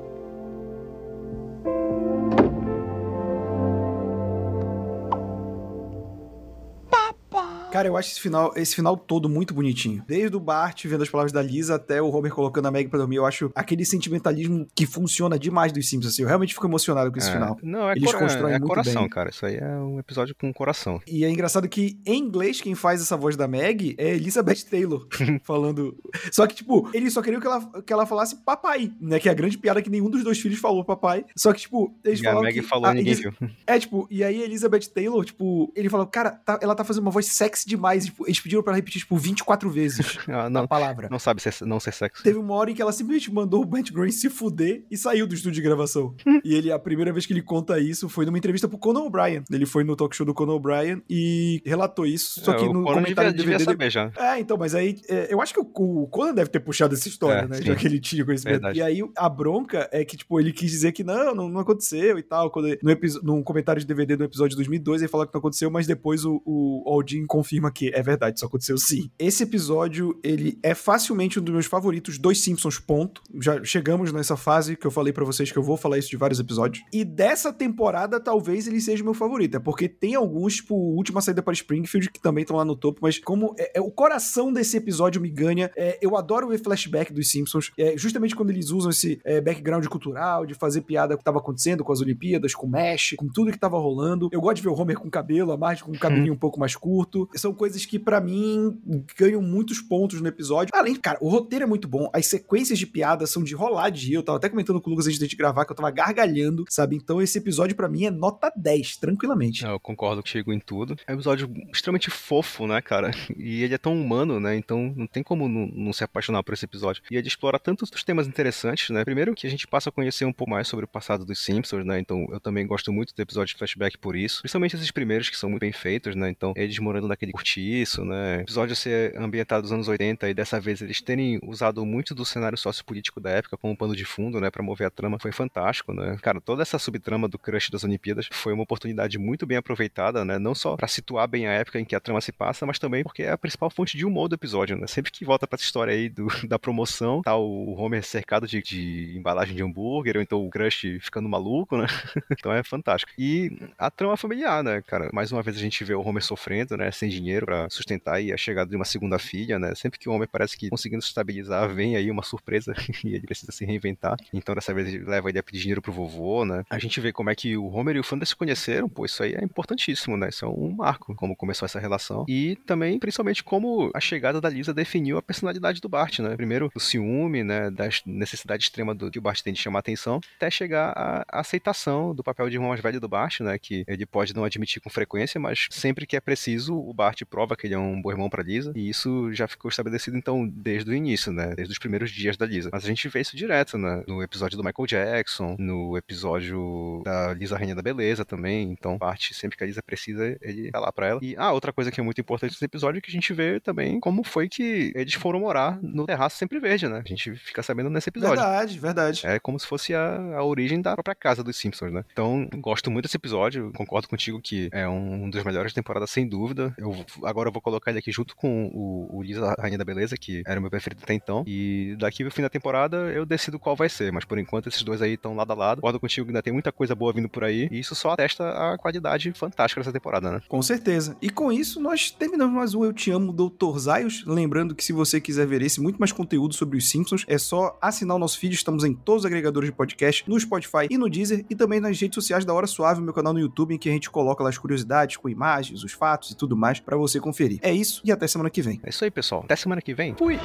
Cara, 7.76 7.88
eu 7.88 7.96
acho 7.98 8.10
esse 8.10 8.20
final, 8.22 8.52
esse 8.56 8.74
final 8.74 8.96
todo 8.96 9.28
muito 9.28 9.52
bonitinho. 9.52 10.02
Desde 10.08 10.34
o 10.34 10.40
Bart 10.40 10.82
vendo 10.86 11.02
as 11.02 11.10
palavras 11.10 11.30
da 11.30 11.42
Lisa 11.42 11.74
até 11.74 12.00
o 12.00 12.08
Homer 12.08 12.32
colocando 12.32 12.64
a 12.64 12.70
Meg 12.70 12.88
pra 12.88 12.98
dormir. 12.98 13.16
Eu 13.16 13.26
acho 13.26 13.52
aquele 13.54 13.84
sentimentalismo 13.84 14.66
que 14.74 14.86
funciona 14.86 15.38
demais 15.38 15.72
dos 15.72 15.86
Simpsons. 15.86 16.14
Assim. 16.14 16.22
Eu 16.22 16.28
realmente 16.28 16.54
fico 16.54 16.66
emocionado 16.66 17.12
com 17.12 17.18
esse 17.18 17.28
É. 17.28 17.32
final. 17.32 17.58
Não, 17.62 17.90
é, 17.90 17.92
Eles 17.92 18.04
cora- 18.10 18.18
constroem 18.24 18.54
é 18.54 18.58
muito 18.58 18.68
coração, 18.70 19.02
bem. 19.02 19.10
cara. 19.10 19.28
Isso 19.28 19.44
aí 19.44 19.56
é 19.56 19.76
um 19.76 19.98
episódio 19.98 20.34
com 20.34 20.50
coração. 20.54 21.02
E 21.06 21.22
é 21.22 21.28
engraçado 21.28 21.68
que 21.68 21.98
em 22.06 22.18
inglês 22.18 22.62
quem 22.62 22.74
faz 22.74 23.02
essa 23.02 23.14
voz 23.14 23.36
da 23.36 23.46
Meg 23.46 23.94
é 23.98 24.14
Elizabeth 24.14 24.64
Taylor 24.70 25.06
falando. 25.44 25.94
Só 26.32 26.46
que, 26.46 26.54
tipo, 26.54 26.88
eles 26.94 27.12
só 27.12 27.20
queriam 27.20 27.42
que 27.42 27.46
ela, 27.46 27.82
que 27.82 27.92
ela 27.92 28.06
falasse 28.06 28.36
papai, 28.42 28.90
né? 28.98 29.18
Que 29.20 29.28
é 29.28 29.32
a 29.32 29.34
grande 29.34 29.58
piada 29.58 29.82
que 29.82 29.90
nenhum 29.90 30.08
dos 30.08 30.24
dois 30.24 30.38
filhos 30.40 30.58
falou 30.58 30.82
papai. 30.82 31.26
Só 31.36 31.52
que, 31.52 31.60
tipo, 31.60 31.94
eles 32.02 32.22
E 32.22 32.26
a 32.26 32.40
Meg 32.40 32.62
falou, 32.62 32.86
a 32.86 32.94
ninguém 32.94 33.14
viu. 33.14 33.34
É, 33.66 33.78
tipo, 33.78 34.06
e 34.10 34.24
aí 34.24 34.40
Elizabeth 34.42 34.88
Taylor, 34.94 35.22
tipo, 35.26 35.70
ele 35.76 35.90
falou, 35.90 36.06
cara, 36.06 36.30
tá- 36.30 36.58
ela 36.62 36.74
tá 36.74 36.82
fazendo 36.84 37.02
uma 37.02 37.10
voz 37.10 37.26
sexy 37.26 37.65
demais. 37.66 38.04
E, 38.04 38.06
tipo, 38.06 38.26
eles 38.26 38.40
pediram 38.40 38.62
pra 38.62 38.72
ela 38.72 38.76
repetir, 38.78 39.00
tipo, 39.00 39.16
24 39.16 39.68
vezes 39.70 40.18
Ah, 40.28 40.48
não, 40.50 40.62
a 40.62 40.68
palavra. 40.68 41.08
não 41.10 41.18
sabe 41.18 41.40
ser, 41.42 41.54
não 41.66 41.80
ser 41.80 41.92
sexy. 41.92 42.22
Teve 42.22 42.38
uma 42.38 42.54
hora 42.54 42.70
em 42.70 42.74
que 42.74 42.82
ela 42.82 42.92
simplesmente 42.92 43.32
mandou 43.32 43.64
o 43.64 43.68
Matt 43.70 43.90
Groening 43.90 44.12
se 44.12 44.28
fuder 44.30 44.84
e 44.90 44.96
saiu 44.96 45.26
do 45.26 45.34
estúdio 45.34 45.56
de 45.56 45.62
gravação. 45.62 46.14
e 46.44 46.54
ele, 46.54 46.70
a 46.72 46.78
primeira 46.78 47.12
vez 47.12 47.26
que 47.26 47.32
ele 47.32 47.42
conta 47.42 47.78
isso 47.78 48.08
foi 48.08 48.24
numa 48.26 48.38
entrevista 48.38 48.68
pro 48.68 48.78
Conan 48.78 49.00
O'Brien. 49.00 49.42
Ele 49.50 49.66
foi 49.66 49.84
no 49.84 49.96
talk 49.96 50.14
show 50.14 50.24
do 50.26 50.34
Conan 50.34 50.54
O'Brien 50.54 51.02
e 51.08 51.62
relatou 51.64 52.06
isso, 52.06 52.40
só 52.40 52.52
É, 52.52 52.56
que 52.58 52.64
no 52.66 52.84
comentário 52.84 53.32
devia, 53.32 53.32
do 53.32 53.36
devia 53.36 53.58
DVD... 53.58 53.64
saber 53.64 53.90
já. 53.90 54.12
É, 54.16 54.38
então, 54.40 54.56
mas 54.56 54.74
aí 54.74 55.00
é, 55.08 55.32
eu 55.32 55.40
acho 55.40 55.52
que 55.54 55.60
o, 55.60 55.64
o 56.02 56.06
Conan 56.08 56.34
deve 56.34 56.50
ter 56.50 56.60
puxado 56.60 56.94
essa 56.94 57.08
história, 57.08 57.40
É, 57.40 57.48
né? 57.48 57.56
sim. 57.56 57.64
Já 57.64 57.74
que 57.76 57.86
ele 57.86 57.98
tinha 58.00 58.24
conhecimento. 58.24 58.60
Verdade. 58.62 58.78
E 58.78 58.82
aí 58.82 59.02
a 59.16 59.28
bronca 59.28 59.88
é 59.92 60.04
que, 60.04 60.16
tipo, 60.16 60.38
ele 60.40 60.52
quis 60.52 60.70
dizer 60.70 60.92
que 60.92 61.02
não, 61.04 61.34
não, 61.34 61.48
não 61.48 61.60
aconteceu 61.60 62.18
e 62.18 62.22
tal. 62.22 62.50
Quando 62.50 62.66
no 62.82 62.96
num 63.22 63.42
comentário 63.42 63.80
de 63.80 63.86
DVD 63.86 64.16
do 64.16 64.24
episódio 64.24 64.50
de 64.50 64.56
2002, 64.56 65.02
ele 65.02 65.08
falou 65.10 65.26
que 65.26 65.34
não 65.34 65.38
aconteceu, 65.38 65.70
mas 65.70 65.86
depois 65.86 66.24
o, 66.24 66.42
o 66.44 66.82
Aldin 66.86 67.24
confirma 67.46 67.70
que 67.70 67.90
é 67.94 68.02
verdade, 68.02 68.38
isso 68.38 68.46
aconteceu 68.46 68.76
sim. 68.76 69.08
Esse 69.18 69.44
episódio, 69.44 70.18
ele 70.22 70.58
é 70.62 70.74
facilmente 70.74 71.38
um 71.38 71.42
dos 71.42 71.54
meus 71.54 71.66
favoritos 71.66 72.18
dos 72.18 72.42
Simpsons, 72.42 72.78
ponto. 72.78 73.22
Já 73.40 73.62
chegamos 73.62 74.12
nessa 74.12 74.36
fase 74.36 74.76
que 74.76 74.86
eu 74.86 74.90
falei 74.90 75.12
pra 75.12 75.24
vocês 75.24 75.52
que 75.52 75.56
eu 75.58 75.62
vou 75.62 75.76
falar 75.76 75.98
isso 75.98 76.10
de 76.10 76.16
vários 76.16 76.40
episódios. 76.40 76.84
E 76.92 77.04
dessa 77.04 77.52
temporada, 77.52 78.18
talvez 78.18 78.66
ele 78.66 78.80
seja 78.80 79.02
o 79.02 79.04
meu 79.04 79.14
favorito. 79.14 79.56
É 79.56 79.60
porque 79.60 79.88
tem 79.88 80.16
alguns, 80.16 80.56
tipo, 80.56 80.74
Última 80.74 81.20
Saída 81.20 81.42
para 81.42 81.52
Springfield, 81.52 82.10
que 82.10 82.20
também 82.20 82.42
estão 82.42 82.56
lá 82.56 82.64
no 82.64 82.74
topo, 82.74 82.98
mas 83.00 83.18
como 83.18 83.54
é, 83.58 83.78
é 83.78 83.80
o 83.80 83.90
coração 83.90 84.52
desse 84.52 84.76
episódio 84.76 85.20
me 85.20 85.30
ganha. 85.30 85.70
É, 85.76 85.98
eu 86.02 86.16
adoro 86.16 86.48
ver 86.48 86.58
flashback 86.58 87.12
dos 87.12 87.30
Simpsons. 87.30 87.70
É, 87.78 87.96
justamente 87.96 88.34
quando 88.34 88.50
eles 88.50 88.70
usam 88.70 88.90
esse 88.90 89.20
é, 89.24 89.40
background 89.40 89.86
cultural, 89.86 90.44
de 90.44 90.54
fazer 90.54 90.80
piada 90.80 91.14
com 91.14 91.14
o 91.14 91.18
que 91.18 91.24
tava 91.24 91.38
acontecendo 91.38 91.84
com 91.84 91.92
as 91.92 92.00
Olimpíadas, 92.00 92.54
com 92.54 92.66
o 92.66 92.70
Mesh, 92.70 93.14
com 93.16 93.28
tudo 93.28 93.52
que 93.52 93.58
tava 93.58 93.78
rolando. 93.78 94.28
Eu 94.32 94.40
gosto 94.40 94.56
de 94.56 94.62
ver 94.62 94.68
o 94.68 94.74
Homer 94.74 94.98
com 94.98 95.08
cabelo, 95.08 95.52
a 95.52 95.56
Marge 95.56 95.84
com 95.84 95.92
um 95.92 95.98
cabelinho 95.98 96.32
um 96.32 96.38
pouco 96.38 96.58
mais 96.58 96.74
curto. 96.74 97.28
São 97.36 97.52
coisas 97.52 97.84
que, 97.84 97.98
pra 97.98 98.20
mim, 98.20 98.78
ganham 99.16 99.42
muitos 99.42 99.80
pontos 99.80 100.20
no 100.20 100.28
episódio. 100.28 100.70
Além, 100.74 100.94
cara, 100.96 101.18
o 101.20 101.28
roteiro 101.28 101.64
é 101.64 101.66
muito 101.66 101.86
bom. 101.88 102.10
As 102.12 102.26
sequências 102.26 102.78
de 102.78 102.86
piadas 102.86 103.30
são 103.30 103.42
de 103.42 103.54
rolar 103.54 103.90
de. 103.90 104.12
Eu 104.12 104.22
tava 104.22 104.38
até 104.38 104.48
comentando 104.48 104.80
com 104.80 104.88
o 104.88 104.92
Lucas 104.92 105.06
antes 105.06 105.28
de 105.28 105.36
gravar 105.36 105.64
que 105.64 105.72
eu 105.72 105.76
tava 105.76 105.90
gargalhando, 105.90 106.64
sabe? 106.68 106.96
Então 106.96 107.20
esse 107.20 107.38
episódio, 107.38 107.76
pra 107.76 107.88
mim, 107.88 108.04
é 108.04 108.10
nota 108.10 108.52
10, 108.56 108.96
tranquilamente. 108.96 109.64
É, 109.64 109.70
Eu 109.70 109.80
concordo 109.80 110.22
contigo 110.22 110.52
em 110.52 110.58
tudo. 110.60 110.96
É 111.06 111.12
um 111.12 111.14
episódio 111.14 111.52
extremamente 111.72 112.10
fofo, 112.10 112.66
né, 112.66 112.80
cara? 112.80 113.10
E 113.36 113.62
ele 113.62 113.74
é 113.74 113.78
tão 113.78 113.94
humano, 114.00 114.40
né? 114.40 114.56
Então 114.56 114.92
não 114.96 115.06
tem 115.06 115.22
como 115.22 115.48
não, 115.48 115.66
não 115.66 115.92
se 115.92 116.02
apaixonar 116.04 116.42
por 116.42 116.54
esse 116.54 116.64
episódio. 116.64 117.02
E 117.10 117.16
ele 117.16 117.28
explora 117.28 117.58
tantos 117.58 117.90
temas 118.04 118.26
interessantes, 118.26 118.90
né? 118.90 119.04
Primeiro 119.04 119.34
que 119.34 119.46
a 119.46 119.50
gente 119.50 119.66
passa 119.66 119.88
a 119.88 119.92
conhecer 119.92 120.24
um 120.24 120.32
pouco 120.32 120.50
mais 120.50 120.68
sobre 120.68 120.84
o 120.84 120.88
passado 120.88 121.24
dos 121.24 121.38
Simpsons, 121.38 121.84
né? 121.84 121.98
Então 121.98 122.26
eu 122.30 122.40
também 122.40 122.66
gosto 122.66 122.92
muito 122.92 123.14
do 123.14 123.20
episódio 123.20 123.52
de 123.52 123.58
flashback 123.58 123.98
por 123.98 124.16
isso. 124.16 124.40
Principalmente 124.42 124.76
esses 124.76 124.90
primeiros 124.90 125.28
que 125.28 125.36
são 125.36 125.50
muito 125.50 125.60
bem 125.60 125.72
feitos, 125.72 126.14
né? 126.14 126.30
Então 126.30 126.52
eles 126.56 126.78
morando 126.78 127.08
naquele 127.08 127.25
cortiço, 127.32 128.04
né? 128.04 128.38
O 128.38 128.40
episódio 128.42 128.76
ser 128.76 129.16
ambientado 129.18 129.62
nos 129.62 129.72
anos 129.72 129.88
80 129.88 130.28
e 130.28 130.34
dessa 130.34 130.60
vez 130.60 130.80
eles 130.80 131.00
terem 131.00 131.38
usado 131.42 131.84
muito 131.84 132.14
do 132.14 132.24
cenário 132.24 132.58
sociopolítico 132.58 133.20
da 133.20 133.30
época 133.30 133.56
como 133.56 133.76
pano 133.76 133.94
de 133.94 134.04
fundo, 134.04 134.40
né? 134.40 134.50
Pra 134.50 134.62
mover 134.62 134.86
a 134.86 134.90
trama 134.90 135.18
foi 135.18 135.32
fantástico, 135.32 135.92
né? 135.92 136.16
Cara, 136.22 136.40
toda 136.40 136.62
essa 136.62 136.78
subtrama 136.78 137.28
do 137.28 137.38
crush 137.38 137.70
das 137.70 137.84
Olimpíadas 137.84 138.28
foi 138.32 138.52
uma 138.52 138.62
oportunidade 138.62 139.18
muito 139.18 139.46
bem 139.46 139.58
aproveitada, 139.58 140.24
né? 140.24 140.38
Não 140.38 140.54
só 140.54 140.76
pra 140.76 140.88
situar 140.88 141.28
bem 141.28 141.46
a 141.46 141.52
época 141.52 141.80
em 141.80 141.84
que 141.84 141.94
a 141.94 142.00
trama 142.00 142.20
se 142.20 142.32
passa, 142.32 142.66
mas 142.66 142.78
também 142.78 143.02
porque 143.02 143.22
é 143.22 143.30
a 143.30 143.38
principal 143.38 143.70
fonte 143.70 143.96
de 143.96 144.04
humor 144.04 144.28
do 144.28 144.34
episódio, 144.34 144.76
né? 144.76 144.86
Sempre 144.86 145.12
que 145.12 145.24
volta 145.24 145.46
pra 145.46 145.56
essa 145.56 145.64
história 145.64 145.92
aí 145.92 146.08
do, 146.08 146.26
da 146.48 146.58
promoção, 146.58 147.22
tá 147.22 147.36
o 147.36 147.74
Homer 147.74 148.02
cercado 148.02 148.46
de, 148.46 148.62
de 148.62 149.16
embalagem 149.16 149.54
de 149.54 149.62
hambúrguer, 149.62 150.16
ou 150.16 150.22
então 150.22 150.44
o 150.44 150.50
crush 150.50 150.98
ficando 151.00 151.28
maluco, 151.28 151.76
né? 151.76 151.86
então 152.30 152.52
é 152.52 152.62
fantástico. 152.62 153.12
E 153.18 153.52
a 153.78 153.90
trama 153.90 154.16
familiar, 154.16 154.62
né, 154.62 154.82
cara? 154.86 155.10
Mais 155.12 155.32
uma 155.32 155.42
vez 155.42 155.56
a 155.56 155.60
gente 155.60 155.82
vê 155.84 155.94
o 155.94 156.00
Homer 156.00 156.22
sofrendo, 156.22 156.76
né? 156.76 156.90
Sem 156.90 157.08
dinheiro 157.16 157.46
para 157.46 157.68
sustentar 157.70 158.20
e 158.20 158.32
a 158.32 158.36
chegada 158.36 158.70
de 158.70 158.76
uma 158.76 158.84
segunda 158.84 159.18
filha, 159.18 159.58
né? 159.58 159.74
Sempre 159.74 159.98
que 159.98 160.08
o 160.08 160.12
homem 160.12 160.28
parece 160.30 160.56
que 160.56 160.68
conseguindo 160.68 161.02
se 161.02 161.08
estabilizar, 161.08 161.68
vem 161.72 161.96
aí 161.96 162.10
uma 162.10 162.22
surpresa 162.22 162.74
e 163.04 163.14
ele 163.14 163.26
precisa 163.26 163.52
se 163.52 163.64
reinventar. 163.64 164.16
Então 164.32 164.54
dessa 164.54 164.72
vez 164.72 164.88
ele 164.88 165.04
leva 165.04 165.28
ele 165.28 165.38
a 165.38 165.42
pedir 165.42 165.60
dinheiro 165.60 165.82
pro 165.82 165.92
vovô, 165.92 166.44
né? 166.44 166.64
A 166.68 166.78
gente 166.78 167.00
vê 167.00 167.12
como 167.12 167.30
é 167.30 167.34
que 167.34 167.56
o 167.56 167.66
Homer 167.66 167.96
e 167.96 168.00
o 168.00 168.04
Flanders 168.04 168.30
se 168.30 168.36
conheceram, 168.36 168.88
pô, 168.88 169.04
isso 169.04 169.22
aí 169.22 169.34
é 169.34 169.42
importantíssimo, 169.44 170.16
né? 170.16 170.28
Isso 170.28 170.44
é 170.44 170.48
um 170.48 170.70
marco, 170.70 171.14
como 171.14 171.36
começou 171.36 171.66
essa 171.66 171.78
relação. 171.78 172.24
E 172.28 172.56
também, 172.66 172.98
principalmente, 172.98 173.42
como 173.42 173.90
a 173.94 174.00
chegada 174.00 174.40
da 174.40 174.48
Lisa 174.48 174.74
definiu 174.74 175.18
a 175.18 175.22
personalidade 175.22 175.80
do 175.80 175.88
Bart, 175.88 176.18
né? 176.18 176.36
Primeiro, 176.36 176.70
o 176.74 176.80
ciúme, 176.80 177.42
né? 177.42 177.70
Da 177.70 177.88
necessidade 178.04 178.64
extrema 178.64 178.94
do 178.94 179.10
que 179.10 179.18
o 179.18 179.22
Bart 179.22 179.40
tem 179.42 179.52
de 179.52 179.60
chamar 179.60 179.80
atenção, 179.80 180.20
até 180.36 180.50
chegar 180.50 180.92
à 180.96 181.40
aceitação 181.40 182.14
do 182.14 182.22
papel 182.22 182.48
de 182.48 182.56
irmão 182.56 182.70
mais 182.70 182.80
velho 182.80 183.00
do 183.00 183.08
Bart, 183.08 183.40
né? 183.40 183.58
Que 183.58 183.84
ele 183.86 184.04
pode 184.04 184.34
não 184.34 184.44
admitir 184.44 184.80
com 184.80 184.90
frequência, 184.90 185.40
mas 185.40 185.68
sempre 185.70 186.06
que 186.06 186.16
é 186.16 186.20
preciso, 186.20 186.74
o 186.74 186.92
Bart 186.92 187.05
prova 187.24 187.56
que 187.56 187.66
ele 187.66 187.74
é 187.74 187.78
um 187.78 188.00
bom 188.00 188.10
irmão 188.10 188.28
pra 188.28 188.42
Lisa. 188.42 188.72
E 188.74 188.88
isso 188.88 189.32
já 189.32 189.46
ficou 189.46 189.68
estabelecido, 189.68 190.16
então, 190.16 190.46
desde 190.46 190.90
o 190.90 190.94
início, 190.94 191.32
né? 191.32 191.54
Desde 191.54 191.72
os 191.72 191.78
primeiros 191.78 192.10
dias 192.10 192.36
da 192.36 192.46
Lisa. 192.46 192.70
Mas 192.72 192.84
a 192.84 192.88
gente 192.88 193.08
vê 193.08 193.20
isso 193.20 193.36
direto, 193.36 193.78
né? 193.78 194.02
No 194.06 194.22
episódio 194.22 194.56
do 194.56 194.64
Michael 194.64 194.86
Jackson, 194.86 195.56
no 195.58 195.96
episódio 195.96 197.02
da 197.04 197.34
Lisa 197.34 197.56
Rainha 197.56 197.74
da 197.74 197.82
Beleza 197.82 198.24
também. 198.24 198.70
Então, 198.70 198.98
Bart, 198.98 199.32
sempre 199.32 199.56
que 199.56 199.64
a 199.64 199.66
Lisa 199.66 199.82
precisa, 199.82 200.36
ele 200.40 200.70
tá 200.70 200.80
lá 200.80 200.92
pra 200.92 201.08
ela. 201.08 201.20
E, 201.22 201.34
ah, 201.36 201.52
outra 201.52 201.72
coisa 201.72 201.90
que 201.90 202.00
é 202.00 202.02
muito 202.02 202.20
importante 202.20 202.52
nesse 202.52 202.64
episódio 202.64 202.98
é 202.98 203.00
que 203.00 203.10
a 203.10 203.12
gente 203.12 203.32
vê 203.32 203.60
também 203.60 204.00
como 204.00 204.22
foi 204.22 204.48
que 204.48 204.92
eles 204.94 205.14
foram 205.14 205.40
morar 205.40 205.78
no 205.82 206.06
Terraço 206.06 206.36
Sempre 206.36 206.58
Verde, 206.58 206.88
né? 206.88 207.02
A 207.04 207.08
gente 207.08 207.34
fica 207.36 207.62
sabendo 207.62 207.90
nesse 207.90 208.08
episódio. 208.08 208.36
Verdade, 208.36 208.78
verdade. 208.78 209.26
É 209.26 209.38
como 209.38 209.58
se 209.58 209.66
fosse 209.66 209.94
a, 209.94 210.16
a 210.36 210.44
origem 210.44 210.80
da 210.80 210.94
própria 210.94 211.14
casa 211.14 211.42
dos 211.42 211.56
Simpsons, 211.56 211.92
né? 211.92 212.04
Então, 212.12 212.48
gosto 212.56 212.90
muito 212.90 213.04
desse 213.04 213.16
episódio, 213.16 213.72
concordo 213.74 214.08
contigo 214.08 214.40
que 214.40 214.68
é 214.72 214.88
um 214.88 215.28
dos 215.30 215.42
melhores 215.44 215.72
temporadas, 215.72 216.10
sem 216.10 216.26
dúvida. 216.26 216.74
Eu 216.78 216.95
agora 217.24 217.48
eu 217.48 217.52
vou 217.52 217.62
colocar 217.62 217.90
ele 217.90 217.98
aqui 217.98 218.12
junto 218.12 218.36
com 218.36 218.70
o, 218.72 219.18
o 219.18 219.22
Lisa 219.22 219.54
Rainha 219.58 219.78
da 219.78 219.84
Beleza, 219.84 220.16
que 220.16 220.42
era 220.46 220.58
o 220.58 220.62
meu 220.62 220.70
preferido 220.70 221.00
até 221.02 221.14
então. 221.14 221.44
E 221.46 221.96
daqui 221.98 222.22
pro 222.22 222.32
fim 222.32 222.42
da 222.42 222.48
temporada 222.48 222.96
eu 223.12 223.26
decido 223.26 223.58
qual 223.58 223.76
vai 223.76 223.88
ser, 223.88 224.12
mas 224.12 224.24
por 224.24 224.38
enquanto 224.38 224.68
esses 224.68 224.82
dois 224.82 225.02
aí 225.02 225.14
estão 225.14 225.34
lado 225.34 225.52
a 225.52 225.54
lado. 225.54 225.80
Concordo 225.80 226.00
contigo 226.00 226.26
que 226.26 226.30
ainda 226.30 226.42
tem 226.42 226.52
muita 226.52 226.72
coisa 226.72 226.94
boa 226.94 227.12
vindo 227.12 227.28
por 227.28 227.44
aí, 227.44 227.68
e 227.70 227.78
isso 227.78 227.94
só 227.94 228.10
atesta 228.10 228.48
a 228.50 228.78
qualidade 228.78 229.32
fantástica 229.32 229.80
dessa 229.80 229.92
temporada, 229.92 230.30
né? 230.30 230.40
Com 230.48 230.62
certeza. 230.62 231.16
E 231.20 231.30
com 231.30 231.52
isso, 231.52 231.80
nós 231.80 232.10
terminamos 232.10 232.54
mais 232.54 232.74
um 232.74 232.84
Eu 232.84 232.92
Te 232.92 233.10
Amo, 233.10 233.32
Doutor 233.32 233.78
Zaios. 233.78 234.24
Lembrando 234.26 234.74
que 234.74 234.84
se 234.84 234.92
você 234.92 235.20
quiser 235.20 235.46
ver 235.46 235.62
esse 235.62 235.80
muito 235.80 235.98
mais 235.98 236.12
conteúdo 236.12 236.54
sobre 236.54 236.78
os 236.78 236.88
Simpsons, 236.88 237.24
é 237.28 237.38
só 237.38 237.76
assinar 237.80 238.16
o 238.16 238.18
nosso 238.18 238.38
feed. 238.38 238.54
Estamos 238.54 238.84
em 238.84 238.94
todos 238.94 239.22
os 239.22 239.26
agregadores 239.26 239.70
de 239.70 239.76
podcast, 239.76 240.28
no 240.28 240.38
Spotify 240.38 240.86
e 240.90 240.98
no 240.98 241.08
Deezer, 241.08 241.44
e 241.48 241.54
também 241.54 241.80
nas 241.80 242.00
redes 242.00 242.14
sociais 242.14 242.44
da 242.44 242.54
Hora 242.54 242.66
Suave, 242.66 243.00
meu 243.00 243.12
canal 243.12 243.32
no 243.32 243.40
YouTube, 243.40 243.74
em 243.74 243.78
que 243.78 243.88
a 243.88 243.92
gente 243.92 244.10
coloca 244.10 244.42
lá 244.42 244.50
as 244.50 244.58
curiosidades 244.58 245.16
com 245.16 245.28
imagens, 245.28 245.82
os 245.82 245.92
fatos 245.92 246.30
e 246.30 246.36
tudo 246.36 246.56
mais 246.56 246.80
para 246.86 246.96
você 246.96 247.18
conferir. 247.20 247.58
É 247.62 247.72
isso 247.72 248.00
e 248.04 248.12
até 248.12 248.28
semana 248.28 248.48
que 248.48 248.62
vem. 248.62 248.80
É 248.84 248.90
isso 248.90 249.04
aí, 249.04 249.10
pessoal. 249.10 249.42
Até 249.44 249.56
semana 249.56 249.82
que 249.82 249.92
vem. 249.92 250.14
Fui! 250.14 250.38